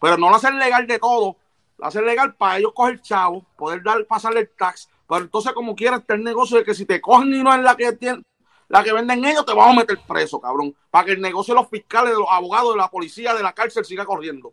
pero 0.00 0.16
no 0.16 0.30
lo 0.30 0.36
hacen 0.36 0.58
legal 0.58 0.86
de 0.86 0.98
todo. 0.98 1.36
Lo 1.78 1.86
hacen 1.86 2.06
legal 2.06 2.34
para 2.36 2.58
ellos 2.58 2.72
coger 2.72 3.00
chavo, 3.00 3.44
poder 3.56 3.82
dar, 3.82 4.04
pasarle 4.06 4.40
el 4.40 4.50
tax. 4.50 4.88
Pero 5.08 5.22
entonces, 5.22 5.52
como 5.52 5.74
quiera, 5.74 5.96
está 5.96 6.14
el 6.14 6.22
negocio 6.22 6.58
de 6.58 6.64
que 6.64 6.74
si 6.74 6.86
te 6.86 7.00
cogen 7.00 7.34
y 7.34 7.42
no 7.42 7.52
es 7.52 7.60
la 7.62 7.76
que 7.76 7.92
tiene, 7.94 8.22
la 8.68 8.84
que 8.84 8.92
venden 8.92 9.24
ellos, 9.24 9.44
te 9.44 9.52
vamos 9.52 9.76
a 9.76 9.80
meter 9.80 9.98
preso, 10.06 10.40
cabrón. 10.40 10.74
Para 10.90 11.06
que 11.06 11.12
el 11.12 11.20
negocio 11.20 11.54
de 11.54 11.60
los 11.60 11.70
fiscales, 11.70 12.12
de 12.12 12.18
los 12.18 12.28
abogados, 12.30 12.74
de 12.74 12.78
la 12.78 12.90
policía, 12.90 13.34
de 13.34 13.42
la 13.42 13.52
cárcel 13.52 13.84
siga 13.84 14.04
corriendo. 14.04 14.52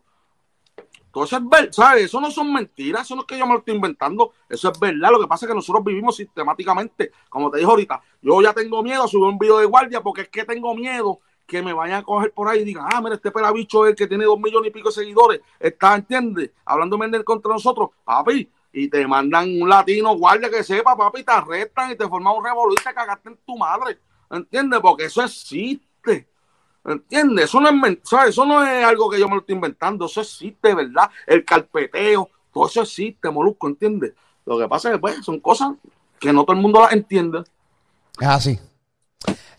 Entonces, 1.12 1.40
es 1.40 1.50
verdad, 1.50 1.72
¿sabes? 1.74 2.06
Eso 2.06 2.22
no 2.22 2.32
son 2.32 2.54
mentiras, 2.54 3.02
eso 3.02 3.16
no 3.16 3.24
es 3.24 3.28
que 3.28 3.38
yo 3.38 3.46
me 3.46 3.52
lo 3.52 3.60
estoy 3.60 3.76
inventando, 3.76 4.32
eso 4.48 4.72
es 4.72 4.80
verdad. 4.80 5.12
Lo 5.12 5.20
que 5.20 5.28
pasa 5.28 5.46
es 5.46 5.50
que 5.50 5.56
nosotros 5.56 5.84
vivimos 5.84 6.16
sistemáticamente, 6.16 7.12
como 7.28 7.52
te 7.52 7.58
dije 7.58 7.70
ahorita, 7.70 8.02
yo 8.22 8.42
ya 8.42 8.54
tengo 8.54 8.82
miedo 8.82 9.04
a 9.04 9.08
subir 9.10 9.26
un 9.26 9.38
video 9.38 9.58
de 9.58 9.66
guardia 9.66 10.02
porque 10.02 10.22
es 10.22 10.30
que 10.30 10.46
tengo 10.46 10.74
miedo 10.74 11.20
que 11.46 11.62
me 11.62 11.74
vayan 11.74 12.00
a 12.00 12.04
coger 12.04 12.32
por 12.32 12.48
ahí 12.48 12.62
y 12.62 12.64
digan, 12.64 12.86
ah, 12.90 13.02
mira, 13.02 13.16
este 13.16 13.30
pelabicho 13.30 13.84
es 13.86 13.90
el 13.90 13.96
que 13.98 14.08
tiene 14.08 14.24
dos 14.24 14.40
millones 14.40 14.70
y 14.70 14.72
pico 14.72 14.88
de 14.88 14.96
seguidores, 14.96 15.42
está, 15.60 15.96
¿entiendes? 15.96 16.52
Hablando 16.64 16.98
contra 17.26 17.52
nosotros, 17.52 17.90
papi, 18.06 18.50
y 18.72 18.88
te 18.88 19.06
mandan 19.06 19.62
un 19.62 19.68
latino 19.68 20.16
guardia 20.16 20.50
que 20.50 20.64
sepa, 20.64 20.96
papi, 20.96 21.26
te 21.26 21.32
arrestan 21.34 21.92
y 21.92 21.98
te 21.98 22.08
forman 22.08 22.38
un 22.38 22.46
revolución 22.46 22.94
cagaste 22.96 23.28
en 23.28 23.38
tu 23.46 23.58
madre. 23.58 24.00
¿Entiendes? 24.30 24.80
Porque 24.80 25.06
eso 25.06 25.22
existe. 25.22 26.31
¿Entiendes? 26.84 27.46
Eso 27.46 27.60
no 27.62 27.70
es 27.70 27.98
eso 28.28 28.46
no 28.46 28.66
es 28.66 28.86
algo 28.86 29.10
que 29.10 29.20
yo 29.20 29.28
me 29.28 29.36
lo 29.36 29.42
estoy 29.42 29.56
inventando, 29.56 30.06
eso 30.06 30.22
existe, 30.22 30.74
¿verdad? 30.74 31.10
El 31.28 31.46
carpeteo, 31.46 32.30
todo 32.54 32.68
eso 32.68 32.82
existe, 32.82 33.30
molusco, 33.30 33.68
¿entiendes? 33.68 34.14
Lo 34.46 34.58
que 34.58 34.68
pasa 34.68 34.90
es 34.90 34.96
que 34.96 35.00
pues, 35.00 35.24
son 35.24 35.40
cosas 35.40 35.74
que 36.20 36.34
no 36.34 36.44
todo 36.44 36.56
el 36.56 36.62
mundo 36.62 36.82
las 36.82 36.94
entiende. 36.94 37.44
Es 38.20 38.28
así. 38.28 38.60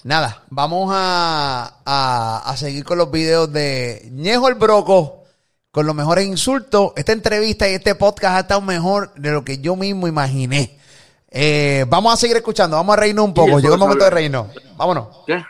Nada, 0.04 0.42
vamos 0.50 0.90
a, 0.92 1.78
a, 1.84 2.42
a 2.44 2.56
seguir 2.56 2.84
con 2.84 2.98
los 2.98 3.10
videos 3.10 3.52
de 3.52 4.08
Ñejo 4.12 4.48
el 4.48 4.56
Broco 4.56 5.22
con 5.70 5.86
los 5.86 5.94
mejores 5.94 6.26
insultos. 6.26 6.92
Esta 6.96 7.12
entrevista 7.12 7.68
y 7.68 7.74
este 7.74 7.94
podcast 7.94 8.36
ha 8.36 8.40
estado 8.40 8.60
mejor 8.60 9.14
de 9.14 9.30
lo 9.30 9.44
que 9.44 9.58
yo 9.58 9.76
mismo 9.76 10.06
imaginé. 10.06 10.78
Eh, 11.30 11.86
vamos 11.88 12.12
a 12.12 12.16
seguir 12.16 12.36
escuchando, 12.36 12.76
vamos 12.76 12.92
a 12.92 13.00
reírnos 13.00 13.24
un 13.24 13.34
poco. 13.34 13.58
Llegó 13.58 13.74
el 13.74 13.80
momento 13.80 14.04
de 14.04 14.10
reírnos. 14.10 14.48
Vámonos. 14.76 15.20
¿Qué? 15.26 15.42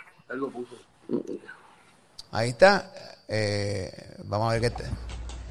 Ahí 2.32 2.48
está. 2.48 2.90
Eh, 3.28 3.92
vamos 4.24 4.48
a 4.48 4.58
ver 4.58 4.62
qué 4.62 4.70
te. 4.70 4.84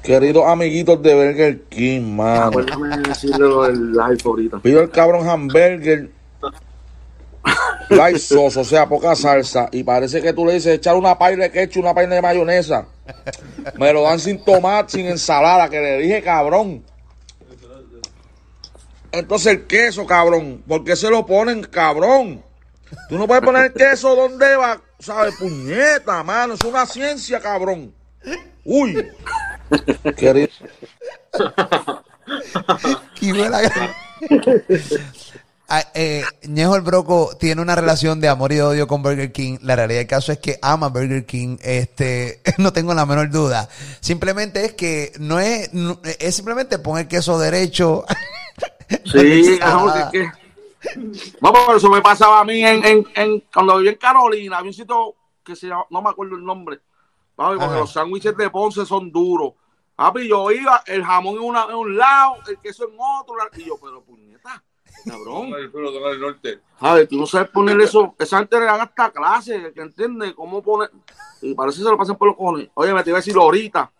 Queridos 0.02 0.44
amiguitos 0.46 1.00
de 1.00 1.14
Burger 1.14 1.62
King, 1.68 2.16
mano. 2.16 2.50
Pido 4.60 4.82
el 4.82 4.90
cabrón 4.90 5.28
hamburger. 5.28 6.10
Light 7.88 8.18
sauce, 8.18 8.58
o 8.58 8.64
sea, 8.64 8.88
poca 8.88 9.14
salsa. 9.14 9.68
Y 9.70 9.84
parece 9.84 10.20
que 10.20 10.32
tú 10.32 10.44
le 10.44 10.54
dices 10.54 10.74
echar 10.74 10.96
una 10.96 11.16
paila 11.16 11.44
de 11.44 11.52
ketchup, 11.52 11.82
una 11.82 11.94
paila 11.94 12.16
de 12.16 12.22
mayonesa. 12.22 12.86
Me 13.78 13.92
lo 13.92 14.02
dan 14.02 14.18
sin 14.18 14.44
tomate, 14.44 14.90
sin 14.90 15.06
ensalada, 15.06 15.68
que 15.68 15.80
le 15.80 15.98
dije 15.98 16.20
cabrón. 16.20 16.82
Entonces 19.12 19.52
el 19.52 19.66
queso, 19.66 20.04
cabrón, 20.04 20.64
¿por 20.66 20.82
qué 20.82 20.96
se 20.96 21.10
lo 21.10 21.24
ponen, 21.26 21.62
cabrón? 21.62 22.42
Tú 23.08 23.18
no 23.18 23.28
puedes 23.28 23.44
poner 23.44 23.72
queso 23.72 24.16
donde 24.16 24.56
va, 24.56 24.80
¿sabes? 25.02 25.34
Puñeta, 25.36 26.22
mano, 26.22 26.54
es 26.54 26.60
una 26.62 26.86
ciencia, 26.86 27.40
cabrón. 27.40 27.92
Uy. 28.64 28.96
Qué 30.16 30.50
ah, 35.68 35.84
eh, 35.94 36.22
Ñejo 36.46 36.76
el 36.76 36.82
Broco 36.82 37.36
tiene 37.38 37.60
una 37.62 37.74
relación 37.74 38.20
de 38.20 38.28
amor 38.28 38.52
y 38.52 38.60
odio 38.60 38.86
con 38.86 39.02
Burger 39.02 39.32
King. 39.32 39.58
La 39.62 39.74
realidad 39.74 40.00
del 40.00 40.06
caso 40.06 40.30
es 40.32 40.38
que 40.38 40.58
ama 40.62 40.88
Burger 40.88 41.26
King. 41.26 41.56
Este, 41.62 42.40
no 42.58 42.72
tengo 42.72 42.94
la 42.94 43.06
menor 43.06 43.30
duda. 43.30 43.68
Simplemente 44.00 44.64
es 44.64 44.74
que 44.74 45.12
no 45.18 45.40
es, 45.40 45.72
no- 45.72 46.00
es 46.18 46.34
simplemente 46.36 46.78
poner 46.78 47.08
queso 47.08 47.38
derecho. 47.38 48.04
Sí, 49.06 49.58
no, 49.60 49.96
es 49.96 50.04
que. 50.12 50.41
No, 51.40 51.52
por 51.52 51.76
eso 51.76 51.88
me 51.90 52.00
pasaba 52.02 52.40
a 52.40 52.44
mí 52.44 52.64
en, 52.64 52.84
en, 52.84 53.06
en- 53.14 53.40
cuando 53.52 53.76
viví 53.76 53.88
en 53.90 53.96
Carolina, 53.96 54.58
había 54.58 54.70
un 54.70 54.74
sitio 54.74 55.14
que 55.44 55.56
se 55.56 55.68
llama, 55.68 55.84
no 55.90 56.02
me 56.02 56.10
acuerdo 56.10 56.36
el 56.36 56.44
nombre, 56.44 56.80
papi, 57.34 57.56
porque 57.58 57.78
los 57.80 57.92
sándwiches 57.92 58.36
de 58.36 58.50
Ponce 58.50 58.84
son 58.86 59.10
duros. 59.10 59.54
Papi, 59.94 60.28
yo 60.28 60.50
iba, 60.50 60.82
el 60.86 61.04
jamón 61.04 61.34
en, 61.36 61.42
una, 61.42 61.64
en 61.64 61.74
un 61.74 61.96
lado, 61.96 62.36
el 62.48 62.58
queso 62.58 62.88
en 62.88 62.96
otro, 62.98 63.34
y 63.56 63.64
yo, 63.64 63.74
pero 63.82 64.02
puñeta, 64.02 64.62
cabrón. 65.06 65.50
¿Sabes? 66.80 67.08
Tú 67.08 67.16
no 67.16 67.26
sabes 67.26 67.50
poner 67.50 67.80
eso. 67.80 68.14
Esa 68.18 68.38
gente 68.38 68.58
le 68.58 68.64
dan 68.66 68.80
hasta 68.80 69.10
clase, 69.10 69.72
que 69.74 69.80
entiende 69.82 70.34
cómo 70.34 70.62
poner. 70.62 70.90
Y 71.42 71.54
parece 71.54 71.78
que 71.78 71.84
se 71.84 71.90
lo 71.90 71.98
pasan 71.98 72.16
por 72.16 72.28
los 72.28 72.36
cojones. 72.36 72.68
Oye, 72.74 72.92
me 72.94 73.02
te 73.04 73.10
iba 73.10 73.18
a 73.18 73.20
decir 73.20 73.36
ahorita. 73.36 73.90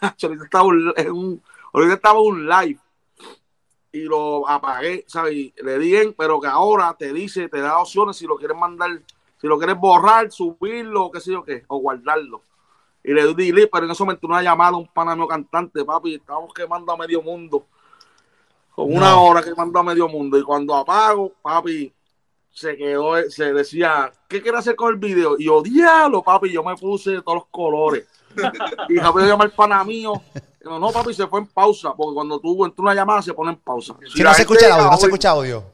ahorita 0.22 0.44
estaba 0.44 0.64
un, 0.64 1.42
ahorita 1.72 1.94
estaba 1.94 2.20
un 2.20 2.46
live. 2.48 2.78
Y 3.96 4.04
lo 4.04 4.46
apagué, 4.46 5.04
¿sabes? 5.08 5.32
Y 5.32 5.54
le 5.62 5.78
di 5.78 5.96
en, 5.96 6.12
pero 6.12 6.38
que 6.38 6.48
ahora 6.48 6.94
te 6.98 7.14
dice, 7.14 7.48
te 7.48 7.60
da 7.60 7.78
opciones 7.78 8.16
si 8.18 8.26
lo 8.26 8.36
quieres 8.36 8.54
mandar, 8.54 8.90
si 9.40 9.46
lo 9.46 9.56
quieres 9.56 9.78
borrar, 9.78 10.30
subirlo, 10.30 11.04
o 11.04 11.10
qué 11.10 11.18
sé 11.18 11.32
yo 11.32 11.42
qué, 11.42 11.64
o 11.68 11.78
guardarlo. 11.78 12.42
Y 13.02 13.14
le 13.14 13.26
di 13.34 13.46
delete, 13.46 13.68
pero 13.72 13.86
en 13.86 13.92
ese 13.92 14.02
momento 14.02 14.26
una 14.26 14.42
llamada 14.42 14.72
a 14.72 14.76
un 14.76 14.86
panameo 14.88 15.26
cantante, 15.26 15.82
papi, 15.82 16.16
estábamos 16.16 16.52
quemando 16.52 16.92
a 16.92 16.96
medio 16.98 17.22
mundo. 17.22 17.64
Con 18.74 18.94
una 18.94 19.12
No. 19.12 19.24
hora 19.24 19.42
quemando 19.42 19.78
a 19.78 19.82
medio 19.82 20.08
mundo. 20.08 20.38
Y 20.38 20.42
cuando 20.42 20.74
apago, 20.74 21.32
papi, 21.40 21.90
se 22.50 22.76
quedó, 22.76 23.14
se 23.30 23.54
decía, 23.54 24.12
¿qué 24.28 24.42
quiere 24.42 24.58
hacer 24.58 24.76
con 24.76 24.92
el 24.92 25.00
video? 25.00 25.36
Y 25.38 25.44
yo, 25.46 25.62
diablo, 25.62 26.22
papi, 26.22 26.50
yo 26.52 26.62
me 26.62 26.76
puse 26.76 27.12
de 27.12 27.22
todos 27.22 27.36
los 27.36 27.46
colores. 27.46 28.06
y 28.90 28.98
rápido 28.98 29.26
llama 29.26 29.44
el 29.44 29.52
pana 29.52 29.82
mío. 29.84 30.12
Yo, 30.66 30.80
no, 30.80 30.90
papi, 30.90 31.14
se 31.14 31.28
fue 31.28 31.38
en 31.38 31.46
pausa, 31.46 31.94
porque 31.96 32.14
cuando 32.14 32.40
tú 32.40 32.64
entras 32.64 32.80
una 32.80 32.92
llamada 32.92 33.22
se 33.22 33.32
pone 33.32 33.52
en 33.52 33.56
pausa. 33.58 33.94
Si 34.12 34.20
la 34.20 34.30
no 34.30 34.34
se 34.34 34.42
escucha 34.42 34.74
audio, 34.74 34.90
no 34.90 34.96
se 34.96 35.06
escucha 35.06 35.30
audio. 35.30 35.64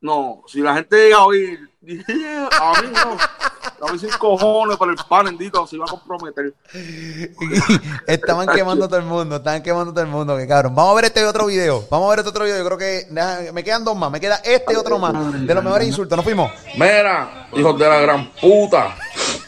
No, 0.00 0.42
si 0.46 0.62
la 0.62 0.74
gente 0.76 0.96
llega 0.96 1.18
a 1.18 1.26
oír, 1.26 1.60
a 1.82 2.80
mí 2.80 2.88
no. 2.90 3.86
A 3.86 3.92
mí 3.92 3.98
sin 3.98 4.08
cojones, 4.10 4.78
pero 4.78 4.92
el 4.92 4.96
pan 5.06 5.26
bendito 5.26 5.66
se 5.66 5.76
iba 5.76 5.84
a 5.84 5.88
comprometer. 5.88 6.54
Estaban 8.06 8.48
quemando 8.48 8.88
todo 8.88 8.98
el 8.98 9.04
mundo, 9.04 9.36
estaban 9.36 9.62
quemando 9.62 9.92
todo 9.92 10.04
el 10.04 10.10
mundo, 10.10 10.38
que 10.38 10.48
cabrón. 10.48 10.74
Vamos 10.74 10.92
a 10.92 10.94
ver 10.94 11.04
este 11.04 11.24
otro 11.26 11.44
video. 11.44 11.86
Vamos 11.90 12.06
a 12.06 12.10
ver 12.10 12.18
este 12.20 12.30
otro 12.30 12.44
video. 12.44 12.58
Yo 12.58 12.64
creo 12.64 12.78
que 12.78 13.06
me 13.52 13.62
quedan 13.62 13.84
dos 13.84 13.96
más. 13.96 14.10
Me 14.10 14.20
queda 14.20 14.36
este 14.36 14.74
otro 14.74 14.98
más. 14.98 15.46
De 15.46 15.54
los 15.54 15.62
mejores 15.62 15.86
insultos. 15.86 16.16
Nos 16.16 16.24
fuimos. 16.24 16.50
Mira, 16.74 17.48
hijos 17.52 17.78
de 17.78 17.88
la 17.88 18.00
gran 18.00 18.32
puta. 18.32 18.96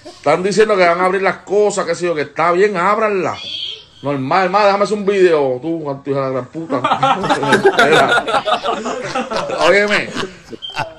Están 0.04 0.42
diciendo 0.42 0.76
que 0.76 0.86
van 0.86 1.00
a 1.00 1.06
abrir 1.06 1.22
las 1.22 1.38
cosas, 1.38 1.86
que 1.86 1.94
sé 1.94 2.06
yo, 2.06 2.14
que 2.14 2.22
está 2.22 2.52
bien, 2.52 2.76
ábranlas. 2.76 3.38
Normal, 4.02 4.50
más, 4.50 4.64
déjame 4.64 4.84
hacer 4.84 4.98
un 4.98 5.06
video, 5.06 5.58
tú, 5.62 5.80
hijo 5.80 6.02
de 6.04 6.12
la 6.12 6.30
gran 6.30 6.46
puta. 6.46 6.80
Óyeme, 9.66 10.08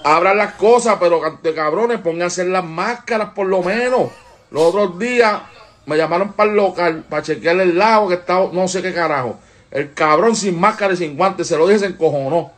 abran 0.04 0.38
las 0.38 0.54
cosas, 0.54 0.98
pero 1.00 1.22
cabrones, 1.54 2.00
pónganse 2.00 2.46
las 2.46 2.64
máscaras 2.64 3.30
por 3.32 3.48
lo 3.48 3.62
menos. 3.62 4.10
Los 4.52 4.64
otros 4.64 4.98
días 4.98 5.42
me 5.86 5.98
llamaron 5.98 6.34
para 6.34 6.50
el 6.50 6.56
local, 6.56 7.04
para 7.10 7.24
chequear 7.24 7.60
el 7.60 7.78
lago 7.78 8.08
que 8.08 8.16
estaba, 8.16 8.50
no 8.54 8.68
sé 8.68 8.82
qué 8.82 8.94
carajo. 8.94 9.38
El 9.70 9.94
cabrón 9.94 10.36
sin 10.36 10.60
máscara 10.60 10.94
y 10.94 10.98
sin 10.98 11.18
guantes, 11.18 11.48
se 11.48 11.58
lo 11.58 11.68
dije, 11.68 11.80
se 11.80 11.86
encojonó. 11.88 12.52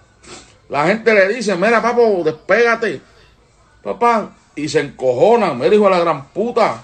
La 0.70 0.86
gente 0.86 1.14
le 1.14 1.28
dice, 1.30 1.56
mira, 1.56 1.82
papo, 1.82 2.22
despégate 2.24 3.02
papá, 3.86 4.32
y 4.56 4.68
se 4.68 4.80
encojonan, 4.80 5.58
me 5.60 5.70
dijo 5.70 5.88
la 5.89 6.00
gran 6.00 6.26
puta. 6.30 6.82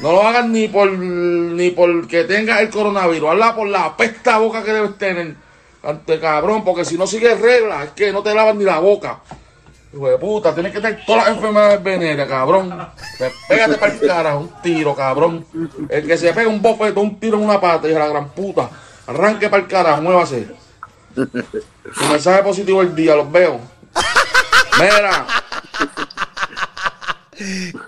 No 0.00 0.12
lo 0.12 0.26
hagan 0.26 0.52
ni 0.52 0.68
por 0.68 0.90
ni 0.90 1.70
porque 1.70 2.24
tenga 2.24 2.60
el 2.60 2.68
coronavirus, 2.68 3.30
hazla 3.30 3.56
por 3.56 3.68
la 3.68 3.96
pesta 3.96 4.38
boca 4.38 4.62
que 4.62 4.72
debes 4.72 4.98
tener. 4.98 5.34
Ante 5.82 6.18
cabrón, 6.18 6.64
porque 6.64 6.84
si 6.84 6.98
no 6.98 7.06
sigues 7.06 7.40
reglas, 7.40 7.84
es 7.84 7.90
que 7.92 8.12
no 8.12 8.22
te 8.22 8.34
lavan 8.34 8.58
ni 8.58 8.64
la 8.64 8.80
boca. 8.80 9.20
Hijo 9.94 10.08
de 10.08 10.18
puta, 10.18 10.52
tienes 10.52 10.72
que 10.72 10.80
tener 10.80 11.04
todas 11.06 11.26
las 11.26 11.36
enfermedades 11.36 11.82
venéreas, 11.82 12.28
cabrón. 12.28 12.76
Pégate 13.48 13.76
para 13.76 13.92
el 13.92 14.00
cara, 14.00 14.36
un 14.36 14.50
tiro, 14.60 14.94
cabrón. 14.94 15.46
El 15.88 16.06
que 16.06 16.18
se 16.18 16.32
pega 16.32 16.48
un 16.48 16.60
bofeto, 16.60 17.00
un 17.00 17.20
tiro 17.20 17.38
en 17.38 17.44
una 17.44 17.60
pata, 17.60 17.86
hijo 17.88 17.98
de 17.98 18.04
la 18.04 18.08
gran 18.08 18.28
puta. 18.30 18.68
Arranque 19.06 19.48
para 19.48 19.62
el 19.62 19.68
carajo, 19.68 20.02
muévase. 20.02 20.48
Un 21.16 22.10
mensaje 22.10 22.42
positivo 22.42 22.82
el 22.82 22.94
día, 22.94 23.14
los 23.14 23.30
veo. 23.30 23.60
Mira. 24.78 25.26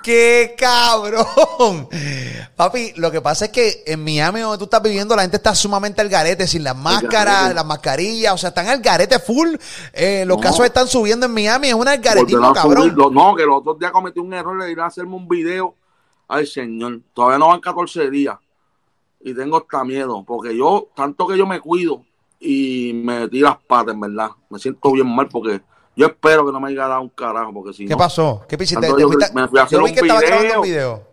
¡Qué 0.02 0.54
cabrón! 0.58 1.88
Papi, 2.56 2.92
lo 2.96 3.10
que 3.10 3.20
pasa 3.20 3.46
es 3.46 3.50
que 3.50 3.82
en 3.86 4.02
Miami, 4.04 4.40
donde 4.40 4.58
tú 4.58 4.64
estás 4.64 4.82
viviendo, 4.82 5.14
la 5.16 5.22
gente 5.22 5.36
está 5.36 5.54
sumamente 5.54 6.00
al 6.00 6.08
garete, 6.08 6.46
sin 6.46 6.64
las 6.64 6.76
máscaras, 6.76 7.54
las 7.54 7.64
mascarillas, 7.64 8.34
o 8.34 8.38
sea, 8.38 8.48
están 8.50 8.68
al 8.68 8.80
garete 8.80 9.18
full. 9.18 9.54
Eh, 9.92 10.24
los 10.26 10.36
No. 10.36 10.42
casos 10.42 10.64
están 10.66 10.86
subiendo 10.88 11.26
en 11.26 11.32
Miami, 11.32 11.68
es 11.68 11.74
un 11.74 11.88
algaretismo, 11.88 12.52
cabrón. 12.52 12.94
No, 13.12 13.34
que 13.34 13.44
los 13.44 13.58
otros 13.60 13.78
días 13.78 13.92
cometí 13.92 14.20
un 14.20 14.32
error, 14.34 14.56
le 14.58 14.70
iré 14.70 14.82
a 14.82 14.86
hacerme 14.86 15.14
un 15.14 15.28
video. 15.28 15.74
Ay, 16.28 16.46
señor, 16.46 17.00
todavía 17.14 17.38
no 17.38 17.48
van 17.48 17.60
14 17.60 18.10
días. 18.10 18.36
Y 19.20 19.34
tengo 19.34 19.56
hasta 19.56 19.82
miedo, 19.84 20.22
porque 20.26 20.56
yo, 20.56 20.88
tanto 20.94 21.26
que 21.26 21.36
yo 21.36 21.46
me 21.46 21.58
cuido 21.60 22.04
y 22.38 22.92
me 22.94 23.20
metí 23.20 23.40
las 23.40 23.56
patas, 23.56 23.94
en 23.94 24.00
verdad. 24.00 24.30
Me 24.50 24.58
siento 24.58 24.92
bien 24.92 25.06
mal 25.08 25.26
porque 25.28 25.60
yo 25.98 26.06
espero 26.06 26.46
que 26.46 26.52
no 26.52 26.60
me 26.60 26.68
haya 26.68 26.86
dado 26.86 27.00
un 27.00 27.08
carajo, 27.08 27.52
porque 27.52 27.72
si 27.72 27.84
¿Qué 27.84 27.90
no, 27.90 27.98
pasó? 27.98 28.44
¿Qué 28.48 28.56
¿Te 28.56 28.64
yo 28.64 29.08
me 29.34 29.48
fui 29.48 29.58
a 29.58 29.64
hacer 29.64 29.80
yo 29.80 29.84
vi 29.84 29.90
un 29.90 29.94
que 29.96 30.00
estaba 30.02 30.20
grabando 30.20 30.46
video. 30.46 30.60
un 30.60 30.62
video. 30.62 31.08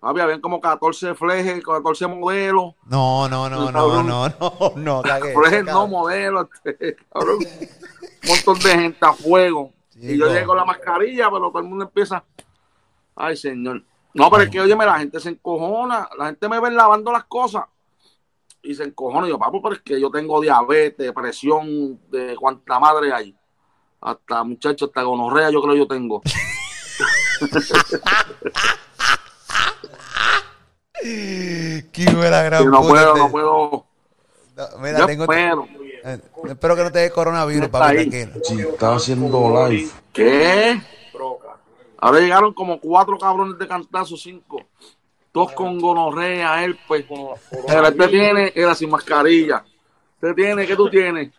papi, 0.00 0.20
habían 0.20 0.40
como 0.40 0.58
14 0.58 1.14
flejes, 1.14 1.62
14 1.62 2.06
modelos. 2.06 2.72
No, 2.86 3.28
no, 3.28 3.50
no, 3.50 3.70
no, 3.70 4.02
no, 4.02 4.02
no, 4.02 4.72
no. 4.74 5.02
Flejes 5.34 5.64
no 5.66 5.86
modelos, 5.86 6.48
este, 6.64 6.96
cabrón. 7.12 7.40
un 7.40 8.28
montón 8.28 8.58
de 8.60 8.70
gente 8.70 8.98
a 9.02 9.12
fuego. 9.12 9.70
y 9.94 10.16
yo 10.16 10.32
llego 10.32 10.54
la 10.54 10.64
mascarilla, 10.64 11.30
pero 11.30 11.50
todo 11.50 11.58
el 11.58 11.68
mundo 11.68 11.84
empieza. 11.84 12.24
Ay, 13.14 13.36
señor. 13.36 13.82
No, 14.14 14.30
pero 14.30 14.44
es 14.44 14.48
que, 14.48 14.62
óyeme, 14.62 14.86
la 14.86 14.98
gente 14.98 15.20
se 15.20 15.28
encojona. 15.28 16.08
La 16.16 16.26
gente 16.26 16.48
me 16.48 16.58
ve 16.58 16.70
lavando 16.70 17.12
las 17.12 17.24
cosas 17.24 17.64
y 18.62 18.74
se 18.74 18.84
encojona. 18.84 19.26
Y 19.26 19.30
yo, 19.30 19.38
papo, 19.38 19.60
pero 19.60 19.74
es 19.74 19.82
que 19.82 20.00
yo 20.00 20.10
tengo 20.10 20.40
diabetes, 20.40 21.12
presión, 21.12 22.00
de 22.10 22.34
cuánta 22.34 22.80
madre 22.80 23.12
hay. 23.12 23.35
Hasta, 24.06 24.44
muchachos, 24.44 24.88
hasta 24.88 25.02
gonorrea 25.02 25.50
yo 25.50 25.60
creo 25.60 25.74
yo 25.74 25.88
tengo. 25.88 26.22
Qué 31.02 32.06
buena 32.14 32.42
gran 32.42 32.70
no 32.70 32.80
puta, 32.80 32.88
puedo, 32.88 33.12
te- 33.12 33.18
no 33.18 33.30
puedo. 33.30 33.86
No, 34.56 34.78
Mira, 34.78 34.98
Yo 35.00 35.06
tengo. 35.06 35.22
espero. 35.24 35.68
eh, 36.04 36.18
espero 36.48 36.76
que 36.76 36.82
no 36.84 36.92
te 36.92 36.98
dé 37.00 37.10
coronavirus, 37.10 37.68
papi, 37.68 37.96
ahí. 37.98 38.08
tranquilo. 38.10 38.44
Si 38.44 38.60
está 38.60 38.94
haciendo 38.94 39.68
live, 39.68 39.90
¿Qué? 40.12 40.80
Ahora 41.98 42.20
llegaron 42.20 42.54
como 42.54 42.78
cuatro 42.80 43.18
cabrones 43.18 43.58
de 43.58 43.66
cantazo, 43.66 44.16
cinco. 44.16 44.62
Dos 45.32 45.52
con 45.52 45.78
gonorrea, 45.80 46.62
herpes. 46.64 47.04
Pero 47.66 47.86
este 47.88 48.08
tiene, 48.08 48.52
era 48.54 48.74
sin 48.74 48.88
mascarilla. 48.90 49.64
Este 50.14 50.32
tiene, 50.34 50.66
¿qué 50.66 50.76
tú 50.76 50.88
tienes? 50.88 51.30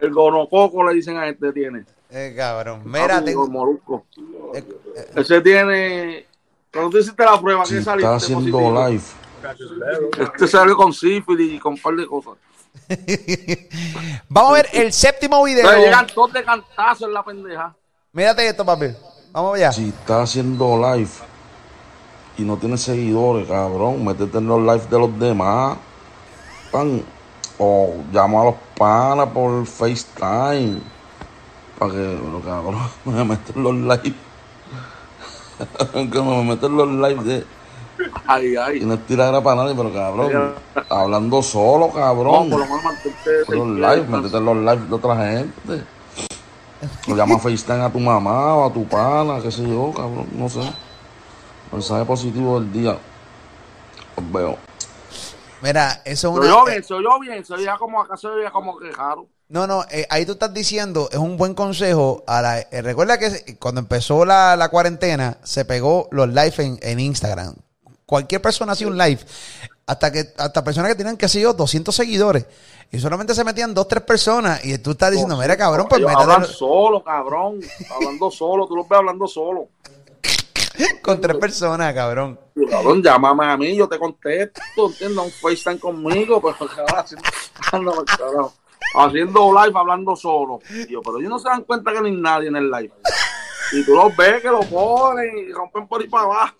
El 0.00 0.12
gonococo 0.12 0.84
le 0.84 0.94
dicen 0.94 1.16
a 1.16 1.26
este 1.28 1.52
tiene. 1.52 1.84
Eh, 2.10 2.32
cabrón. 2.36 2.82
Mira, 2.84 3.08
Papi, 3.16 3.24
tengo. 3.26 3.46
molusco. 3.48 4.04
eh, 4.54 4.64
eh, 4.96 5.10
Ese 5.16 5.40
tiene. 5.40 6.26
Cuando 6.72 6.90
tú 6.90 6.98
hiciste 6.98 7.24
la 7.24 7.40
prueba, 7.40 7.64
si 7.64 7.72
¿qué 7.74 7.78
está 7.80 7.90
saliste 7.92 8.12
haciendo 8.14 8.58
positivo? 8.58 8.88
live, 8.88 9.02
Este 10.24 10.46
salió 10.48 10.76
con 10.76 10.92
sífilis 10.92 11.54
y 11.54 11.58
con 11.58 11.72
un 11.74 11.78
par 11.80 11.94
de 11.96 12.06
cosas. 12.06 12.34
Vamos 14.28 14.50
a 14.50 14.54
ver 14.54 14.68
el 14.72 14.92
séptimo 14.92 15.42
video. 15.44 15.60
Entonces 15.64 15.84
llegan 15.84 16.06
todos 16.08 16.32
de 16.32 16.44
cantazo 16.44 17.06
en 17.06 17.14
la 17.14 17.24
pendeja. 17.24 17.74
Mírate 18.12 18.46
esto, 18.48 18.64
papi. 18.64 18.86
Vamos 19.32 19.56
allá. 19.56 19.72
si 19.72 19.88
está 19.88 20.22
haciendo 20.22 20.76
live 20.94 21.10
y 22.38 22.42
no 22.42 22.56
tiene 22.56 22.76
seguidores, 22.78 23.48
cabrón, 23.48 24.04
métete 24.04 24.38
en 24.38 24.46
los 24.46 24.60
live 24.60 24.86
de 24.88 24.98
los 24.98 25.18
demás. 25.18 25.76
Pan. 26.70 27.02
O 27.58 27.94
llama 28.12 28.40
a 28.42 28.44
los 28.46 28.54
panas 28.76 29.28
por 29.28 29.64
FaceTime. 29.66 30.80
Para 31.78 31.92
que, 31.92 32.16
bueno, 32.16 32.40
cabrón, 32.44 32.78
me 33.04 33.24
meten 33.24 33.62
los 33.62 33.74
live. 33.74 34.14
que 36.12 36.20
me 36.22 36.44
meten 36.44 36.76
los 36.76 36.88
live 36.88 37.22
de. 37.24 37.46
Ay, 38.26 38.52
Y 38.52 38.56
ay. 38.56 38.80
no 38.80 38.94
es 38.94 39.06
tirar 39.06 39.40
para 39.42 39.62
nadie, 39.62 39.74
pero 39.76 39.92
cabrón, 39.92 40.54
hablando 40.90 41.40
solo, 41.42 41.86
No, 41.88 41.92
cabrón. 41.92 42.50
por 42.50 42.58
lo 42.58 42.66
menos 42.66 42.82
mantente 42.82 43.30
Los 43.48 43.68
live, 43.68 44.36
en 44.36 44.44
los 44.44 44.56
live 44.56 44.88
de 44.88 44.94
otra 44.94 45.16
gente. 45.16 45.84
O 47.08 47.14
llama 47.14 47.36
a 47.36 47.38
FaceTime 47.38 47.82
a 47.82 47.90
tu 47.90 48.00
mamá 48.00 48.56
o 48.56 48.66
a 48.66 48.72
tu 48.72 48.84
pana, 48.84 49.40
qué 49.40 49.50
sé 49.50 49.62
yo, 49.62 49.92
cabrón, 49.92 50.26
no 50.32 50.48
sé. 50.48 50.60
Mensaje 51.72 52.04
positivo 52.04 52.60
del 52.60 52.72
día. 52.72 52.98
Os 54.16 54.32
veo. 54.32 54.58
Mira, 55.64 56.02
eso 56.04 56.28
es 56.28 56.46
una. 56.46 56.64
bien, 56.66 56.84
se 56.84 56.92
oyó 56.92 57.18
bien, 57.18 57.42
se 57.42 57.54
oía 57.54 57.78
como 57.78 58.02
acá 58.02 58.18
se 58.18 58.26
oía 58.26 58.50
como 58.50 58.76
que 58.78 58.92
raro. 58.92 59.26
No, 59.48 59.66
no, 59.66 59.82
eh, 59.90 60.06
ahí 60.10 60.26
tú 60.26 60.32
estás 60.32 60.52
diciendo, 60.52 61.08
es 61.10 61.16
un 61.16 61.38
buen 61.38 61.54
consejo. 61.54 62.22
A 62.26 62.42
la, 62.42 62.60
eh, 62.60 62.82
recuerda 62.82 63.16
que 63.16 63.56
cuando 63.58 63.80
empezó 63.80 64.26
la, 64.26 64.56
la 64.56 64.68
cuarentena, 64.68 65.38
se 65.42 65.64
pegó 65.64 66.06
los 66.10 66.28
live 66.28 66.52
en, 66.58 66.78
en 66.82 67.00
Instagram. 67.00 67.54
Cualquier 68.04 68.42
persona 68.42 68.72
hacía 68.72 68.88
un 68.88 68.98
live. 68.98 69.20
Hasta 69.86 70.12
que 70.12 70.34
hasta 70.36 70.62
personas 70.62 70.90
que 70.90 70.96
tenían, 70.96 71.16
que 71.16 71.30
sé 71.30 71.40
yo, 71.40 71.54
200 71.54 71.96
seguidores. 71.96 72.44
Y 72.92 72.98
solamente 72.98 73.34
se 73.34 73.42
metían 73.42 73.72
dos, 73.72 73.88
tres 73.88 74.02
personas. 74.02 74.62
Y 74.66 74.76
tú 74.76 74.90
estás 74.90 75.12
diciendo, 75.12 75.34
mira, 75.38 75.56
cabrón, 75.56 75.86
pues 75.88 76.02
métete 76.02 76.22
hablan 76.24 76.44
solo, 76.44 77.02
cabrón. 77.02 77.60
Hablando 77.90 78.30
solo, 78.30 78.66
tú 78.66 78.76
los 78.76 78.86
ves 78.86 78.98
hablando 78.98 79.26
solo. 79.26 79.68
con 81.02 81.20
tres 81.20 81.36
personas, 81.36 81.92
cabrón. 81.94 82.38
Cabrón, 82.70 83.02
llámame 83.02 83.46
a 83.46 83.56
mí, 83.56 83.76
yo 83.76 83.88
te 83.88 83.98
contesto, 83.98 84.86
¿entiendes? 84.88 85.18
Un 85.18 85.30
FaceTime 85.30 85.78
conmigo, 85.78 86.40
pero 86.58 86.70
cabrón, 86.70 86.98
haciendo, 86.98 87.28
anda, 87.72 88.16
carajo. 88.16 88.54
haciendo 88.94 89.52
live, 89.52 89.78
hablando 89.78 90.16
solo. 90.16 90.60
Yo, 90.88 91.02
pero 91.02 91.18
ellos 91.18 91.30
no 91.30 91.38
se 91.38 91.48
dan 91.48 91.62
cuenta 91.62 91.92
que 91.92 92.00
no 92.00 92.06
hay 92.06 92.16
nadie 92.16 92.48
en 92.48 92.56
el 92.56 92.70
live. 92.70 92.92
Y 93.72 93.84
tú 93.84 93.94
los 93.94 94.14
ves 94.16 94.42
que 94.42 94.48
lo 94.48 94.60
ponen 94.60 95.38
y 95.38 95.52
rompen 95.52 95.88
por 95.88 96.00
ahí 96.00 96.08
para 96.08 96.24
abajo. 96.24 96.54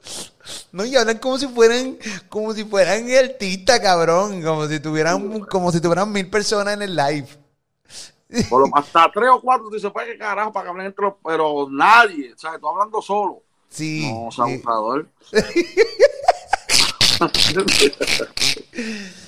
No, 0.72 0.84
y 0.84 0.96
hablan 0.96 1.18
como 1.18 1.38
si 1.38 1.46
fueran, 1.46 1.96
como 2.28 2.52
si 2.52 2.64
fueran 2.64 3.06
artistas, 3.10 3.80
cabrón. 3.80 4.42
Como 4.42 4.66
si 4.66 4.80
tuvieran, 4.80 5.40
como 5.42 5.70
si 5.70 5.80
tuvieran 5.80 6.10
mil 6.10 6.28
personas 6.28 6.74
en 6.74 6.82
el 6.82 6.96
live. 6.96 7.28
Por 8.48 8.68
lo 8.68 8.76
hasta 8.76 9.10
tres 9.12 9.30
o 9.30 9.40
cuatro, 9.40 9.68
tú 9.68 9.74
dices, 9.74 9.90
pues 9.92 10.06
qué 10.06 10.18
carajo, 10.18 10.52
para 10.52 10.64
que 10.64 10.70
hablen 10.70 10.86
entre 10.86 11.04
los, 11.04 11.14
pero 11.22 11.68
nadie, 11.70 12.34
¿sabes? 12.36 12.60
Tú 12.60 12.68
hablando 12.68 13.00
solo. 13.00 13.42
Sí. 13.74 14.10
No, 14.12 14.30
sí. 14.30 14.40
abusador. 14.40 15.08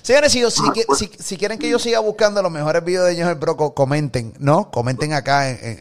Señores, 0.02 0.30
si, 0.32 0.38
si, 0.50 0.62
Ah, 0.64 0.72
pues. 0.86 0.98
si- 0.98 1.10
si 1.18 1.36
quieren 1.36 1.58
que 1.58 1.68
yo 1.68 1.78
siga 1.78 1.98
buscando 2.00 2.40
los 2.42 2.50
mejores 2.52 2.84
videos 2.84 3.06
de 3.06 3.16
Ñejo 3.16 3.30
el 3.30 3.36
Broco, 3.36 3.74
comenten, 3.74 4.34
¿no? 4.38 4.70
Comenten 4.70 5.12
acá, 5.12 5.50
en- 5.50 5.80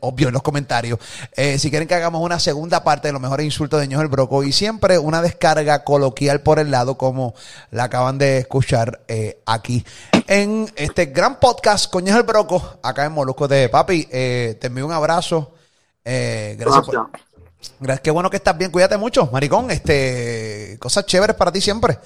obvio, 0.00 0.28
en 0.28 0.34
los 0.34 0.42
comentarios. 0.42 0.98
Eh, 1.36 1.58
si 1.58 1.68
quieren 1.70 1.86
que 1.88 1.94
hagamos 1.94 2.22
una 2.22 2.38
segunda 2.38 2.82
parte 2.84 3.08
de 3.08 3.12
los 3.12 3.20
mejores 3.20 3.44
insultos 3.44 3.80
de 3.80 3.88
Ñejo 3.88 4.02
el 4.02 4.08
Broco 4.08 4.42
y 4.42 4.52
siempre 4.52 4.98
una 4.98 5.20
descarga 5.20 5.84
coloquial 5.84 6.40
por 6.42 6.58
el 6.58 6.70
lado, 6.70 6.96
como 6.96 7.34
la 7.70 7.84
acaban 7.84 8.16
de 8.18 8.38
escuchar 8.38 9.00
eh, 9.08 9.42
aquí 9.46 9.84
en 10.26 10.70
este 10.76 11.06
gran 11.06 11.38
podcast 11.40 11.90
con 11.90 12.04
Ñejo 12.04 12.18
el 12.18 12.24
Broco, 12.24 12.78
acá 12.82 13.04
en 13.04 13.12
Molusco 13.12 13.48
de 13.48 13.68
Papi. 13.68 14.08
eh, 14.10 14.56
te 14.60 14.68
envío 14.68 14.86
un 14.86 14.92
abrazo. 14.92 15.54
Eh, 16.04 16.56
gracias 16.58 16.86
por- 16.86 17.10
Gracias. 17.80 18.00
Qué 18.02 18.10
bueno 18.10 18.30
que 18.30 18.36
estás 18.36 18.56
bien, 18.56 18.70
cuídate 18.70 18.96
mucho, 18.96 19.28
maricón. 19.32 19.70
Este, 19.70 20.76
cosas 20.80 21.06
chéveres 21.06 21.36
para 21.36 21.52
ti 21.52 21.60
siempre. 21.60 21.98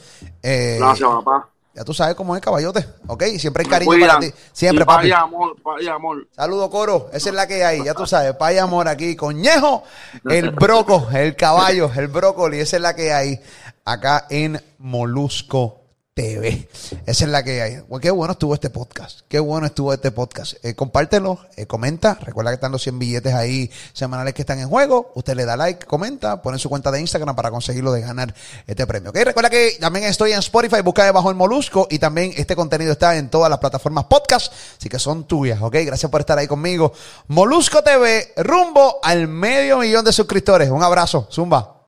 Eh, 0.42 0.76
Gracias, 0.78 1.08
papá. 1.08 1.48
ya 1.74 1.84
tú 1.84 1.94
sabes 1.94 2.14
cómo 2.14 2.34
es, 2.36 2.42
caballote, 2.42 2.86
¿ok? 3.06 3.24
Siempre 3.38 3.64
hay 3.64 3.70
cariño 3.70 4.06
para 4.06 4.20
ti. 4.20 4.32
Siempre, 4.52 4.84
papi. 4.84 5.08
y 5.08 5.12
amor, 5.12 5.56
paz 5.62 5.82
y 5.82 5.88
amor. 5.88 6.26
Saludo, 6.34 6.70
coro. 6.70 7.10
Esa 7.12 7.28
es 7.30 7.34
la 7.34 7.46
que 7.46 7.64
hay, 7.64 7.84
ya 7.84 7.94
tú 7.94 8.06
sabes. 8.06 8.34
Pay 8.36 8.58
amor 8.58 8.88
aquí. 8.88 9.16
Coñejo, 9.16 9.84
el 10.28 10.50
broco, 10.50 11.08
el 11.12 11.36
caballo, 11.36 11.90
el 11.94 12.08
brócoli. 12.08 12.60
Esa 12.60 12.76
es 12.76 12.82
la 12.82 12.94
que 12.94 13.12
hay 13.12 13.40
acá 13.84 14.26
en 14.30 14.62
Molusco 14.78 15.81
TV. 16.14 16.68
Esa 17.06 17.24
es 17.24 17.30
la 17.30 17.42
que 17.42 17.62
hay. 17.62 17.76
Bueno, 17.88 18.00
qué 18.00 18.10
bueno 18.10 18.32
estuvo 18.32 18.52
este 18.52 18.68
podcast. 18.68 19.20
Qué 19.28 19.40
bueno 19.40 19.66
estuvo 19.66 19.94
este 19.94 20.10
podcast. 20.10 20.62
Eh, 20.62 20.74
compártelo, 20.74 21.38
eh, 21.56 21.66
comenta. 21.66 22.18
Recuerda 22.20 22.50
que 22.50 22.56
están 22.56 22.70
los 22.70 22.82
100 22.82 22.98
billetes 22.98 23.32
ahí 23.32 23.70
semanales 23.94 24.34
que 24.34 24.42
están 24.42 24.58
en 24.58 24.68
juego. 24.68 25.10
Usted 25.14 25.34
le 25.34 25.46
da 25.46 25.56
like, 25.56 25.86
comenta, 25.86 26.42
pone 26.42 26.58
su 26.58 26.68
cuenta 26.68 26.90
de 26.90 27.00
Instagram 27.00 27.34
para 27.34 27.50
conseguirlo 27.50 27.92
de 27.92 28.02
ganar 28.02 28.34
este 28.66 28.86
premio. 28.86 29.08
¿ok? 29.08 29.16
Recuerda 29.24 29.48
que 29.48 29.78
también 29.80 30.04
estoy 30.04 30.32
en 30.32 30.40
Spotify, 30.40 30.82
busca 30.82 31.04
debajo 31.04 31.30
el 31.30 31.36
Molusco 31.36 31.86
y 31.90 31.98
también 31.98 32.34
este 32.36 32.54
contenido 32.54 32.92
está 32.92 33.16
en 33.16 33.30
todas 33.30 33.48
las 33.48 33.58
plataformas 33.58 34.04
podcast, 34.04 34.52
así 34.78 34.90
que 34.90 34.98
son 34.98 35.24
tuyas, 35.24 35.62
¿ok? 35.62 35.76
Gracias 35.86 36.10
por 36.10 36.20
estar 36.20 36.38
ahí 36.38 36.46
conmigo. 36.46 36.92
Molusco 37.28 37.82
TV, 37.82 38.34
rumbo 38.36 38.98
al 39.02 39.28
medio 39.28 39.78
millón 39.78 40.04
de 40.04 40.12
suscriptores. 40.12 40.68
Un 40.68 40.82
abrazo, 40.82 41.26
Zumba. 41.30 41.86